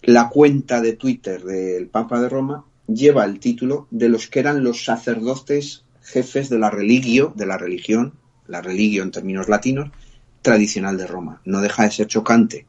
la 0.03 0.29
cuenta 0.29 0.81
de 0.81 0.95
Twitter 0.95 1.43
del 1.45 1.87
Papa 1.87 2.21
de 2.21 2.29
Roma 2.29 2.65
lleva 2.89 3.25
el 3.25 3.39
título 3.39 3.87
de 3.91 4.09
los 4.09 4.27
que 4.27 4.41
eran 4.41 4.65
los 4.65 4.85
sacerdotes 4.85 5.85
jefes 6.03 6.49
de 6.49 6.59
la 6.59 6.71
religio, 6.71 7.33
de 7.37 7.47
la 7.47 7.57
religión, 7.57 8.15
la 8.49 8.61
religio 8.61 9.05
en 9.05 9.13
términos 9.13 9.49
latinos, 9.49 9.91
tradicional 10.43 10.97
de 10.99 11.07
Roma. 11.07 11.41
No 11.45 11.61
deja 11.61 11.85
de 11.85 11.93
ser 11.93 12.09
chocante 12.09 12.67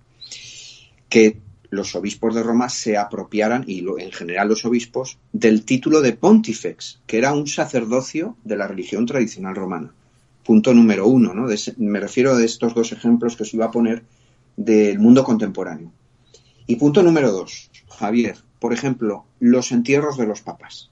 que 1.10 1.38
los 1.74 1.96
obispos 1.96 2.36
de 2.36 2.44
Roma 2.44 2.70
se 2.70 2.98
apropiaran, 2.98 3.64
y 3.68 3.80
en 3.80 4.12
general 4.12 4.48
los 4.48 4.64
obispos, 4.66 5.18
del 5.32 5.66
título 5.66 6.02
de 6.02 6.14
pontifex, 6.14 7.00
que 7.08 7.18
era 7.18 7.34
un 7.34 7.48
sacerdocio 7.48 8.38
de 8.44 8.58
la 8.58 8.68
religión 8.68 9.06
tradicional 9.06 9.56
romana. 9.56 9.94
Punto 10.44 10.74
número 10.74 11.08
uno, 11.08 11.34
¿no? 11.34 11.48
De, 11.48 11.60
me 11.78 12.00
refiero 12.00 12.36
a 12.36 12.44
estos 12.44 12.74
dos 12.74 12.92
ejemplos 12.92 13.36
que 13.36 13.44
os 13.44 13.54
iba 13.54 13.66
a 13.66 13.72
poner 13.72 14.04
del 14.56 15.00
mundo 15.00 15.24
contemporáneo. 15.24 15.92
Y 16.68 16.76
punto 16.76 17.02
número 17.02 17.32
dos, 17.32 17.70
Javier, 17.90 18.38
por 18.60 18.72
ejemplo, 18.72 19.26
los 19.40 19.72
entierros 19.72 20.18
de 20.18 20.28
los 20.28 20.42
papas. 20.42 20.90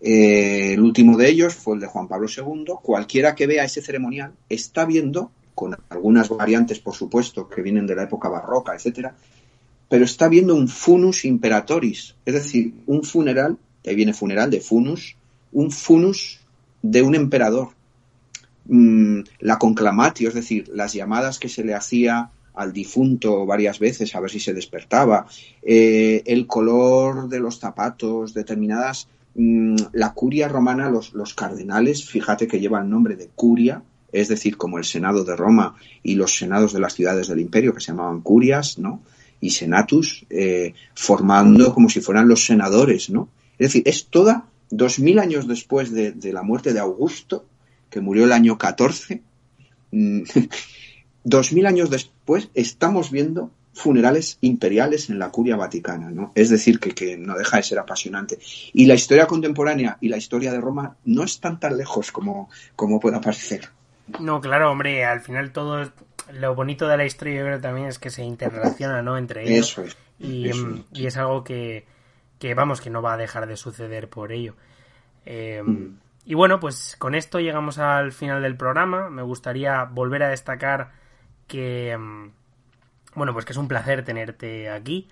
Eh, 0.00 0.74
el 0.74 0.80
último 0.80 1.16
de 1.16 1.28
ellos 1.28 1.54
fue 1.54 1.74
el 1.74 1.80
de 1.80 1.86
Juan 1.86 2.08
Pablo 2.08 2.28
II. 2.28 2.74
Cualquiera 2.82 3.34
que 3.34 3.46
vea 3.46 3.64
ese 3.64 3.82
ceremonial 3.82 4.32
está 4.48 4.84
viendo, 4.84 5.30
con 5.54 5.76
algunas 5.88 6.28
variantes, 6.28 6.80
por 6.80 6.94
supuesto, 6.94 7.48
que 7.48 7.62
vienen 7.62 7.86
de 7.86 7.94
la 7.94 8.02
época 8.02 8.28
barroca, 8.28 8.74
etcétera, 8.74 9.16
pero 9.88 10.04
está 10.04 10.28
viendo 10.28 10.54
un 10.54 10.68
funus 10.68 11.24
imperatoris, 11.24 12.16
es 12.24 12.34
decir, 12.34 12.74
un 12.86 13.02
funeral, 13.02 13.58
ahí 13.86 13.94
viene 13.94 14.12
funeral 14.12 14.50
de 14.50 14.60
funus, 14.60 15.16
un 15.52 15.70
funus 15.70 16.40
de 16.82 17.02
un 17.02 17.14
emperador. 17.14 17.70
Mm, 18.66 19.20
la 19.40 19.58
conclamatio, 19.58 20.28
es 20.28 20.34
decir, 20.34 20.68
las 20.74 20.92
llamadas 20.92 21.38
que 21.38 21.48
se 21.48 21.64
le 21.64 21.74
hacía 21.74 22.30
al 22.54 22.72
difunto 22.72 23.46
varias 23.46 23.78
veces 23.78 24.14
a 24.14 24.20
ver 24.20 24.30
si 24.30 24.40
se 24.40 24.54
despertaba, 24.54 25.26
eh, 25.62 26.22
el 26.26 26.46
color 26.46 27.28
de 27.28 27.38
los 27.38 27.60
zapatos, 27.60 28.34
determinadas 28.34 29.08
Mm, 29.38 29.76
la 29.92 30.14
curia 30.14 30.48
romana, 30.48 30.88
los, 30.88 31.12
los, 31.12 31.34
cardenales, 31.34 32.06
fíjate 32.06 32.48
que 32.48 32.58
lleva 32.58 32.80
el 32.80 32.88
nombre 32.88 33.16
de 33.16 33.28
curia, 33.28 33.82
es 34.10 34.28
decir, 34.28 34.56
como 34.56 34.78
el 34.78 34.84
Senado 34.84 35.24
de 35.24 35.36
Roma 35.36 35.74
y 36.02 36.14
los 36.14 36.38
senados 36.38 36.72
de 36.72 36.80
las 36.80 36.94
ciudades 36.94 37.28
del 37.28 37.40
imperio, 37.40 37.74
que 37.74 37.80
se 37.80 37.88
llamaban 37.88 38.22
curias, 38.22 38.78
¿no? 38.78 39.02
Y 39.46 39.50
senatus, 39.50 40.26
eh, 40.28 40.74
formando 40.94 41.72
como 41.72 41.88
si 41.88 42.00
fueran 42.00 42.26
los 42.26 42.44
senadores, 42.44 43.10
¿no? 43.10 43.28
Es 43.58 43.68
decir, 43.68 43.82
es 43.86 44.06
toda, 44.06 44.48
dos 44.70 44.98
mil 44.98 45.20
años 45.20 45.46
después 45.46 45.92
de, 45.92 46.10
de, 46.10 46.32
la 46.32 46.42
muerte 46.42 46.72
de 46.72 46.80
Augusto, 46.80 47.46
que 47.88 48.00
murió 48.00 48.24
el 48.24 48.32
año 48.32 48.58
14, 48.58 49.22
mm, 49.92 50.22
dos 51.24 51.52
mil 51.52 51.66
años 51.66 51.90
después 51.90 52.50
estamos 52.54 53.12
viendo 53.12 53.52
funerales 53.72 54.38
imperiales 54.40 55.10
en 55.10 55.20
la 55.20 55.30
curia 55.30 55.54
vaticana, 55.54 56.10
¿no? 56.10 56.32
Es 56.34 56.48
decir, 56.50 56.80
que, 56.80 56.90
que, 56.90 57.16
no 57.16 57.36
deja 57.36 57.58
de 57.58 57.62
ser 57.62 57.78
apasionante. 57.78 58.38
Y 58.72 58.86
la 58.86 58.94
historia 58.94 59.26
contemporánea 59.26 59.98
y 60.00 60.08
la 60.08 60.16
historia 60.16 60.50
de 60.50 60.60
Roma 60.60 60.96
no 61.04 61.22
están 61.22 61.60
tan 61.60 61.76
lejos 61.76 62.10
como, 62.10 62.48
como 62.74 62.98
pueda 62.98 63.20
parecer. 63.20 63.68
No, 64.20 64.40
claro, 64.40 64.70
hombre, 64.70 65.04
al 65.04 65.20
final 65.20 65.52
todo 65.52 65.90
lo 66.32 66.54
bonito 66.54 66.88
de 66.88 66.96
la 66.96 67.04
historia 67.04 67.40
yo 67.40 67.44
creo 67.44 67.60
también 67.60 67.88
es 67.88 67.98
que 67.98 68.10
se 68.10 68.24
interrelaciona, 68.24 69.02
¿no? 69.02 69.18
Entre 69.18 69.42
ellos. 69.42 69.70
Eso 69.70 69.82
es. 69.82 69.96
Y, 70.18 70.48
eso 70.48 70.68
es. 70.68 70.98
y 70.98 71.06
es 71.06 71.16
algo 71.16 71.44
que, 71.44 71.84
que, 72.38 72.54
vamos, 72.54 72.80
que 72.80 72.90
no 72.90 73.02
va 73.02 73.14
a 73.14 73.16
dejar 73.16 73.46
de 73.46 73.56
suceder 73.56 74.08
por 74.08 74.32
ello. 74.32 74.54
Eh, 75.24 75.62
mm. 75.64 75.98
Y 76.24 76.34
bueno, 76.34 76.58
pues 76.58 76.96
con 76.98 77.14
esto 77.14 77.38
llegamos 77.38 77.78
al 77.78 78.12
final 78.12 78.42
del 78.42 78.56
programa. 78.56 79.10
Me 79.10 79.22
gustaría 79.22 79.84
volver 79.84 80.22
a 80.22 80.28
destacar 80.28 80.92
que 81.46 81.96
bueno, 83.16 83.32
pues 83.32 83.44
que 83.44 83.52
es 83.52 83.56
un 83.56 83.66
placer 83.66 84.04
tenerte 84.04 84.70
aquí. 84.70 85.08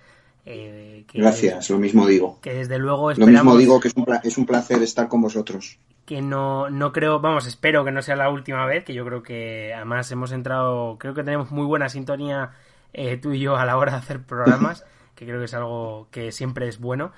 Eh, 0.46 1.04
que, 1.08 1.18
Gracias, 1.18 1.70
lo 1.70 1.78
mismo 1.78 2.06
digo. 2.06 2.38
Que 2.42 2.52
desde 2.52 2.78
luego 2.78 3.10
esperamos, 3.10 3.34
Lo 3.34 3.44
mismo 3.44 3.58
digo 3.58 3.80
que 3.80 3.88
es 3.88 3.94
un, 3.96 4.06
es 4.22 4.38
un 4.38 4.46
placer 4.46 4.82
estar 4.82 5.08
con 5.08 5.22
vosotros. 5.22 5.78
Que 6.06 6.20
no, 6.20 6.68
no 6.70 6.92
creo, 6.92 7.20
vamos, 7.20 7.46
espero 7.46 7.84
que 7.84 7.92
no 7.92 8.02
sea 8.02 8.16
la 8.16 8.28
última 8.28 8.66
vez, 8.66 8.84
que 8.84 8.94
yo 8.94 9.04
creo 9.06 9.22
que 9.22 9.72
además 9.74 10.10
hemos 10.10 10.32
entrado, 10.32 10.98
creo 10.98 11.14
que 11.14 11.24
tenemos 11.24 11.50
muy 11.50 11.64
buena 11.64 11.88
sintonía 11.88 12.52
eh, 12.92 13.16
tú 13.16 13.32
y 13.32 13.40
yo 13.40 13.56
a 13.56 13.64
la 13.64 13.76
hora 13.76 13.92
de 13.92 13.98
hacer 13.98 14.22
programas, 14.22 14.84
que 15.14 15.24
creo 15.24 15.38
que 15.38 15.46
es 15.46 15.54
algo 15.54 16.08
que 16.10 16.32
siempre 16.32 16.68
es 16.68 16.78
bueno. 16.78 17.12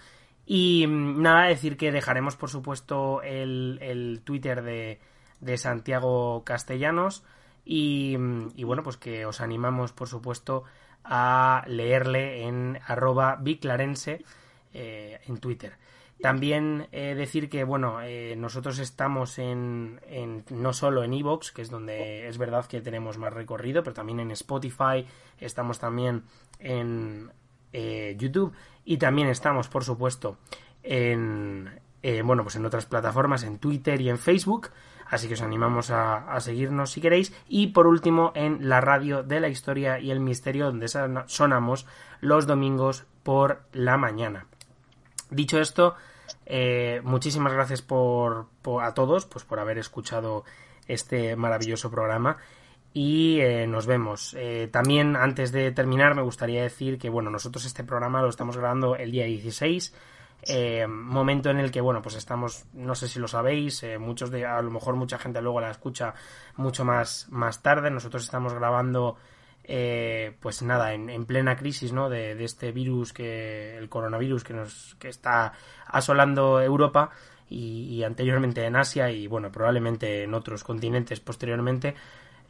Y 0.47 0.87
mm, 0.87 1.21
nada, 1.21 1.47
decir 1.47 1.77
que 1.77 1.93
dejaremos 1.93 2.37
por 2.37 2.51
supuesto 2.51 3.23
el, 3.23 3.79
el 3.83 4.23
Twitter 4.25 4.63
de, 4.63 5.01
de 5.41 5.59
Santiago 5.59 6.45
Castellanos 6.45 7.25
y, 7.65 8.17
y, 8.55 8.65
bueno, 8.65 8.85
pues 8.85 8.97
que 8.97 9.27
os 9.27 9.41
animamos, 9.41 9.93
por 9.93 10.09
supuesto, 10.09 10.63
a 11.05 11.65
leerle 11.67 12.47
en 12.47 12.79
arroba 12.87 13.37
biclarense 13.37 14.25
eh, 14.73 15.21
en 15.27 15.39
Twitter. 15.39 15.73
También 16.21 16.89
eh, 16.93 17.15
decir 17.15 17.51
que, 17.51 17.65
bueno, 17.65 18.01
eh, 18.03 18.37
nosotros 18.37 18.79
estamos 18.79 19.39
en, 19.39 20.01
no 20.51 20.73
solo 20.73 21.05
en 21.05 21.13
Evox, 21.13 21.53
que 21.53 21.61
es 21.61 21.71
donde 21.71 22.27
es 22.27 22.39
verdad 22.39 22.65
que 22.67 22.81
tenemos 22.81 23.19
más 23.19 23.33
recorrido, 23.33 23.83
pero 23.83 23.95
también 23.95 24.21
en 24.21 24.31
Spotify, 24.31 25.07
estamos 25.39 25.79
también 25.79 26.25
en 26.59 27.31
eh, 27.75 28.17
YouTube 28.19 28.55
y 28.85 28.97
también 28.97 29.29
estamos, 29.29 29.69
por 29.69 29.85
supuesto, 29.85 30.39
en, 30.83 31.81
bueno, 32.25 32.45
pues 32.45 32.57
en 32.57 32.65
otras 32.65 32.87
plataformas, 32.87 33.43
en 33.43 33.59
Twitter 33.59 34.01
y 34.01 34.09
en 34.09 34.19
Facebook. 34.19 34.71
Así 35.09 35.29
que 35.29 35.35
os 35.35 35.43
animamos 35.43 35.91
a, 35.91 36.41
seguirnos 36.41 36.93
si 36.93 37.01
queréis. 37.01 37.33
Y 37.47 37.69
por 37.69 37.87
último, 37.87 38.33
en 38.35 38.69
la 38.69 38.81
radio 38.81 39.23
de 39.23 39.41
la 39.41 39.49
historia 39.49 40.01
y 40.01 40.11
el 40.11 40.21
misterio, 40.21 40.67
donde 40.67 40.89
sonamos 40.89 41.87
los 42.21 42.47
domingos 42.47 43.05
por 43.23 43.63
la 43.73 43.97
mañana. 43.99 44.47
Dicho 45.31 45.61
esto, 45.61 45.95
eh, 46.45 47.01
muchísimas 47.05 47.53
gracias 47.53 47.83
por, 47.83 48.47
a 48.81 48.95
todos 48.95 49.27
pues 49.27 49.45
por 49.45 49.59
haber 49.59 49.79
escuchado 49.79 50.45
este 50.87 51.37
maravilloso 51.37 51.91
programa. 51.91 52.39
Y 52.93 53.41
eh, 53.41 53.67
nos 53.67 53.87
vemos. 53.87 54.35
Eh, 54.39 54.71
también, 54.73 55.17
antes 55.17 55.53
de 55.53 55.71
terminar, 55.71 56.15
me 56.15 56.23
gustaría 56.23 56.63
decir 56.63 56.97
que, 56.99 57.11
bueno, 57.11 57.29
nosotros 57.29 57.67
este 57.67 57.85
programa 57.85 58.23
lo 58.23 58.31
estamos 58.31 58.57
grabando 58.57 58.97
el 58.97 59.11
día 59.11 59.27
16 59.27 59.93
eh, 60.49 60.87
momento 60.87 61.51
en 61.51 61.59
el 61.59 61.71
que, 61.71 61.83
bueno, 61.83 62.01
pues 62.01 62.15
estamos, 62.15 62.65
no 62.73 62.95
sé 62.95 63.09
si 63.09 63.19
lo 63.19 63.29
sabéis, 63.29 63.85
muchos 63.99 64.31
de, 64.31 64.47
a 64.47 64.63
lo 64.63 64.71
mejor 64.71 64.95
mucha 64.95 65.19
gente 65.19 65.43
luego 65.43 65.61
la 65.61 65.71
escucha 65.71 66.15
mucho 66.57 66.87
más, 66.87 67.27
más 67.29 67.61
tarde. 67.63 67.91
Nosotros 67.91 68.23
estamos 68.23 68.55
grabando, 68.55 69.17
eh, 69.69 70.37
pues 70.41 70.63
nada, 70.63 70.95
en, 70.95 71.11
en, 71.11 71.27
plena 71.27 71.57
crisis, 71.57 71.93
¿no? 71.93 72.09
De, 72.09 72.43
este 72.45 72.73
virus 72.73 73.13
que, 73.13 73.77
el 73.77 73.89
coronavirus 73.89 74.45
que 74.45 74.55
nos, 74.55 74.97
que 74.99 75.09
está 75.09 75.53
asolando 75.87 76.61
Europa 76.61 77.11
y, 77.49 77.89
y 77.95 78.05
anteriormente 78.05 78.65
en 78.65 78.77
Asia 78.77 79.11
y, 79.11 79.27
bueno, 79.27 79.51
probablemente 79.51 80.23
en 80.23 80.35
otros 80.35 80.65
continentes 80.65 81.21
posteriormente. 81.21 81.95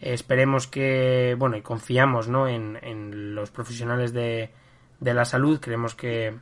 esperemos 0.01 0.67
que, 0.67 1.35
bueno, 1.39 1.57
y 1.57 1.63
confiamos, 1.63 2.29
¿no? 2.29 2.49
En, 2.49 2.79
en 2.83 3.35
los 3.35 3.51
profesionales 3.51 4.13
de, 4.13 4.51
de 5.01 5.15
la 5.15 5.25
salud. 5.25 5.59
Creemos 5.61 5.95
que 5.95 6.35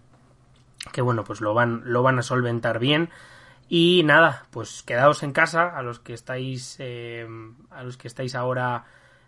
que 0.92 1.02
bueno, 1.02 1.24
pues 1.24 1.40
lo 1.40 1.54
van, 1.54 1.82
lo 1.84 2.02
van 2.02 2.18
a 2.18 2.22
solventar 2.22 2.78
bien. 2.78 3.10
Y 3.68 4.02
nada, 4.04 4.46
pues 4.50 4.82
quedaos 4.82 5.22
en 5.22 5.32
casa 5.32 5.76
a 5.76 5.82
los 5.82 5.98
que 5.98 6.12
estáis, 6.12 6.76
eh, 6.78 7.26
a 7.70 7.82
los 7.82 7.96
que 7.96 8.08
estáis 8.08 8.34
ahora, 8.34 8.84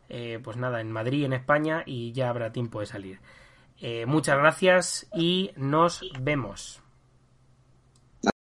eh, 0.09 0.41
pues 0.43 0.57
nada, 0.57 0.81
en 0.81 0.93
Madrid, 0.93 1.25
en 1.25 1.33
España, 1.33 1.83
y 1.87 2.13
ya 2.13 2.29
habrá 2.29 2.53
tiempo 2.53 2.81
de 2.81 2.87
salir. 2.87 3.21
Eh, 3.81 4.07
muchas 4.07 4.39
gracias 4.39 5.07
y 5.15 5.51
nos 5.57 6.03
vemos. 6.21 6.83